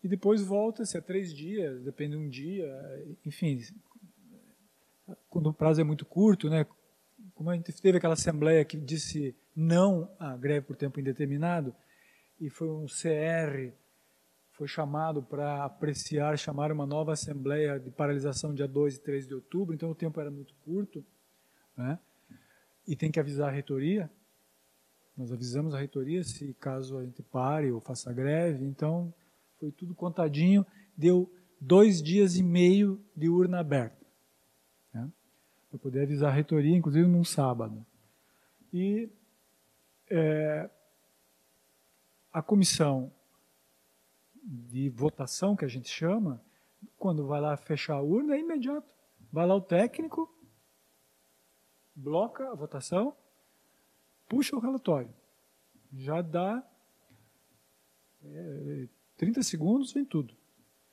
[0.02, 2.66] e depois volta-se a três dias, depende de um dia,
[3.24, 3.60] enfim,
[5.28, 6.66] quando o prazo é muito curto, né?
[7.34, 11.74] Como a gente teve aquela assembleia que disse não à greve por tempo indeterminado,
[12.40, 13.72] e foi um CR,
[14.56, 19.34] foi chamado para apreciar, chamar uma nova assembleia de paralisação dia 2 e 3 de
[19.34, 21.04] outubro, então o tempo era muito curto,
[21.76, 21.98] né?
[22.88, 24.10] E tem que avisar a reitoria.
[25.14, 29.12] Nós avisamos a reitoria se caso a gente pare ou faça greve, então
[29.60, 30.64] foi tudo contadinho,
[30.96, 31.30] deu
[31.60, 34.06] dois dias e meio de urna aberta.
[34.92, 35.10] Né?
[35.68, 37.84] Para poder avisar a reitoria, inclusive num sábado.
[38.72, 39.10] E
[40.08, 40.70] é,
[42.32, 43.12] a comissão
[44.46, 46.40] de votação, que a gente chama,
[46.96, 48.86] quando vai lá fechar a urna, é imediato.
[49.32, 50.32] Vai lá o técnico,
[51.94, 53.16] bloca a votação,
[54.28, 55.12] puxa o relatório.
[55.92, 56.64] Já dá
[58.24, 60.34] é, 30 segundos, vem tudo.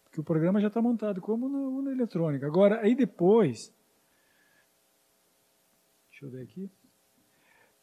[0.04, 2.46] Porque o programa já está montado, como na urna eletrônica.
[2.46, 3.74] Agora, aí depois.
[6.10, 6.72] Deixa eu ver aqui.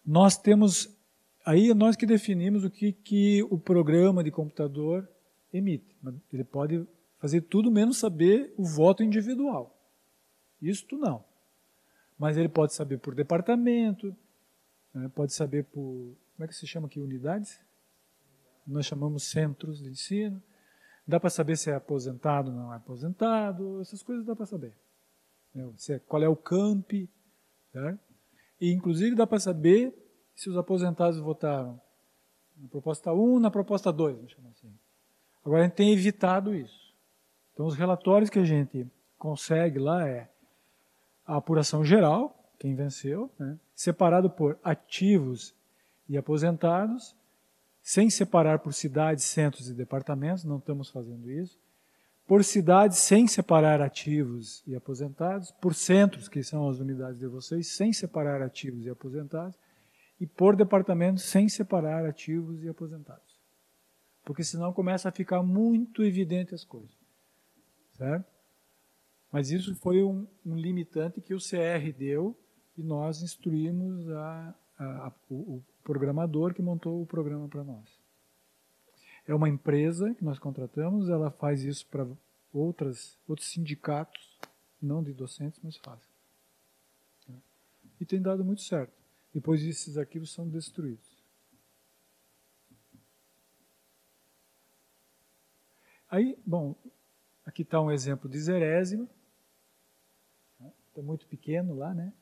[0.05, 1.01] Nós temos
[1.45, 5.09] Aí é nós que definimos o que, que o programa de computador
[5.53, 5.97] emite.
[6.33, 6.87] Ele pode
[7.19, 9.77] fazer tudo menos saber o voto individual.
[10.61, 11.25] Isto não.
[12.19, 14.15] Mas ele pode saber por departamento,
[14.93, 16.17] né, pode saber por.
[16.37, 17.01] Como é que se chama aqui?
[17.01, 17.59] Unidades?
[18.67, 20.43] Nós chamamos centros de ensino.
[21.07, 24.75] Dá para saber se é aposentado ou não é aposentado, essas coisas dá para saber.
[25.55, 27.11] Né, é, qual é o campi.
[27.73, 28.01] Certo?
[28.61, 29.95] E, inclusive, dá para saber
[30.35, 31.81] se os aposentados votaram
[32.57, 34.73] na proposta 1, na proposta 2, vamos chamar assim.
[35.45, 36.95] Agora a gente tem evitado isso.
[37.53, 38.87] Então os relatórios que a gente
[39.19, 40.29] consegue lá é
[41.27, 45.55] a apuração geral, quem venceu, né, separado por ativos
[46.09, 47.15] e aposentados,
[47.83, 51.59] sem separar por cidades, centros e departamentos, não estamos fazendo isso.
[52.27, 55.51] Por cidades, sem separar ativos e aposentados.
[55.51, 59.59] Por centros, que são as unidades de vocês, sem separar ativos e aposentados
[60.21, 63.30] e por departamento sem separar ativos e aposentados.
[64.25, 66.97] Porque senão começa a ficar muito evidente as coisas.
[67.95, 68.27] Certo?
[69.33, 72.37] Mas isso foi um, um limitante que o CR deu
[72.77, 77.89] e nós instruímos a, a, a, o, o programador que montou o programa para nós.
[79.27, 82.07] É uma empresa que nós contratamos, ela faz isso para
[82.53, 84.39] outras outros sindicatos,
[84.83, 86.01] não de docentes, mas faz.
[88.01, 88.93] E tem dado muito certo.
[89.33, 91.20] Depois esses arquivos são destruídos.
[96.11, 96.75] Aí, bom,
[97.47, 99.09] aqui está um exemplo de zerésima.
[100.89, 102.13] Está muito pequeno lá, né?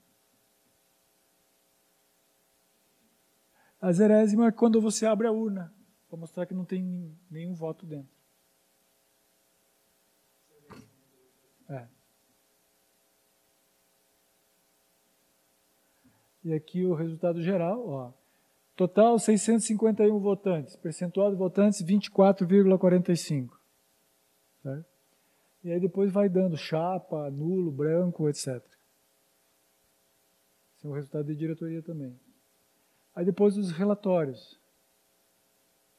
[3.80, 5.72] A zerésima é quando você abre a urna,
[6.08, 8.12] para mostrar que não tem nenhum voto dentro.
[11.70, 11.88] É.
[16.44, 18.12] E aqui o resultado geral, ó.
[18.76, 23.57] Total 651 votantes, percentual de votantes 24,45.
[24.62, 24.98] Certo?
[25.64, 28.64] E aí depois vai dando chapa, nulo, branco, etc.
[30.76, 32.18] Esse é o resultado de diretoria também.
[33.14, 34.58] Aí depois os relatórios.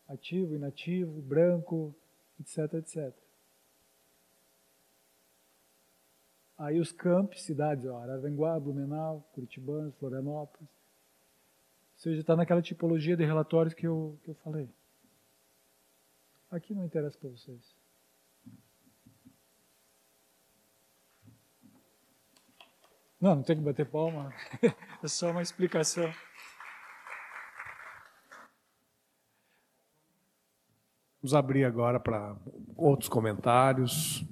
[0.07, 1.93] Ativo, inativo, branco,
[2.39, 3.13] etc, etc.
[6.57, 10.67] Aí os campos, cidades, ó, Araranguá, Blumenau, Curitibanos, Florianópolis.
[10.67, 14.69] Ou seja, está naquela tipologia de relatórios que eu, que eu falei.
[16.49, 17.78] Aqui não interessa para vocês.
[23.19, 24.33] Não, não tem que bater palma.
[25.03, 26.09] é só uma explicação.
[31.21, 32.37] Vamos abrir agora para
[32.77, 34.23] outros comentários.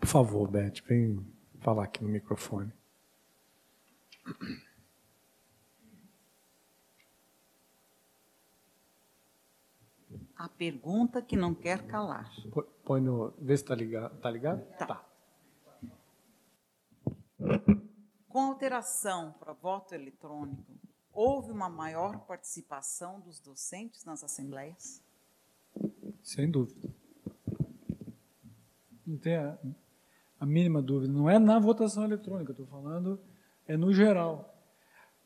[0.00, 1.22] Por favor, Beth, vem
[1.60, 2.72] falar aqui no microfone.
[10.34, 12.32] A pergunta que não quer calar.
[12.84, 13.34] Põe no.
[13.38, 14.18] Vê se está ligado.
[14.20, 14.64] Tá ligado?
[14.78, 14.86] Tá.
[14.86, 15.07] tá.
[18.28, 20.72] Com alteração para voto eletrônico,
[21.12, 25.02] houve uma maior participação dos docentes nas assembleias?
[26.22, 26.88] Sem dúvida.
[29.06, 29.58] Não tem a,
[30.38, 31.12] a mínima dúvida.
[31.12, 33.20] Não é na votação eletrônica, estou falando,
[33.66, 34.54] é no geral.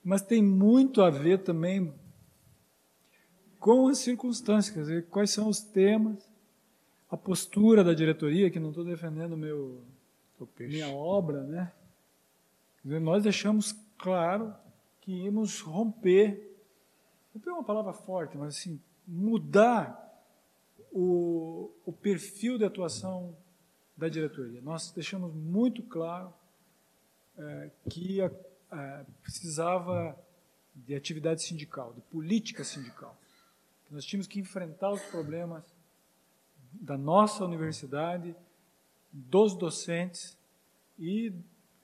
[0.05, 1.93] Mas tem muito a ver também
[3.59, 6.29] com as circunstâncias, quer dizer, quais são os temas,
[7.09, 9.83] a postura da diretoria, que não estou defendendo meu,
[10.59, 11.73] minha obra, né?
[12.85, 14.55] Nós deixamos claro
[15.01, 16.57] que íamos romper,
[17.33, 19.99] romper é uma palavra forte, mas assim, mudar
[20.93, 23.37] o, o perfil de atuação
[23.97, 24.61] da diretoria.
[24.61, 26.33] Nós deixamos muito claro
[27.37, 28.30] é, que a,
[28.70, 30.18] a, precisava
[30.74, 33.16] de atividade sindical, de política sindical.
[33.91, 35.62] Nós tínhamos que enfrentar os problemas
[36.72, 38.35] da nossa universidade,
[39.12, 40.37] dos docentes
[40.99, 41.33] e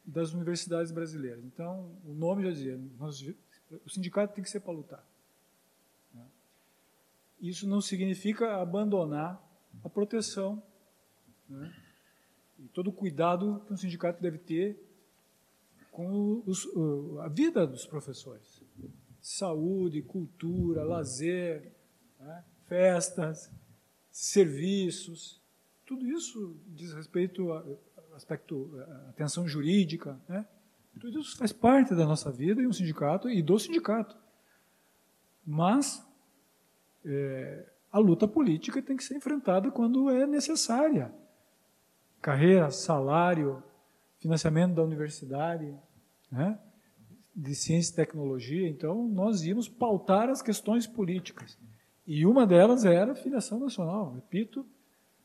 [0.08, 1.44] das universidades brasileiras.
[1.44, 3.22] Então, o nome já dizia, nós,
[3.84, 5.06] o sindicato tem que ser para lutar.
[6.14, 6.24] Né?
[7.38, 9.38] Isso não significa abandonar
[9.84, 10.62] a proteção
[11.46, 11.74] né?
[12.58, 14.82] e todo o cuidado que um sindicato deve ter
[15.92, 16.66] com os,
[17.20, 18.62] a vida dos professores.
[19.20, 21.70] Saúde, cultura, lazer,
[22.18, 22.44] né?
[22.66, 23.50] festas,
[24.10, 25.38] serviços,
[25.84, 27.62] tudo isso diz respeito a,
[28.18, 30.46] aspecto, eh, atenção jurídica, né?
[31.00, 34.16] Tudo isso faz parte da nossa vida e um sindicato e do sindicato.
[35.46, 36.04] Mas
[37.04, 41.14] é, a luta política tem que ser enfrentada quando é necessária.
[42.20, 43.62] Carreira, salário,
[44.18, 45.72] financiamento da universidade,
[46.30, 46.58] né?
[47.34, 48.68] de ciência e tecnologia.
[48.68, 51.56] Então, nós íamos pautar as questões políticas.
[52.04, 54.14] E uma delas era a filiação nacional.
[54.14, 54.66] Repito,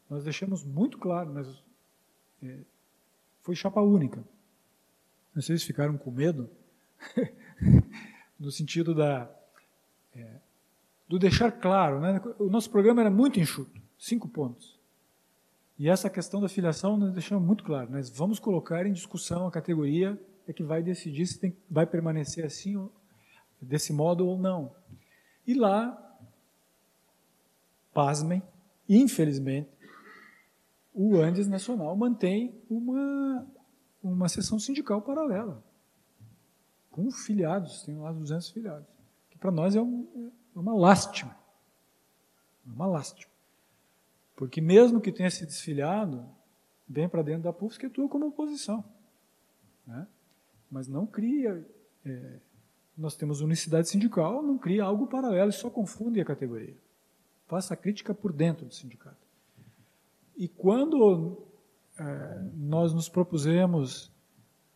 [0.09, 1.63] nós deixamos muito claro, nós
[2.43, 2.59] é,
[3.43, 4.23] foi chapa única.
[5.39, 6.49] Se ficaram com medo,
[8.39, 9.29] no sentido da
[10.15, 10.39] é,
[11.07, 11.99] do deixar claro.
[11.99, 12.21] Né?
[12.39, 14.79] O nosso programa era muito enxuto, cinco pontos.
[15.77, 17.91] E essa questão da filiação nós deixamos muito claro.
[17.91, 22.45] Nós vamos colocar em discussão a categoria é que vai decidir se tem, vai permanecer
[22.45, 22.89] assim,
[23.61, 24.73] desse modo ou não.
[25.47, 25.97] E lá,
[27.93, 28.41] pasmem,
[28.87, 29.69] infelizmente,
[30.93, 33.47] o Andes Nacional mantém uma,
[34.01, 35.63] uma sessão sindical paralela,
[36.91, 38.87] com filiados, tem lá 200 filiados,
[39.29, 41.35] que para nós é, um, é uma lástima.
[42.67, 43.31] É uma lástima.
[44.35, 46.25] Porque mesmo que tenha se desfiliado,
[46.87, 48.83] vem para dentro da PUFS que atua como oposição.
[49.85, 50.07] Né?
[50.69, 51.67] Mas não cria.
[52.05, 52.39] É,
[52.95, 56.77] nós temos unicidade sindical, não cria algo paralelo e só confunde a categoria.
[57.47, 59.22] Faça a crítica por dentro do sindicato.
[60.35, 61.45] E quando
[61.97, 64.11] é, nós nos propusemos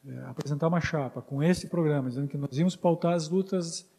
[0.05, 3.89] é, apresentar uma chapa com esse programa, dizendo que nós íamos pautar as lutas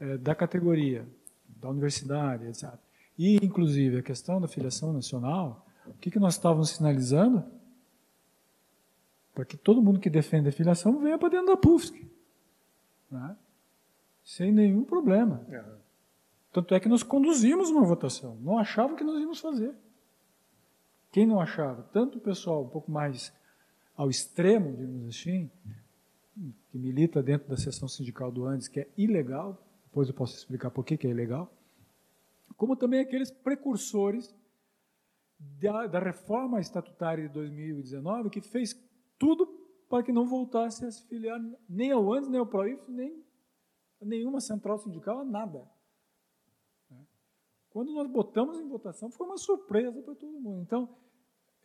[0.00, 1.06] é, da categoria,
[1.48, 2.74] da universidade, etc.
[3.18, 7.44] E, inclusive, a questão da filiação nacional, o que, que nós estávamos sinalizando?
[9.34, 12.06] Para que todo mundo que defende a filiação venha para dentro da PUFSC.
[13.10, 13.36] Né?
[14.24, 15.46] Sem nenhum problema.
[16.52, 18.36] Tanto é que nós conduzimos uma votação.
[18.40, 19.74] Não achavam que nós íamos fazer.
[21.16, 21.82] Quem não achava?
[21.94, 23.32] Tanto o pessoal um pouco mais
[23.96, 25.50] ao extremo, digamos assim,
[26.68, 30.70] que milita dentro da seção sindical do Andes, que é ilegal, depois eu posso explicar
[30.70, 31.50] por que, é ilegal,
[32.54, 34.36] como também aqueles precursores
[35.38, 38.78] da, da reforma estatutária de 2019, que fez
[39.18, 39.46] tudo
[39.88, 43.24] para que não voltasse a se filiar nem ao Andes, nem ao PROIF, nem
[44.02, 45.66] a nenhuma central sindical, a nada.
[47.70, 50.60] Quando nós botamos em votação, foi uma surpresa para todo mundo.
[50.60, 50.94] Então,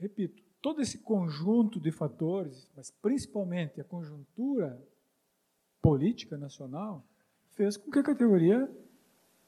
[0.02, 4.82] repito, todo esse conjunto de fatores, mas principalmente a conjuntura
[5.82, 7.06] política nacional,
[7.52, 8.70] fez com que a categoria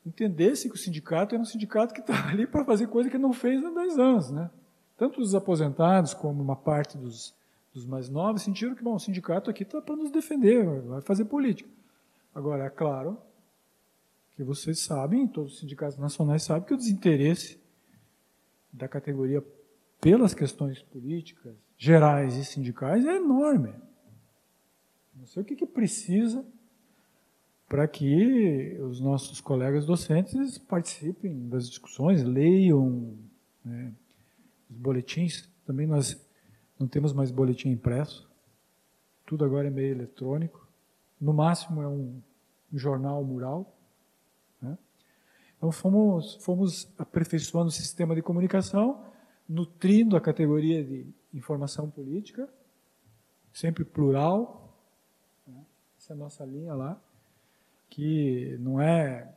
[0.05, 3.33] entendesse que o sindicato era um sindicato que estava ali para fazer coisa que não
[3.33, 4.31] fez há 10 anos.
[4.31, 4.49] Né?
[4.95, 7.33] Tanto os aposentados como uma parte dos,
[7.73, 11.25] dos mais novos sentiram que bom, o sindicato aqui está para nos defender, vai fazer
[11.25, 11.69] política.
[12.35, 13.17] Agora, é claro
[14.35, 17.59] que vocês sabem, todos os sindicatos nacionais sabem que o desinteresse
[18.71, 19.43] da categoria
[20.03, 23.73] pelas questões políticas, gerais e sindicais é enorme.
[25.15, 26.45] Não sei o que, que precisa
[27.69, 33.17] para que os nossos colegas docentes participem das discussões, leiam
[33.63, 33.93] né,
[34.69, 35.49] os boletins.
[35.65, 36.21] Também nós
[36.77, 38.29] não temos mais boletim impresso,
[39.25, 40.67] tudo agora é meio eletrônico.
[41.19, 42.21] No máximo é um,
[42.73, 43.73] um jornal mural.
[44.61, 44.77] Né?
[45.57, 49.12] Então fomos, fomos aperfeiçoando o sistema de comunicação,
[49.47, 52.47] nutrindo a categoria de informação política,
[53.51, 54.77] sempre plural.
[55.45, 55.65] Né?
[55.97, 57.01] Essa é a nossa linha lá,
[57.89, 59.31] que não é,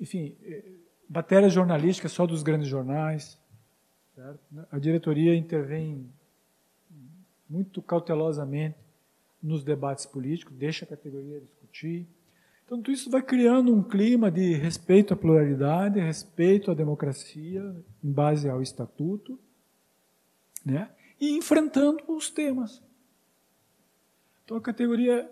[0.00, 0.72] enfim, é,
[1.08, 3.38] matéria jornalística só dos grandes jornais.
[4.14, 4.40] Certo?
[4.70, 6.10] A diretoria intervém
[7.48, 8.76] muito cautelosamente
[9.42, 12.06] nos debates políticos, deixa a categoria discutir.
[12.66, 17.62] Então, tudo isso vai criando um clima de respeito à pluralidade, respeito à democracia,
[18.02, 19.38] em base ao estatuto,
[20.64, 20.90] né?
[21.20, 22.82] e enfrentando os temas.
[24.44, 25.30] Então, a categoria.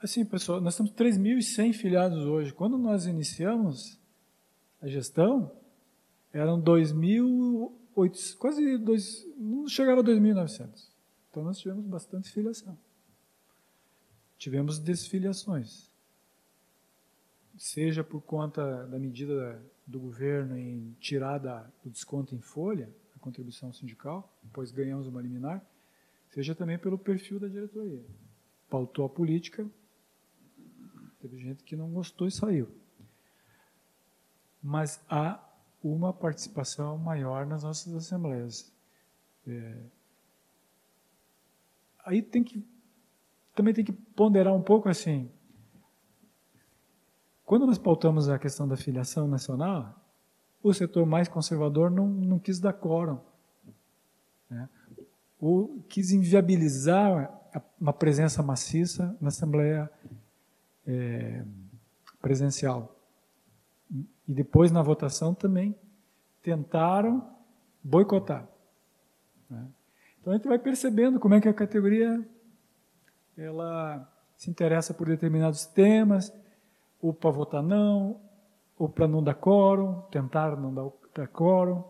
[0.00, 2.52] Assim, pessoal, nós temos 3.100 filiados hoje.
[2.52, 3.98] Quando nós iniciamos
[4.80, 5.50] a gestão,
[6.32, 10.88] eram 2.800, quase dois, não chegava a 2.900.
[11.28, 12.78] Então, nós tivemos bastante filiação.
[14.38, 15.87] Tivemos desfiliações
[17.58, 23.18] seja por conta da medida do governo em tirar da, do desconto em folha, a
[23.18, 25.64] contribuição sindical, depois ganhamos uma liminar,
[26.30, 28.04] seja também pelo perfil da diretoria.
[28.70, 29.68] Pautou a política,
[31.20, 32.68] teve gente que não gostou e saiu.
[34.62, 35.44] Mas há
[35.82, 38.72] uma participação maior nas nossas assembleias.
[39.46, 39.82] É,
[42.04, 42.64] aí tem que
[43.54, 45.28] também tem que ponderar um pouco assim
[47.48, 49.98] quando nós pautamos a questão da filiação nacional,
[50.62, 53.18] o setor mais conservador não, não quis dar quórum.
[54.50, 54.68] Né?
[55.40, 57.32] Ou quis inviabilizar
[57.80, 59.90] uma presença maciça na Assembleia
[60.86, 61.42] é,
[62.20, 62.94] presencial.
[63.90, 65.74] E depois, na votação, também
[66.42, 67.34] tentaram
[67.82, 68.46] boicotar.
[69.48, 69.66] Né?
[70.20, 72.22] Então, a gente vai percebendo como é que a categoria
[73.38, 74.06] ela
[74.36, 76.30] se interessa por determinados temas,
[77.00, 78.20] ou para votar não,
[78.78, 81.84] ou para não dar quórum, tentar não dar, dar quórum.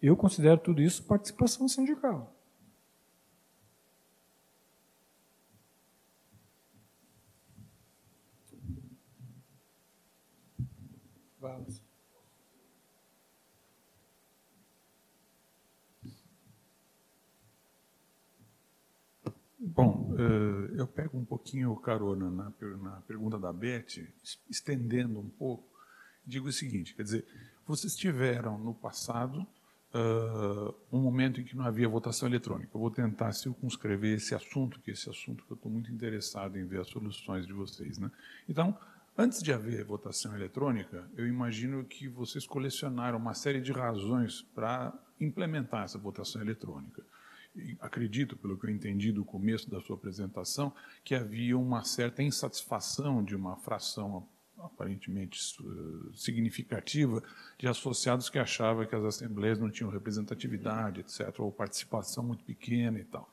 [0.00, 2.32] Eu considero tudo isso participação sindical.
[11.40, 11.84] Vamos.
[20.18, 24.06] Eh, eu pego um pouquinho carona na, na pergunta da Beth,
[24.48, 25.64] estendendo um pouco,
[26.26, 27.24] digo o seguinte, quer dizer,
[27.66, 29.46] vocês tiveram no passado
[29.94, 32.70] uh, um momento em que não havia votação eletrônica.
[32.74, 36.58] Eu vou tentar circunscrever esse assunto, que é esse assunto que eu estou muito interessado
[36.58, 37.96] em ver as soluções de vocês.
[37.98, 38.10] Né?
[38.48, 38.76] Então,
[39.16, 44.92] antes de haver votação eletrônica, eu imagino que vocês colecionaram uma série de razões para
[45.18, 47.02] implementar essa votação eletrônica
[47.80, 50.72] acredito, pelo que eu entendi do começo da sua apresentação,
[51.02, 54.26] que havia uma certa insatisfação de uma fração
[54.58, 57.22] aparentemente eh, significativa
[57.58, 62.98] de associados que achavam que as assembleias não tinham representatividade, etc., ou participação muito pequena
[62.98, 63.30] e tal.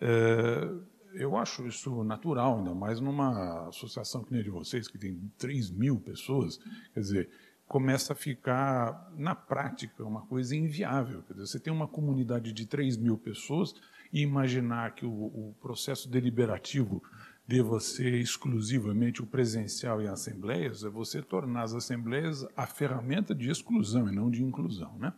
[0.00, 0.70] Eh,
[1.14, 5.30] eu acho isso natural, ainda mais numa associação que nem a de vocês, que tem
[5.38, 6.58] 3 mil pessoas.
[6.92, 7.30] Quer dizer,
[7.66, 11.22] começa a ficar, na prática, uma coisa inviável.
[11.22, 13.74] Quer dizer, você tem uma comunidade de 3 mil pessoas
[14.12, 17.02] e imaginar que o, o processo deliberativo
[17.46, 23.50] deva ser exclusivamente o presencial em assembleias, é você tornar as assembleias a ferramenta de
[23.50, 24.96] exclusão e não de inclusão.
[24.98, 25.12] Né?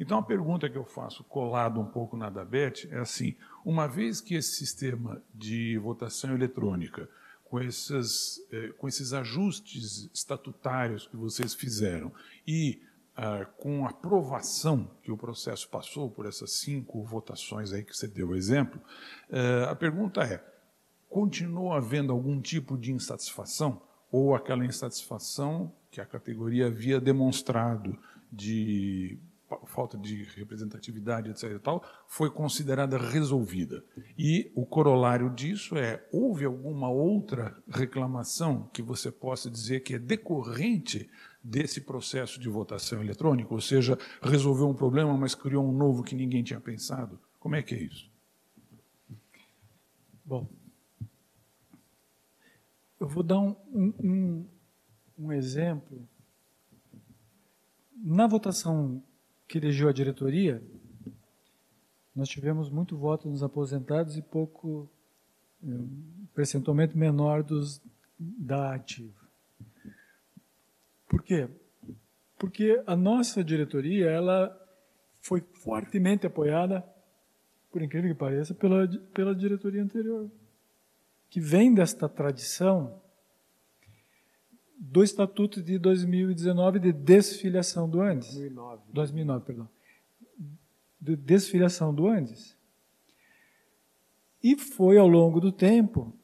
[0.00, 3.34] Então, a pergunta que eu faço, colado um pouco na da Beth, é assim:
[3.64, 7.08] uma vez que esse sistema de votação eletrônica
[7.48, 12.12] com, esses, eh, com esses ajustes estatutários que vocês fizeram.
[12.46, 12.80] E
[13.20, 18.06] ah, com a aprovação que o processo passou por essas cinco votações aí que você
[18.06, 18.80] deu exemplo,
[19.28, 20.40] eh, a pergunta é:
[21.08, 23.82] continua havendo algum tipo de insatisfação?
[24.12, 27.98] Ou aquela insatisfação que a categoria havia demonstrado
[28.30, 29.18] de
[29.66, 31.44] falta de representatividade, etc.
[31.44, 33.84] E tal, foi considerada resolvida.
[34.16, 39.98] E o corolário disso é: houve alguma outra reclamação que você possa dizer que é
[39.98, 41.08] decorrente
[41.42, 43.52] desse processo de votação eletrônica?
[43.52, 47.18] Ou seja, resolveu um problema, mas criou um novo que ninguém tinha pensado?
[47.40, 48.10] Como é que é isso?
[50.24, 50.46] Bom,
[53.00, 54.46] eu vou dar um, um,
[55.18, 56.06] um exemplo.
[57.96, 59.02] Na votação
[59.48, 60.62] que elegeu a diretoria,
[62.14, 64.88] nós tivemos muito voto nos aposentados e pouco
[65.62, 67.80] um percentualmente menor dos
[68.18, 69.26] da ativa.
[71.08, 71.48] Por quê?
[72.36, 74.54] Porque a nossa diretoria ela
[75.22, 76.84] foi fortemente apoiada,
[77.70, 80.30] por incrível que pareça, pela, pela diretoria anterior,
[81.30, 83.00] que vem desta tradição
[84.78, 88.28] do Estatuto de 2019 de desfiliação do Andes.
[88.28, 88.82] 2009.
[88.92, 89.68] 2009, perdão.
[91.00, 92.56] De desfiliação do Andes.
[94.42, 96.14] E foi ao longo do tempo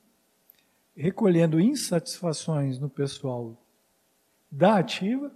[0.96, 3.60] recolhendo insatisfações no pessoal
[4.48, 5.34] da ativa,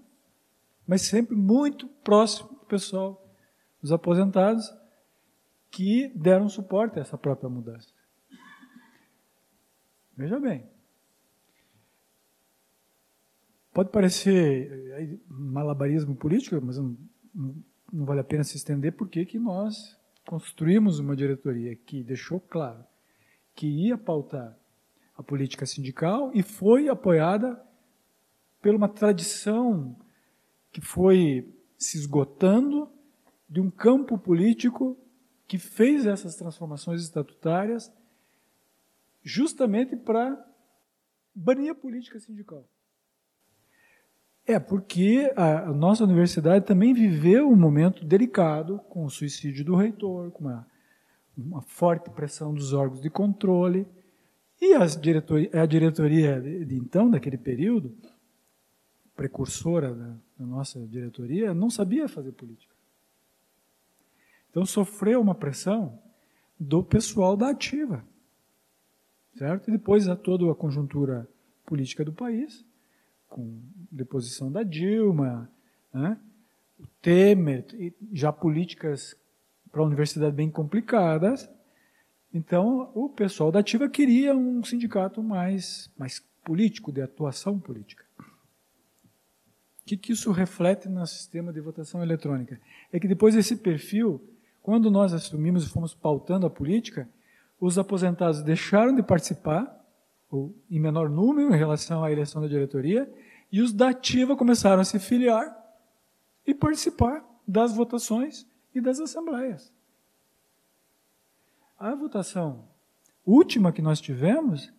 [0.87, 3.29] mas sempre muito próximo do pessoal
[3.83, 4.73] dos aposentados
[5.73, 7.89] que deram suporte a essa própria mudança.
[10.17, 10.78] Veja bem.
[13.79, 16.97] Pode parecer malabarismo político, mas não,
[17.93, 19.97] não vale a pena se estender porque que nós
[20.27, 22.85] construímos uma diretoria que deixou claro
[23.55, 24.59] que ia pautar
[25.17, 27.65] a política sindical e foi apoiada
[28.61, 29.97] por uma tradição
[30.73, 32.91] que foi se esgotando
[33.49, 34.99] de um campo político
[35.47, 37.93] que fez essas transformações estatutárias
[39.23, 40.37] justamente para
[41.33, 42.69] banir a política sindical.
[44.49, 50.31] É, porque a, nossa universidade também viveu um momento delicado com o suicídio do reitor,
[50.31, 50.67] com uma,
[51.37, 53.87] uma forte pressão dos órgãos de controle.
[54.59, 57.95] E diretoria, a diretoria de, então, daquele período,
[59.15, 62.75] precursora da, da nossa diretoria, não sabia fazer política.
[64.49, 65.99] Então sofreu uma pressão
[66.59, 68.03] do pessoal da ativa.
[69.37, 69.69] Certo?
[69.69, 71.29] E depois a toda a conjuntura
[71.67, 72.65] política do país,
[73.29, 73.61] com
[73.91, 75.51] deposição da Dilma,
[75.93, 76.19] né?
[76.79, 77.65] o Temer,
[78.13, 79.17] já políticas
[79.71, 81.49] para a universidade bem complicadas,
[82.33, 88.05] então, o pessoal da Ativa queria um sindicato mais, mais político, de atuação política.
[88.19, 88.25] O
[89.87, 92.61] que, que isso reflete no sistema de votação eletrônica?
[92.93, 94.23] É que depois desse perfil,
[94.63, 97.09] quando nós assumimos e fomos pautando a política,
[97.59, 99.78] os aposentados deixaram de participar,
[100.31, 103.11] ou em menor número em relação à eleição da diretoria,
[103.51, 105.57] e os da ativa começaram a se filiar
[106.47, 109.73] e participar das votações e das assembleias.
[111.79, 112.65] A votação
[113.25, 114.73] última que nós tivemos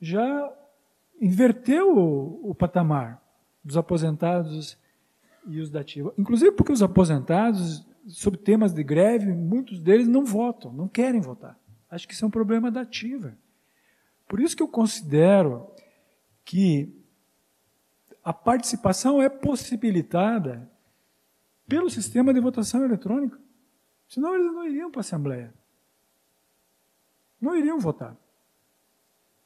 [0.00, 0.52] já
[1.20, 3.22] inverteu o, o patamar
[3.62, 4.78] dos aposentados
[5.46, 6.12] e os da ativa.
[6.16, 11.58] Inclusive porque os aposentados, sobre temas de greve, muitos deles não votam, não querem votar.
[11.90, 13.36] Acho que isso é um problema da ativa.
[14.30, 15.70] Por isso que eu considero
[16.44, 16.96] que
[18.24, 20.70] a participação é possibilitada
[21.68, 23.38] pelo sistema de votação eletrônica.
[24.08, 25.52] Senão eles não iriam para a Assembleia
[27.40, 28.16] não iriam votar.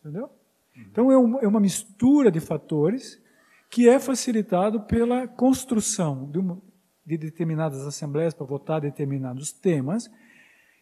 [0.01, 0.29] Entendeu?
[0.77, 3.23] Então é uma, é mistura de fatores
[3.71, 6.61] que é facilitado pela construção de, uma,
[7.07, 10.11] de determinadas assembleias para votar determinados temas,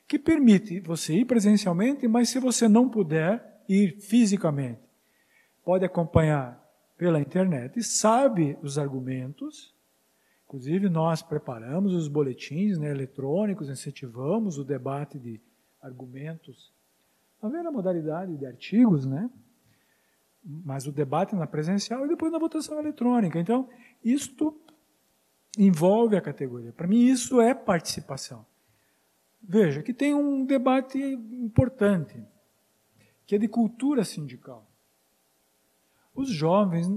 [0.08, 4.80] que permite você ir presencialmente, mas se você não puder ir fisicamente,
[5.64, 6.60] pode acompanhar
[6.96, 9.74] pela internet, sabe os argumentos.
[10.46, 15.40] Inclusive, nós preparamos os boletins né, eletrônicos, incentivamos o debate de
[15.80, 16.72] argumentos
[17.42, 19.28] haver a modalidade de artigos, né?
[20.44, 23.38] mas o debate na presencial e depois na votação eletrônica.
[23.38, 23.68] Então,
[24.02, 24.58] isto
[25.58, 26.72] envolve a categoria.
[26.72, 28.46] Para mim, isso é participação.
[29.42, 32.24] Veja que tem um debate importante,
[33.26, 34.66] que é de cultura sindical.
[36.14, 36.88] Os jovens,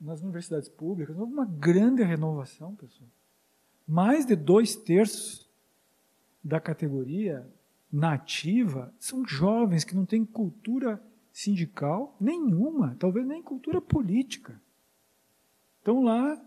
[0.00, 3.08] nas universidades públicas, houve uma grande renovação, pessoal.
[3.86, 5.48] Mais de dois terços
[6.42, 7.46] da categoria
[7.92, 11.02] nativa são jovens que não têm cultura
[11.32, 14.60] sindical nenhuma, talvez nem cultura política.
[15.78, 16.42] Estão lá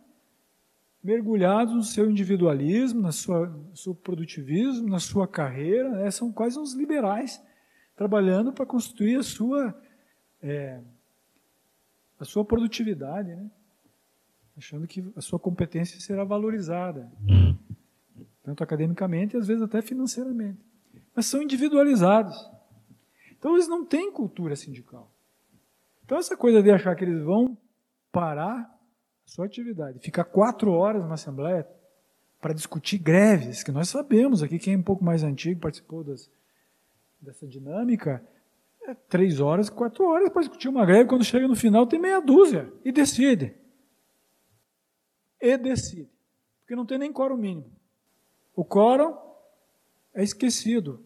[1.01, 6.11] mergulhados no seu individualismo, no seu produtivismo, na sua carreira, né?
[6.11, 7.41] são quase uns liberais,
[7.99, 9.77] trabalhando para construir a sua,
[10.41, 10.79] é,
[12.17, 13.51] a sua produtividade, né?
[14.57, 17.11] achando que a sua competência será valorizada,
[18.41, 20.63] tanto academicamente e às vezes até financeiramente
[21.13, 22.33] mas são individualizados.
[23.37, 25.11] Então eles não têm cultura sindical.
[26.05, 27.57] Então essa coisa de achar que eles vão
[28.13, 28.59] parar
[29.25, 31.67] a sua atividade, ficar quatro horas na Assembleia
[32.39, 36.31] para discutir greves, que nós sabemos aqui, quem é um pouco mais antigo participou das,
[37.21, 38.23] dessa dinâmica,
[38.83, 42.19] é três horas, quatro horas para discutir uma greve, quando chega no final tem meia
[42.19, 43.55] dúzia e decide.
[45.41, 46.09] E decide.
[46.61, 47.71] Porque não tem nem quórum mínimo.
[48.55, 49.17] O quórum
[50.13, 51.03] é esquecido.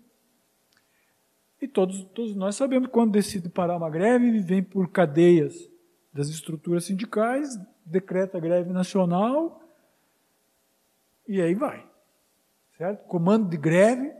[1.61, 5.69] E todos, todos nós sabemos que quando decide parar uma greve, vem por cadeias
[6.11, 9.61] das estruturas sindicais, decreta greve nacional
[11.27, 11.87] e aí vai.
[12.77, 13.05] Certo?
[13.05, 14.11] Comando de greve,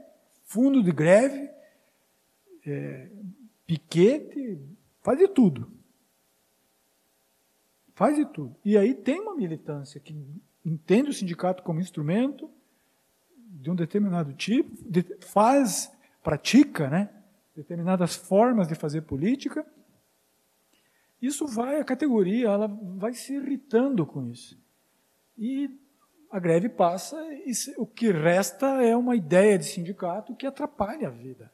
[0.46, 1.50] fundo de greve,
[2.66, 3.10] é,
[3.66, 4.60] piquete,
[5.02, 5.72] faz de tudo.
[7.96, 8.56] faz de tudo.
[8.66, 10.16] E aí tem uma militância que
[10.66, 12.50] entende o sindicato como instrumento
[13.38, 15.92] de um determinado tipo, de, faz,
[16.24, 17.10] pratica, né,
[17.56, 19.66] determinadas formas de fazer política.
[21.22, 24.60] Isso vai, a categoria, ela vai se irritando com isso.
[25.38, 25.70] E
[26.32, 27.16] a greve passa
[27.46, 31.53] e o que resta é uma ideia de sindicato que atrapalha a vida.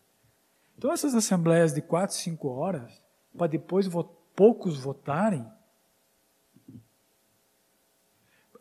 [0.79, 3.03] Então, essas assembleias de quatro, cinco horas,
[3.37, 3.85] para depois
[4.33, 5.45] poucos votarem,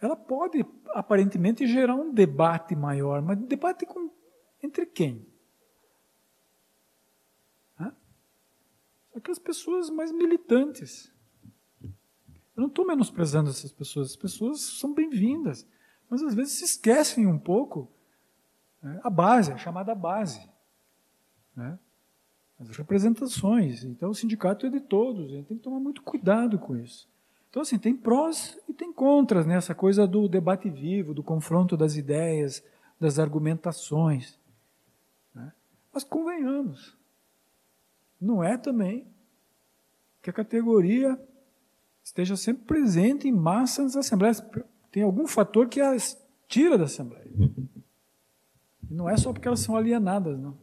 [0.01, 4.11] ela pode aparentemente gerar um debate maior, mas debate com,
[4.61, 5.29] entre quem?
[9.15, 11.13] Aquelas pessoas mais militantes.
[11.85, 11.93] Eu
[12.63, 15.65] não estou menosprezando essas pessoas, as pessoas são bem-vindas,
[16.11, 17.89] mas às vezes se esquecem um pouco
[18.83, 20.51] né, a base, a chamada base.
[21.55, 21.79] Né?
[22.59, 23.85] As representações.
[23.85, 27.09] Então o sindicato é de todos, tem que tomar muito cuidado com isso.
[27.51, 29.79] Então, assim, tem prós e tem contras nessa né?
[29.79, 32.63] coisa do debate vivo, do confronto das ideias,
[33.01, 34.39] das argumentações.
[35.35, 35.53] Né?
[35.93, 36.97] Mas convenhamos,
[38.21, 39.07] não é também
[40.21, 41.19] que a categoria
[42.05, 44.45] esteja sempre presente em massa nas assembleias.
[44.91, 47.31] Tem algum fator que as tira da assembleia.
[48.91, 50.57] não é só porque elas são alienadas, não.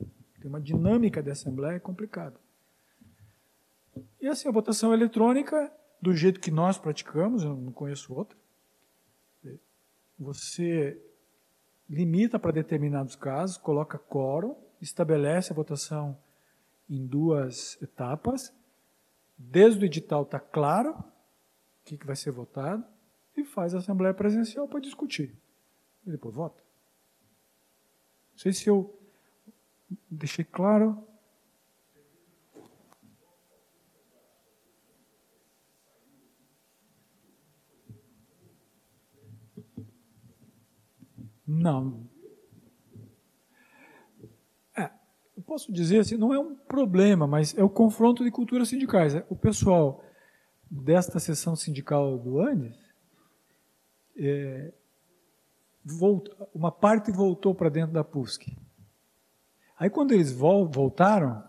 [0.45, 2.39] Tem uma dinâmica de assembleia complicada.
[4.21, 8.37] E assim, a votação eletrônica do jeito que nós praticamos, eu não conheço outra.
[10.19, 11.01] Você
[11.89, 16.15] limita para determinados casos, coloca quórum, estabelece a votação
[16.87, 18.53] em duas etapas.
[19.35, 21.03] Desde o edital está claro o
[21.85, 22.85] que, que vai ser votado
[23.35, 25.35] e faz a assembleia presencial para discutir.
[26.05, 26.61] E depois vota.
[28.33, 28.95] Não sei se eu
[30.09, 31.05] deixei claro.
[41.47, 42.09] Não.
[44.75, 44.89] É,
[45.37, 49.15] eu posso dizer assim, não é um problema, mas é o confronto de culturas sindicais.
[49.15, 50.03] É, o pessoal
[50.69, 52.77] desta sessão sindical do Andes,
[54.17, 54.73] é,
[55.83, 58.57] volta, uma parte voltou para dentro da PUSC.
[59.85, 61.43] Aí quando eles voltaram,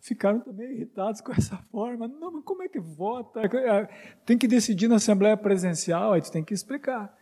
[0.00, 2.08] ficaram também irritados com essa forma.
[2.08, 3.42] Não, mas como é que vota?
[4.24, 7.14] Tem que decidir na Assembleia Presencial, aí tu tem que explicar.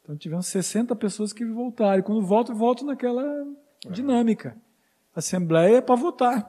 [0.00, 1.98] Então tivemos 60 pessoas que voltaram.
[1.98, 3.24] E quando voltam, voltam naquela
[3.90, 4.56] dinâmica.
[5.12, 6.44] A Assembleia é para votar.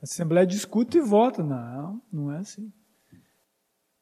[0.00, 1.44] A Assembleia discute e vota.
[1.44, 2.72] Não, não é assim.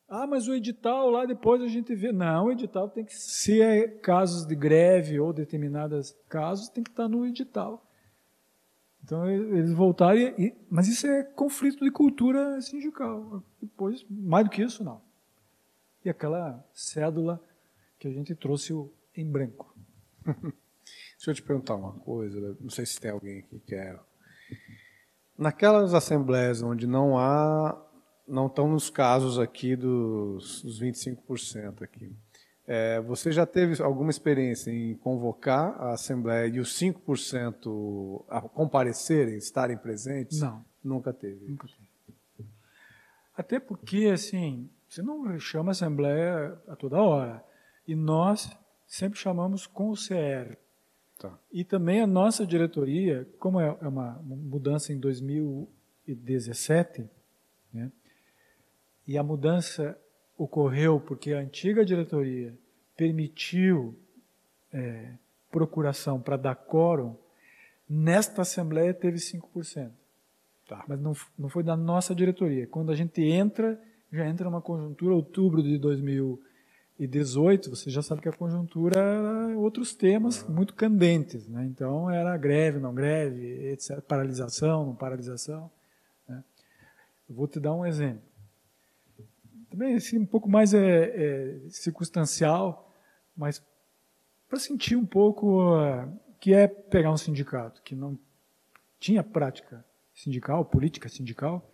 [0.08, 2.10] Ah, mas o edital lá depois a gente vê.
[2.10, 6.90] Não, o edital tem que, se é casos de greve ou determinados casos, tem que
[6.90, 7.86] estar no edital.
[9.10, 13.42] Então eles voltaram, e, mas isso é conflito de cultura sindical.
[13.60, 15.02] Depois, mais do que isso, não.
[16.04, 17.42] E aquela cédula
[17.98, 18.72] que a gente trouxe
[19.16, 19.74] em branco.
[20.24, 23.98] Deixa eu te perguntar uma coisa, não sei se tem alguém que quer.
[25.36, 27.76] Naquelas assembleias onde não há,
[28.28, 32.14] não estão nos casos aqui dos, dos 25% aqui,
[32.72, 39.36] é, você já teve alguma experiência em convocar a Assembleia e os 5% a comparecerem,
[39.36, 40.40] estarem presentes?
[40.40, 40.64] Não.
[40.82, 41.48] Nunca teve.
[41.48, 41.80] Nunca teve.
[43.36, 47.44] Até porque, assim, você não chama a Assembleia a toda hora.
[47.88, 48.56] E nós
[48.86, 50.54] sempre chamamos com o CR.
[51.18, 51.36] Tá.
[51.50, 57.10] E também a nossa diretoria, como é, é uma mudança em 2017,
[57.74, 57.90] né,
[59.08, 59.98] e a mudança
[60.42, 62.56] ocorreu porque a antiga diretoria
[62.96, 63.94] permitiu
[64.72, 65.12] é,
[65.50, 67.16] procuração para dar quórum,
[67.88, 69.90] nesta Assembleia teve 5%.
[70.68, 70.84] Tá.
[70.86, 72.66] Mas não, não foi da nossa diretoria.
[72.66, 73.80] Quando a gente entra,
[74.12, 76.50] já entra numa conjuntura, outubro de 2017,
[77.00, 80.54] e 18, você já sabe que a conjuntura era outros temas uhum.
[80.54, 81.48] muito candentes.
[81.48, 81.64] Né?
[81.64, 84.02] Então, era greve, não greve, etc.
[84.02, 85.70] paralisação, não paralisação.
[86.28, 86.44] Né?
[87.26, 88.20] Eu vou te dar um exemplo.
[89.70, 91.04] Também assim, um pouco mais é,
[91.64, 92.92] é circunstancial,
[93.36, 93.62] mas
[94.48, 98.18] para sentir um pouco uh, que é pegar um sindicato que não
[98.98, 101.72] tinha prática sindical, política sindical,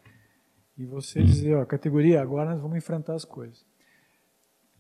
[0.77, 3.65] e você dizer, ó, categoria, agora nós vamos enfrentar as coisas.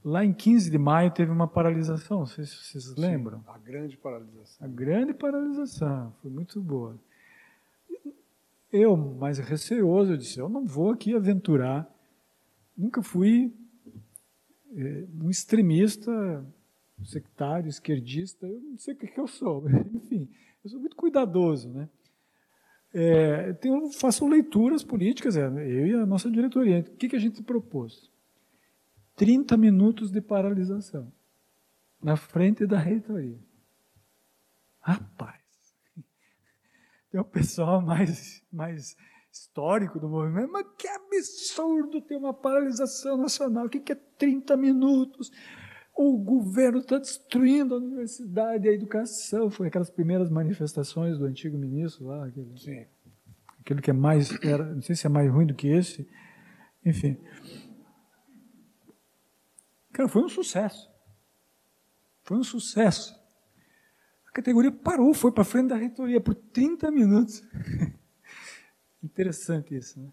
[0.04, 3.42] Lá em 15 de maio teve uma paralisação, não sei se vocês Sim, lembram.
[3.46, 4.66] A grande paralisação.
[4.66, 6.96] A grande paralisação, foi muito boa.
[8.70, 11.90] Eu, mais receoso, eu disse, eu não vou aqui aventurar.
[12.76, 13.54] Nunca fui
[14.74, 16.44] é, um extremista,
[17.04, 19.64] sectário, esquerdista, eu não sei o que, eu sou.
[19.94, 20.28] Enfim,
[20.62, 21.88] eu sou muito cuidadoso, né?
[22.92, 26.80] É, tenho, faço leituras políticas, é, eu e a nossa diretoria.
[26.80, 28.10] O que, que a gente propôs?
[29.16, 31.12] 30 minutos de paralisação
[32.02, 33.38] na frente da reitoria.
[34.80, 35.42] Rapaz,
[37.10, 38.96] tem o pessoal mais, mais
[39.36, 43.66] histórico do movimento, mas que absurdo ter uma paralisação nacional.
[43.66, 45.30] O que é 30 minutos?
[45.94, 49.50] O governo está destruindo a universidade, a educação.
[49.50, 52.26] Foi aquelas primeiras manifestações do antigo ministro lá.
[52.26, 52.86] Aquele, Sim.
[53.60, 56.08] aquele que é mais, era, não sei se é mais ruim do que esse.
[56.84, 57.16] Enfim.
[59.92, 60.90] Cara, foi um sucesso.
[62.22, 63.18] Foi um sucesso.
[64.28, 67.42] A categoria parou, foi para frente da reitoria por 30 minutos.
[69.06, 70.08] Interessante isso, né?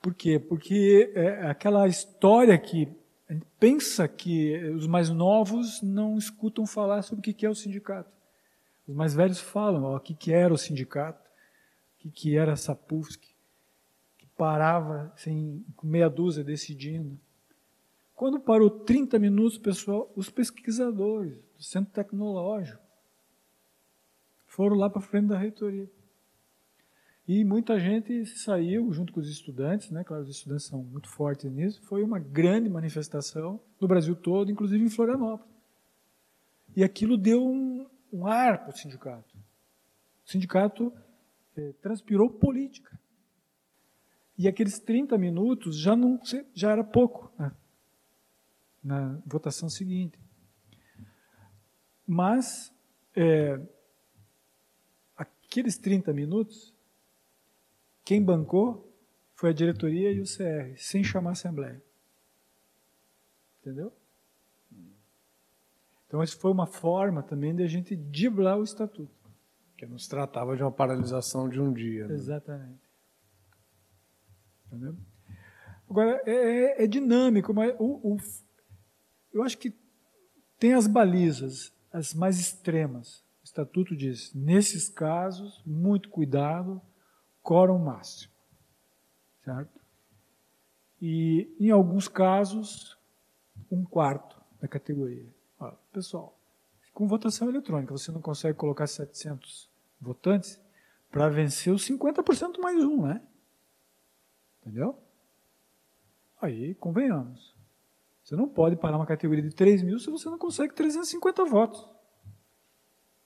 [0.00, 0.38] Por quê?
[0.38, 2.88] Porque é aquela história que
[3.28, 7.54] a gente pensa que os mais novos não escutam falar sobre o que é o
[7.54, 8.10] sindicato.
[8.88, 11.30] Os mais velhos falam ó, o que era o sindicato,
[12.02, 12.74] o que era essa
[14.18, 17.20] que parava assim, com meia dúzia decidindo.
[18.14, 22.82] Quando parou 30 minutos, pessoal, os pesquisadores do centro tecnológico
[24.46, 25.90] foram lá para frente da reitoria.
[27.32, 30.02] E muita gente saiu junto com os estudantes, né?
[30.02, 31.80] Claro, os estudantes são muito fortes nisso.
[31.82, 35.54] Foi uma grande manifestação no Brasil todo, inclusive em Florianópolis.
[36.74, 39.32] E aquilo deu um, um ar para o sindicato.
[40.26, 40.92] O sindicato
[41.56, 42.98] eh, transpirou política.
[44.36, 46.18] E aqueles 30 minutos já, não,
[46.52, 47.52] já era pouco né?
[48.82, 50.18] na votação seguinte.
[52.04, 52.74] Mas
[53.14, 53.56] é,
[55.16, 56.74] aqueles 30 minutos
[58.10, 58.92] quem bancou
[59.36, 61.80] foi a diretoria e o CR, sem chamar a Assembleia.
[63.60, 63.92] Entendeu?
[66.08, 69.30] Então, isso foi uma forma também de a gente driblar o estatuto.
[69.78, 72.08] Que nos tratava de uma paralisação de um dia.
[72.08, 72.14] Né?
[72.14, 72.82] Exatamente.
[74.66, 74.96] Entendeu?
[75.88, 78.16] Agora, é, é, é dinâmico, mas o, o,
[79.32, 79.72] eu acho que
[80.58, 83.20] tem as balizas, as mais extremas.
[83.40, 86.82] O estatuto diz: nesses casos, muito cuidado,
[87.50, 88.32] quórum máximo.
[89.40, 89.80] Certo?
[91.02, 92.96] E, em alguns casos,
[93.68, 95.26] um quarto da categoria.
[95.58, 96.38] Ó, pessoal,
[96.94, 99.68] com votação eletrônica, você não consegue colocar 700
[100.00, 100.60] votantes
[101.10, 103.20] para vencer os 50% mais um, né?
[104.60, 104.96] Entendeu?
[106.40, 107.56] Aí, convenhamos.
[108.22, 111.84] Você não pode parar uma categoria de 3 mil se você não consegue 350 votos.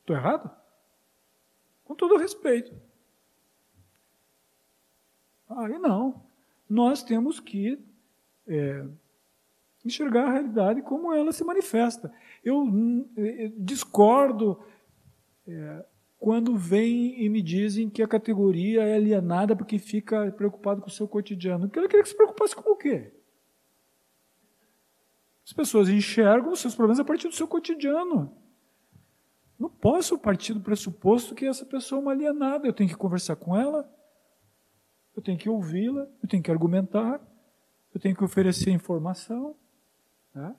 [0.00, 0.50] Estou errado?
[1.84, 2.74] Com todo respeito.
[5.48, 6.22] Aí não.
[6.68, 7.78] Nós temos que
[8.46, 8.84] é,
[9.84, 12.12] enxergar a realidade como ela se manifesta.
[12.42, 12.66] Eu,
[13.16, 14.60] eu discordo
[15.46, 15.84] é,
[16.18, 20.92] quando vêm e me dizem que a categoria é alienada porque fica preocupado com o
[20.92, 21.66] seu cotidiano.
[21.66, 23.12] Eu queria que se preocupasse com o quê?
[25.44, 28.34] As pessoas enxergam os seus problemas a partir do seu cotidiano.
[29.58, 32.66] Não posso partir do pressuposto que essa pessoa é uma alienada.
[32.66, 33.86] Eu tenho que conversar com ela,
[35.16, 37.20] eu tenho que ouvi-la, eu tenho que argumentar,
[37.94, 39.54] eu tenho que oferecer informação.
[40.34, 40.54] Né?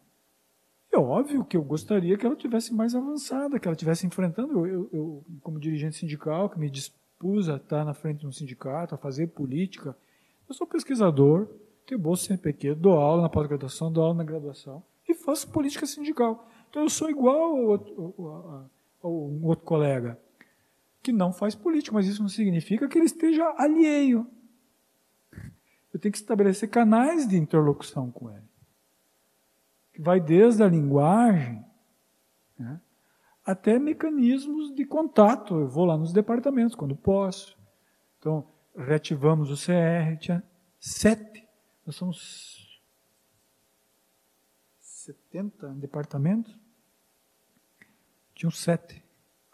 [0.92, 4.66] É óbvio que eu gostaria que ela tivesse mais avançada, que ela estivesse enfrentando.
[4.66, 8.96] Eu, eu, como dirigente sindical, que me dispus a estar na frente de um sindicato,
[8.96, 9.96] a fazer política,
[10.48, 11.48] eu sou pesquisador,
[11.86, 16.48] tenho bolsa CNPq, dou aula na pós-graduação, dou aula na graduação e faço política sindical.
[16.70, 18.74] Então eu sou igual ao outro,
[19.04, 20.20] ao um outro colega
[21.02, 24.28] que não faz política, mas isso não significa que ele esteja alheio
[25.96, 28.44] eu tenho que estabelecer canais de interlocução com ele.
[29.94, 31.66] Que vai desde a linguagem
[32.60, 32.82] né,
[33.46, 35.58] até mecanismos de contato.
[35.58, 37.58] Eu vou lá nos departamentos quando posso.
[38.20, 38.46] Então,
[38.76, 40.44] reativamos o CR, tinha
[40.78, 41.48] sete.
[41.86, 42.82] Nós somos
[44.82, 46.60] 70 departamentos.
[48.34, 49.02] Tinham sete.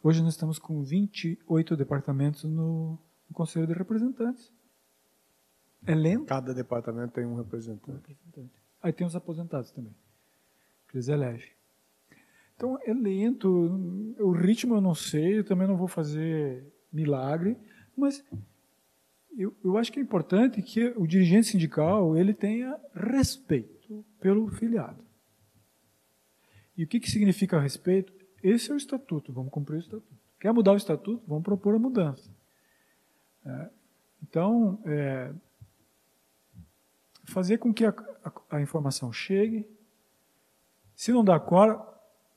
[0.01, 2.97] Hoje nós estamos com 28 departamentos no,
[3.30, 4.51] no Conselho de Representantes.
[5.85, 6.25] É lento?
[6.25, 8.17] Cada departamento tem um representante.
[8.81, 9.95] Aí tem os aposentados também,
[10.87, 11.51] que eles elegem.
[12.55, 13.49] Então é lento,
[14.19, 17.57] o ritmo eu não sei, eu também não vou fazer milagre,
[17.97, 18.23] mas
[19.37, 25.03] eu, eu acho que é importante que o dirigente sindical ele tenha respeito pelo filiado.
[26.77, 28.13] E o que, que significa respeito?
[28.43, 30.21] Esse é o estatuto, vamos cumprir o estatuto.
[30.39, 31.23] Quer mudar o estatuto?
[31.27, 32.29] Vamos propor a mudança.
[33.45, 33.69] É,
[34.23, 35.31] então, é,
[37.23, 37.93] fazer com que a,
[38.23, 39.68] a, a informação chegue.
[40.95, 41.85] Se não dá cor,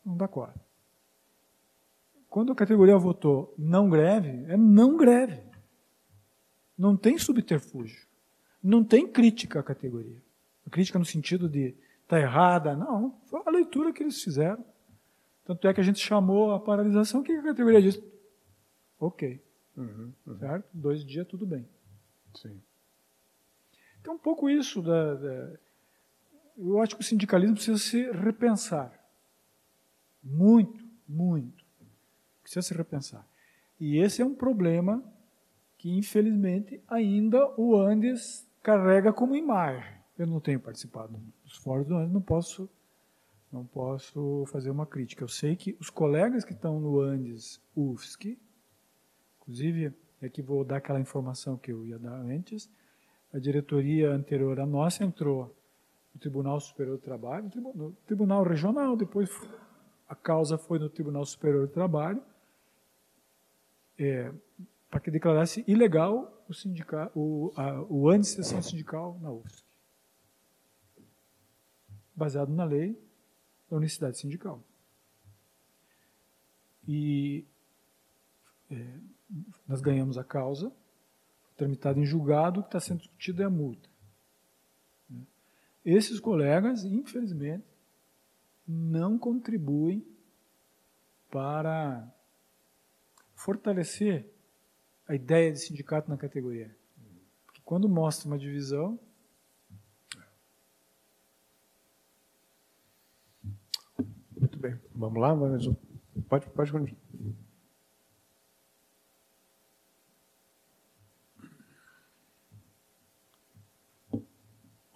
[0.05, 0.55] não dá cor.
[2.29, 5.41] Quando a categoria votou não greve, é não greve.
[6.77, 8.07] Não tem subterfúgio.
[8.63, 10.21] Não tem crítica à categoria.
[10.67, 14.65] A crítica no sentido de está errada, não, foi a leitura que eles fizeram.
[15.45, 18.01] Tanto é que a gente chamou a paralisação, o que a categoria diz?
[18.99, 19.43] Ok.
[19.77, 20.39] Uhum, uhum.
[20.39, 20.67] Certo?
[20.73, 21.69] Dois dias, tudo bem.
[22.35, 22.61] Sim.
[24.05, 25.53] Então, um pouco isso da, da,
[26.59, 28.93] Eu acho que o sindicalismo precisa se repensar.
[30.23, 31.65] Muito, muito.
[32.43, 33.27] Precisa se repensar.
[33.81, 35.03] E esse é um problema
[35.79, 39.95] que, infelizmente, ainda o Andes carrega como imagem.
[40.19, 42.69] Eu não tenho participado dos fóruns do Andes, não posso,
[43.51, 45.25] não posso fazer uma crítica.
[45.25, 48.39] Eu sei que os colegas que estão no Andes UFSC,
[49.41, 52.69] inclusive, é vou dar aquela informação que eu ia dar antes,
[53.35, 55.53] a diretoria anterior à nossa entrou
[56.15, 59.29] no Tribunal Superior do Trabalho, no Tribunal Regional, depois
[60.09, 62.23] a causa foi no Tribunal Superior do Trabalho,
[63.99, 64.33] é,
[64.89, 67.53] para que declarasse ilegal o, sindical, o,
[67.89, 69.65] o sindical na UFSC,
[72.15, 72.97] baseado na lei
[73.69, 74.63] da unicidade sindical.
[76.87, 77.45] E
[78.71, 78.87] é,
[79.67, 80.73] nós ganhamos a causa,
[81.57, 83.89] tramitado em julgado, o que está sendo discutido é a multa.
[85.85, 87.67] Esses colegas, infelizmente,
[88.67, 90.05] não contribuem
[91.31, 92.11] para
[93.35, 94.27] fortalecer
[95.07, 96.75] a ideia de sindicato na categoria.
[97.45, 98.99] Porque quando mostra uma divisão.
[104.39, 104.81] Muito bem.
[104.95, 105.35] Vamos lá?
[106.29, 107.04] Pode, pode continuar.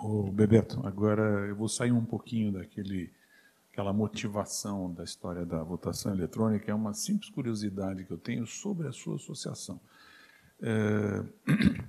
[0.00, 3.12] Ô, Bebeto, agora eu vou sair um pouquinho daquele
[3.92, 8.92] motivação da história da votação eletrônica, é uma simples curiosidade que eu tenho sobre a
[8.92, 9.80] sua associação.
[10.60, 11.24] É,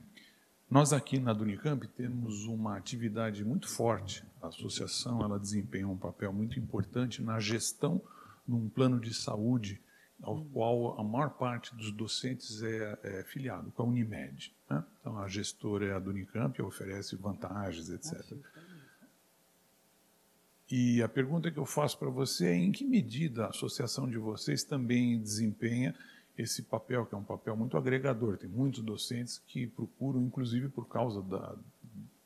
[0.70, 4.24] nós aqui na Dunicamp temos uma atividade muito forte.
[4.42, 8.02] A associação ela desempenha um papel muito importante na gestão
[8.48, 9.80] num plano de saúde
[10.22, 14.54] ao qual a maior parte dos docentes é, é filiado, com a Unimed.
[14.70, 14.84] Né?
[15.00, 18.38] Então, a gestora é a do Unicamp, oferece vantagens, etc.
[20.70, 24.18] E a pergunta que eu faço para você é em que medida a associação de
[24.18, 25.96] vocês também desempenha
[26.38, 28.38] esse papel, que é um papel muito agregador.
[28.38, 31.56] Tem muitos docentes que procuram, inclusive por causa da,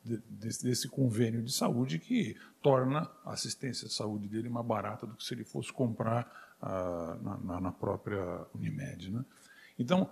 [0.03, 5.15] desse, desse, convênio de saúde, que torna a assistência de saúde dele mais barata do
[5.15, 6.52] que se ele fosse comprar
[7.43, 9.11] na, na, própria Unimed.
[9.11, 9.25] Né?
[9.77, 10.09] Então,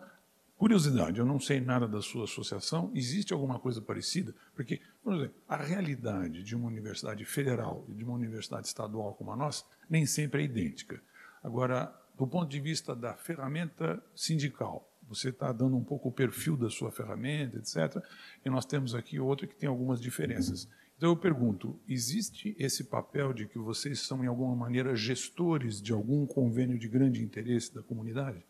[0.58, 4.36] curiosidade, eu não sei nada da sua associação, existe alguma coisa parecida?
[4.54, 9.32] Porque, por exemplo, a realidade de uma universidade federal e de uma universidade estadual como
[9.32, 11.02] a nossa nem sempre é idêntica.
[11.44, 16.56] Agora, do ponto de vista da ferramenta sindical, você está dando um pouco o perfil
[16.56, 18.04] da sua ferramenta, etc.
[18.46, 20.70] E nós temos aqui outra que tem algumas diferenças.
[21.02, 25.92] Então eu pergunto: existe esse papel de que vocês são, em alguma maneira, gestores de
[25.92, 28.46] algum convênio de grande interesse da comunidade?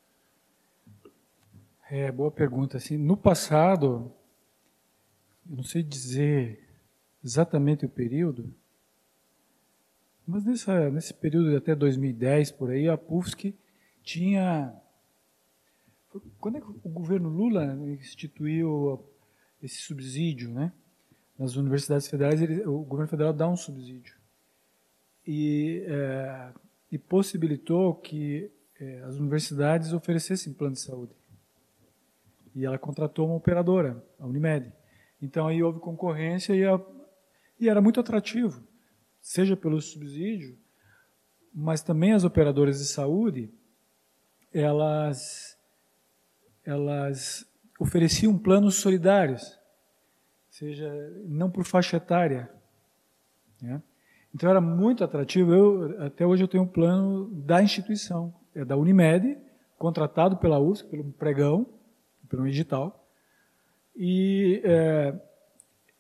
[1.90, 2.76] É, boa pergunta.
[2.76, 4.12] Assim, no passado,
[5.46, 6.68] não sei dizer
[7.24, 8.54] exatamente o período,
[10.28, 13.56] mas nessa, nesse período até 2010, por aí, a PUFSC
[14.04, 14.76] tinha...
[16.38, 19.02] Quando é que o governo Lula instituiu
[19.64, 20.74] esse subsídio, né?
[21.42, 24.16] Nas universidades federais, ele, o governo federal dá um subsídio.
[25.26, 26.54] E, é,
[26.92, 31.16] e possibilitou que é, as universidades oferecessem plano de saúde.
[32.54, 34.72] E ela contratou uma operadora, a Unimed.
[35.20, 36.80] Então aí houve concorrência e, a,
[37.60, 38.64] e era muito atrativo,
[39.20, 40.56] seja pelo subsídio,
[41.52, 43.52] mas também as operadoras de saúde,
[44.54, 45.58] elas,
[46.64, 47.48] elas
[47.80, 49.60] ofereciam planos solidários
[50.52, 50.92] seja
[51.26, 52.52] não por faixa etária.
[53.60, 53.82] Né?
[54.36, 55.54] Então era muito atrativo.
[55.54, 59.38] Eu, até hoje eu tenho um plano da instituição, é da Unimed,
[59.78, 61.66] contratado pela USP, pelo pregão,
[62.30, 63.10] pelo edital.
[63.96, 65.20] E, é,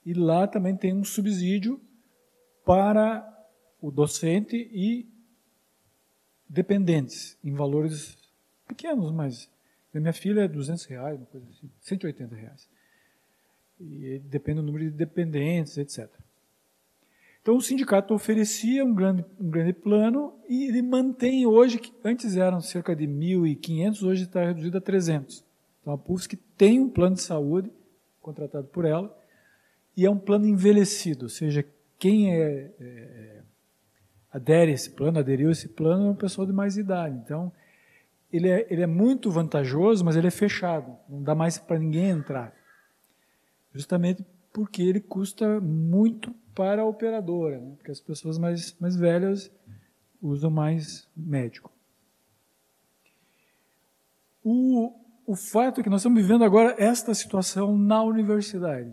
[0.06, 1.80] e lá também tem um subsídio
[2.65, 3.28] para
[3.82, 5.10] o docente e
[6.48, 8.18] dependentes, em valores
[8.68, 9.49] pequenos, mas
[9.94, 12.69] minha filha é 200 reais, uma coisa assim, 180 reais
[13.82, 16.10] e depende do número de dependentes, etc.
[17.41, 22.38] Então o sindicato oferecia um grande, um grande plano e ele mantém hoje, que antes
[22.38, 25.44] eram cerca de 1.500, hoje está reduzido a 300.
[25.82, 27.72] Então a PUFSC tem um plano de saúde
[28.22, 29.16] contratado por ela
[29.98, 31.66] e é um plano envelhecido, ou seja,
[31.98, 33.41] quem é, é, é
[34.32, 37.18] adere a esse plano, aderiu a esse plano, é um pessoal de mais idade.
[37.18, 37.52] Então
[38.32, 42.10] ele é, ele é muito vantajoso, mas ele é fechado, não dá mais para ninguém
[42.10, 42.61] entrar
[43.73, 47.73] justamente porque ele custa muito para a operadora, né?
[47.77, 49.52] porque as pessoas mais, mais velhas
[50.22, 51.72] usam mais médico.
[54.43, 54.93] O,
[55.26, 58.91] o fato é que nós estamos vivendo agora esta situação na universidade.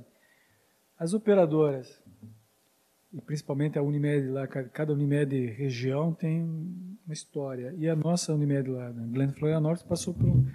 [0.98, 2.00] As operadoras,
[3.12, 6.42] e principalmente a Unimed lá, cada Unimed região tem
[7.06, 7.74] uma história.
[7.78, 10.46] E a nossa Unimed lá, né, Glen Florianópolis, passou por um,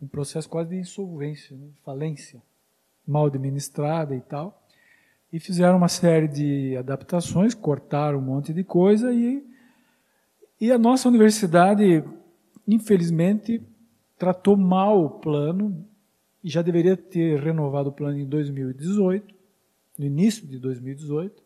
[0.00, 2.42] um, processo quase de insolvência, né, falência,
[3.06, 4.62] mal administrada e tal.
[5.32, 9.44] E fizeram uma série de adaptações, cortaram um monte de coisa e,
[10.60, 12.04] e a nossa universidade,
[12.68, 13.62] infelizmente,
[14.18, 15.86] tratou mal o plano
[16.44, 19.34] e já deveria ter renovado o plano em 2018,
[19.98, 21.42] no início de 2018.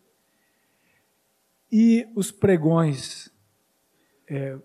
[1.70, 3.30] E os pregões
[4.28, 4.58] é,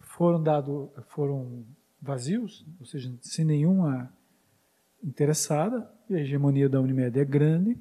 [0.00, 1.64] foram dados, foram
[2.00, 4.12] vazios, ou seja, sem nenhuma
[5.04, 5.88] interessada.
[6.08, 7.78] E a hegemonia da Unimed é grande.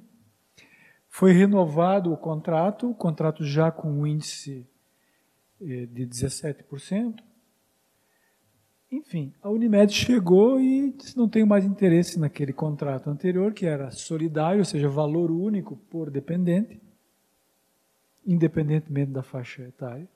[1.07, 4.67] Foi renovado o contrato, o contrato já com um índice
[5.61, 7.23] é, de 17%.
[8.91, 13.89] Enfim, a Unimed chegou e disse não tenho mais interesse naquele contrato anterior, que era
[13.89, 16.79] solidário, ou seja, valor único por dependente,
[18.25, 20.07] independentemente da faixa etária.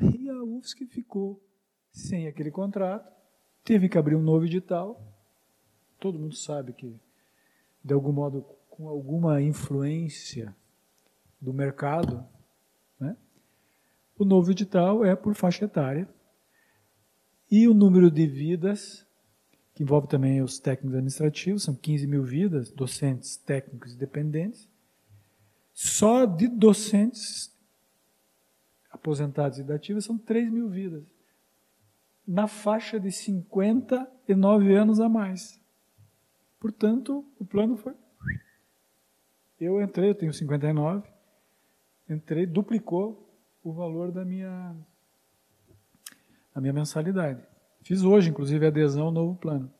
[0.00, 1.40] E a UFSC ficou
[1.92, 3.15] sem aquele contrato,
[3.66, 5.02] teve que abrir um novo edital.
[5.98, 6.94] Todo mundo sabe que,
[7.84, 10.54] de algum modo, com alguma influência
[11.40, 12.24] do mercado,
[12.98, 13.16] né?
[14.16, 16.08] o novo edital é por faixa etária
[17.50, 19.04] e o número de vidas,
[19.74, 24.68] que envolve também os técnicos administrativos, são 15 mil vidas, docentes, técnicos e dependentes.
[25.74, 27.52] Só de docentes
[28.90, 31.15] aposentados e dativos são 3 mil vidas.
[32.26, 35.60] Na faixa de 59 anos a mais.
[36.58, 37.94] Portanto, o plano foi.
[39.60, 41.08] Eu entrei, eu tenho 59,
[42.08, 43.26] entrei, duplicou
[43.62, 44.76] o valor da minha
[46.54, 47.46] a minha mensalidade.
[47.82, 49.70] Fiz hoje, inclusive, adesão ao novo plano.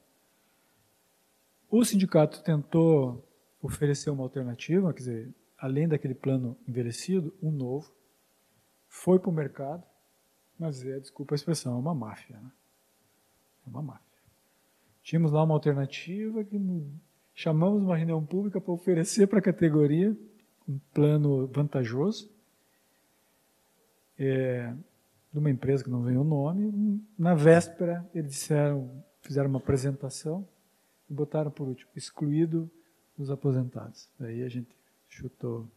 [1.70, 3.26] O sindicato tentou
[3.60, 7.92] oferecer uma alternativa, quer dizer, além daquele plano envelhecido, um novo.
[8.88, 9.84] Foi para o mercado,
[10.58, 12.36] mas é, desculpa a expressão, é uma máfia.
[12.38, 12.50] Né?
[13.66, 14.04] É uma máfia.
[15.02, 16.58] Tínhamos lá uma alternativa que
[17.34, 20.16] chamamos uma reunião pública para oferecer para a categoria
[20.68, 22.30] um plano vantajoso.
[24.18, 24.74] É,
[25.36, 27.04] de uma empresa que não veio o nome.
[27.18, 30.48] Na véspera, eles disseram, fizeram uma apresentação
[31.10, 32.70] e botaram por último, excluído
[33.18, 34.08] os aposentados.
[34.18, 34.74] Daí a gente
[35.08, 35.68] chutou.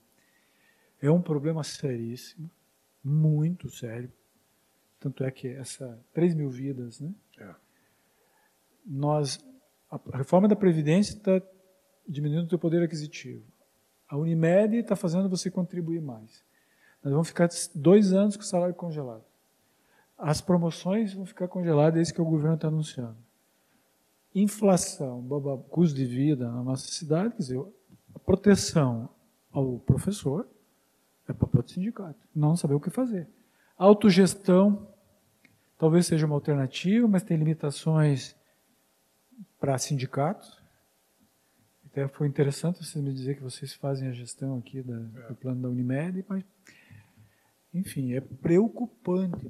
[1.01, 2.49] É um problema seríssimo,
[3.03, 4.09] muito sério.
[4.99, 7.13] Tanto é que essa 3 mil vidas, né?
[7.39, 7.55] É.
[8.85, 9.39] Nós,
[9.89, 11.41] a reforma da Previdência está
[12.07, 13.43] diminuindo o seu poder aquisitivo.
[14.07, 16.43] A Unimed está fazendo você contribuir mais.
[17.03, 19.23] Nós vamos ficar dois anos com o salário congelado.
[20.17, 23.17] As promoções vão ficar congeladas, é isso que o governo está anunciando.
[24.35, 25.25] Inflação,
[25.69, 27.65] custo de vida na nossa cidade, quer dizer,
[28.13, 29.09] a proteção
[29.51, 30.47] ao professor
[31.27, 33.29] é papel do sindicato, não saber o que fazer.
[33.79, 34.87] Autogestão
[35.77, 38.35] talvez seja uma alternativa, mas tem limitações
[39.57, 40.61] para sindicatos.
[41.85, 44.97] Até foi interessante você me dizer que vocês fazem a gestão aqui da,
[45.29, 46.43] do plano da Unimed, mas,
[47.73, 49.49] enfim, é preocupante.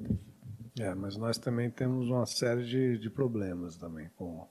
[0.78, 4.48] É, mas nós também temos uma série de, de problemas também com,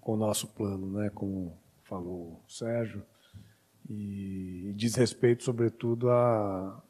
[0.00, 1.08] com o nosso plano, né?
[1.10, 3.02] Como falou o Sérgio,
[3.88, 6.82] e diz respeito, sobretudo, à,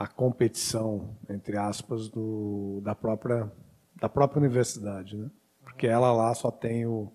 [0.00, 3.52] à competição, entre aspas, do, da, própria,
[3.96, 5.30] da própria universidade, né?
[5.62, 7.12] Porque ela lá só tem o,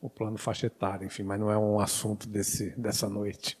[0.00, 3.60] o plano faixa etária, enfim, mas não é um assunto desse, dessa noite.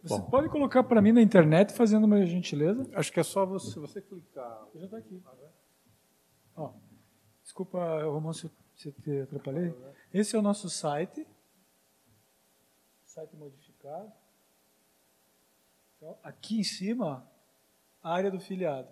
[0.00, 0.30] Você Bom.
[0.30, 2.88] pode colocar para mim na internet fazendo uma gentileza?
[2.94, 4.64] Acho que é só você, você clicar.
[4.76, 5.20] Já está aqui.
[6.54, 6.72] Ó,
[7.42, 9.74] desculpa, Romão, se, se te atrapalhei.
[10.14, 11.26] Esse é o nosso site.
[13.04, 14.21] Site modificado.
[16.02, 17.24] Então, aqui em cima,
[18.02, 18.88] a área do filiado.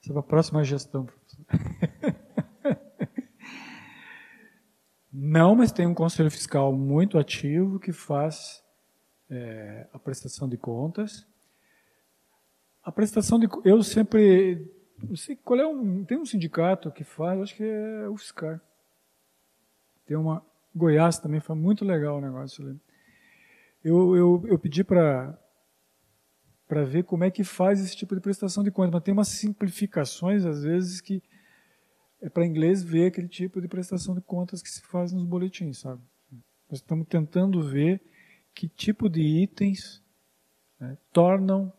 [0.00, 1.08] Essa é a próxima gestão.
[5.12, 8.62] Não, mas tem um conselho fiscal muito ativo que faz
[9.28, 11.26] é, a prestação de contas.
[12.82, 14.70] A prestação de eu sempre
[15.02, 18.60] não sei qual é um tem um sindicato que faz, acho que é o fiscal.
[20.06, 22.80] Tem uma Goiás também foi muito legal o negócio ali.
[23.82, 25.36] Eu, eu, eu pedi para
[26.68, 29.26] para ver como é que faz esse tipo de prestação de contas, mas tem umas
[29.26, 31.20] simplificações às vezes que
[32.20, 35.78] é para inglês ver aquele tipo de prestação de contas que se faz nos boletins,
[35.78, 36.02] sabe?
[36.68, 38.00] Nós estamos tentando ver
[38.54, 40.02] que tipo de itens
[40.78, 41.72] né, tornam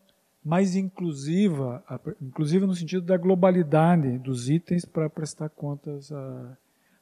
[0.44, 1.84] mais inclusiva,
[2.20, 6.58] inclusiva no sentido da globalidade dos itens para prestar contas a,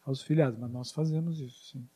[0.06, 1.90] aos filiados, mas nós fazemos isso, sim.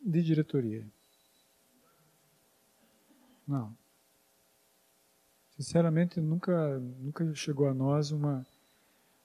[0.00, 0.86] De diretoria.
[3.46, 3.76] Não.
[5.58, 8.46] Sinceramente, nunca, nunca chegou a nós uma,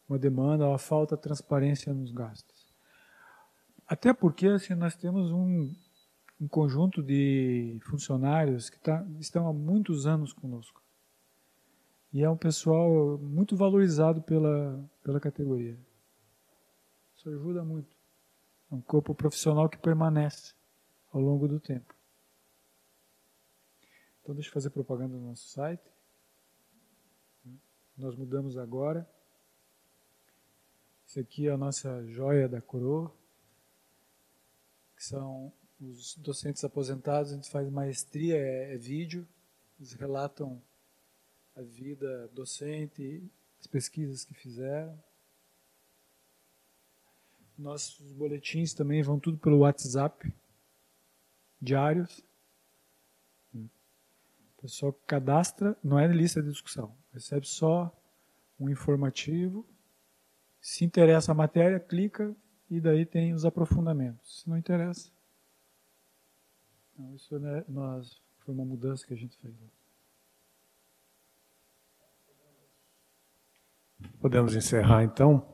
[0.09, 2.73] uma demanda, uma falta de transparência nos gastos.
[3.87, 5.71] Até porque assim, nós temos um,
[6.41, 10.81] um conjunto de funcionários que tá, estão há muitos anos conosco.
[12.11, 15.77] E é um pessoal muito valorizado pela, pela categoria.
[17.15, 17.95] Isso ajuda muito.
[18.71, 20.55] É um corpo profissional que permanece
[21.11, 21.93] ao longo do tempo.
[24.23, 25.92] Então, deixa eu fazer propaganda no nosso site.
[27.97, 29.07] Nós mudamos agora.
[31.05, 33.13] Isso aqui é a nossa joia da coroa,
[34.95, 37.31] que são os docentes aposentados.
[37.31, 39.27] A gente faz maestria, é, é vídeo,
[39.77, 40.59] eles relatam
[41.55, 43.23] a vida docente,
[43.59, 44.97] as pesquisas que fizeram.
[47.55, 50.33] Nossos boletins também vão tudo pelo WhatsApp,
[51.61, 52.23] diários.
[54.63, 57.93] O pessoal cadastra, não é lista de discussão, recebe só
[58.57, 59.67] um informativo.
[60.61, 62.33] Se interessa a matéria, clica
[62.69, 64.39] e daí tem os aprofundamentos.
[64.39, 65.11] Se não interessa,
[66.97, 69.53] não, isso né, nós, foi uma mudança que a gente fez.
[74.21, 75.45] Podemos encerrar então.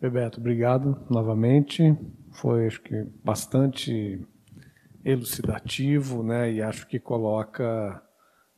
[0.00, 1.98] Bebeto, obrigado novamente.
[2.30, 4.24] Foi, acho que, bastante
[5.04, 6.52] elucidativo, né?
[6.52, 8.00] E acho que coloca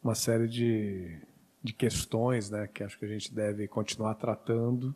[0.03, 1.19] uma série de,
[1.62, 2.66] de questões, né?
[2.66, 4.95] Que acho que a gente deve continuar tratando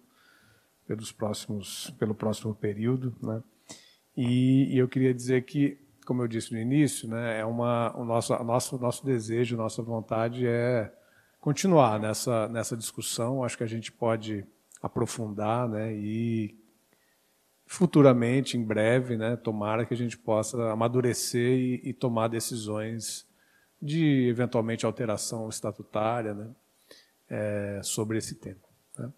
[0.86, 3.42] pelos próximos, pelo próximo período, né?
[4.16, 7.40] E, e eu queria dizer que, como eu disse no início, né?
[7.40, 10.92] É uma, o nosso, nosso, nosso desejo, nossa vontade é
[11.40, 13.44] continuar nessa, nessa discussão.
[13.44, 14.44] Acho que a gente pode
[14.82, 16.58] aprofundar né, e
[17.66, 23.26] futuramente, em breve, né, tomara que a gente possa amadurecer e, e tomar decisões
[23.80, 26.54] de eventualmente alteração estatutária né,
[27.28, 28.60] é, sobre esse tema.
[28.98, 29.12] Né.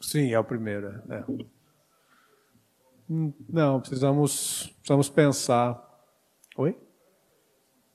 [0.00, 0.88] Sim, é o primeiro.
[0.88, 1.24] É.
[3.08, 5.90] Hum, não, precisamos, precisamos pensar
[6.60, 6.76] Oi?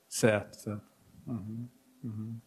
[0.08, 0.86] Certo, certo.
[1.28, 1.70] Uhum,
[2.04, 2.42] uhum.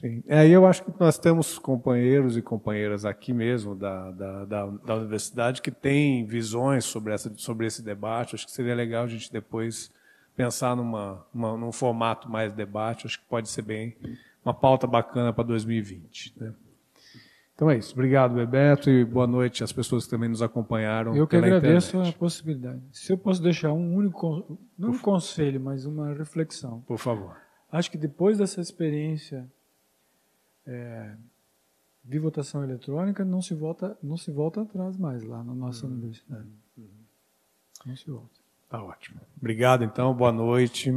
[0.00, 0.22] Sim.
[0.26, 4.94] É, eu acho que nós temos companheiros e companheiras aqui mesmo da, da, da, da,
[4.96, 8.34] universidade que têm visões sobre, essa, sobre esse debate.
[8.34, 9.92] Acho que seria legal a gente depois
[10.36, 13.06] pensar numa, uma, num formato mais debate.
[13.06, 13.96] Acho que pode ser bem
[14.44, 16.34] uma pauta bacana para 2020.
[16.40, 16.52] Né?
[17.54, 17.92] Então é isso.
[17.92, 21.14] Obrigado, Bebeto, e boa noite às pessoas que também nos acompanharam.
[21.14, 22.16] Eu que agradeço internet.
[22.16, 22.82] a possibilidade.
[22.90, 26.80] Se eu posso deixar um único, não um conselho, mas uma reflexão.
[26.80, 27.36] Por favor.
[27.70, 29.48] Acho que depois dessa experiência
[30.66, 31.14] é,
[32.02, 35.92] de votação eletrônica, não se volta, não se volta atrás mais lá na nossa uhum.
[35.92, 36.48] universidade.
[36.76, 36.88] Uhum.
[37.86, 38.40] Não se volta.
[38.68, 39.20] Tá ótimo.
[39.36, 40.14] Obrigado, então.
[40.14, 40.92] Boa noite.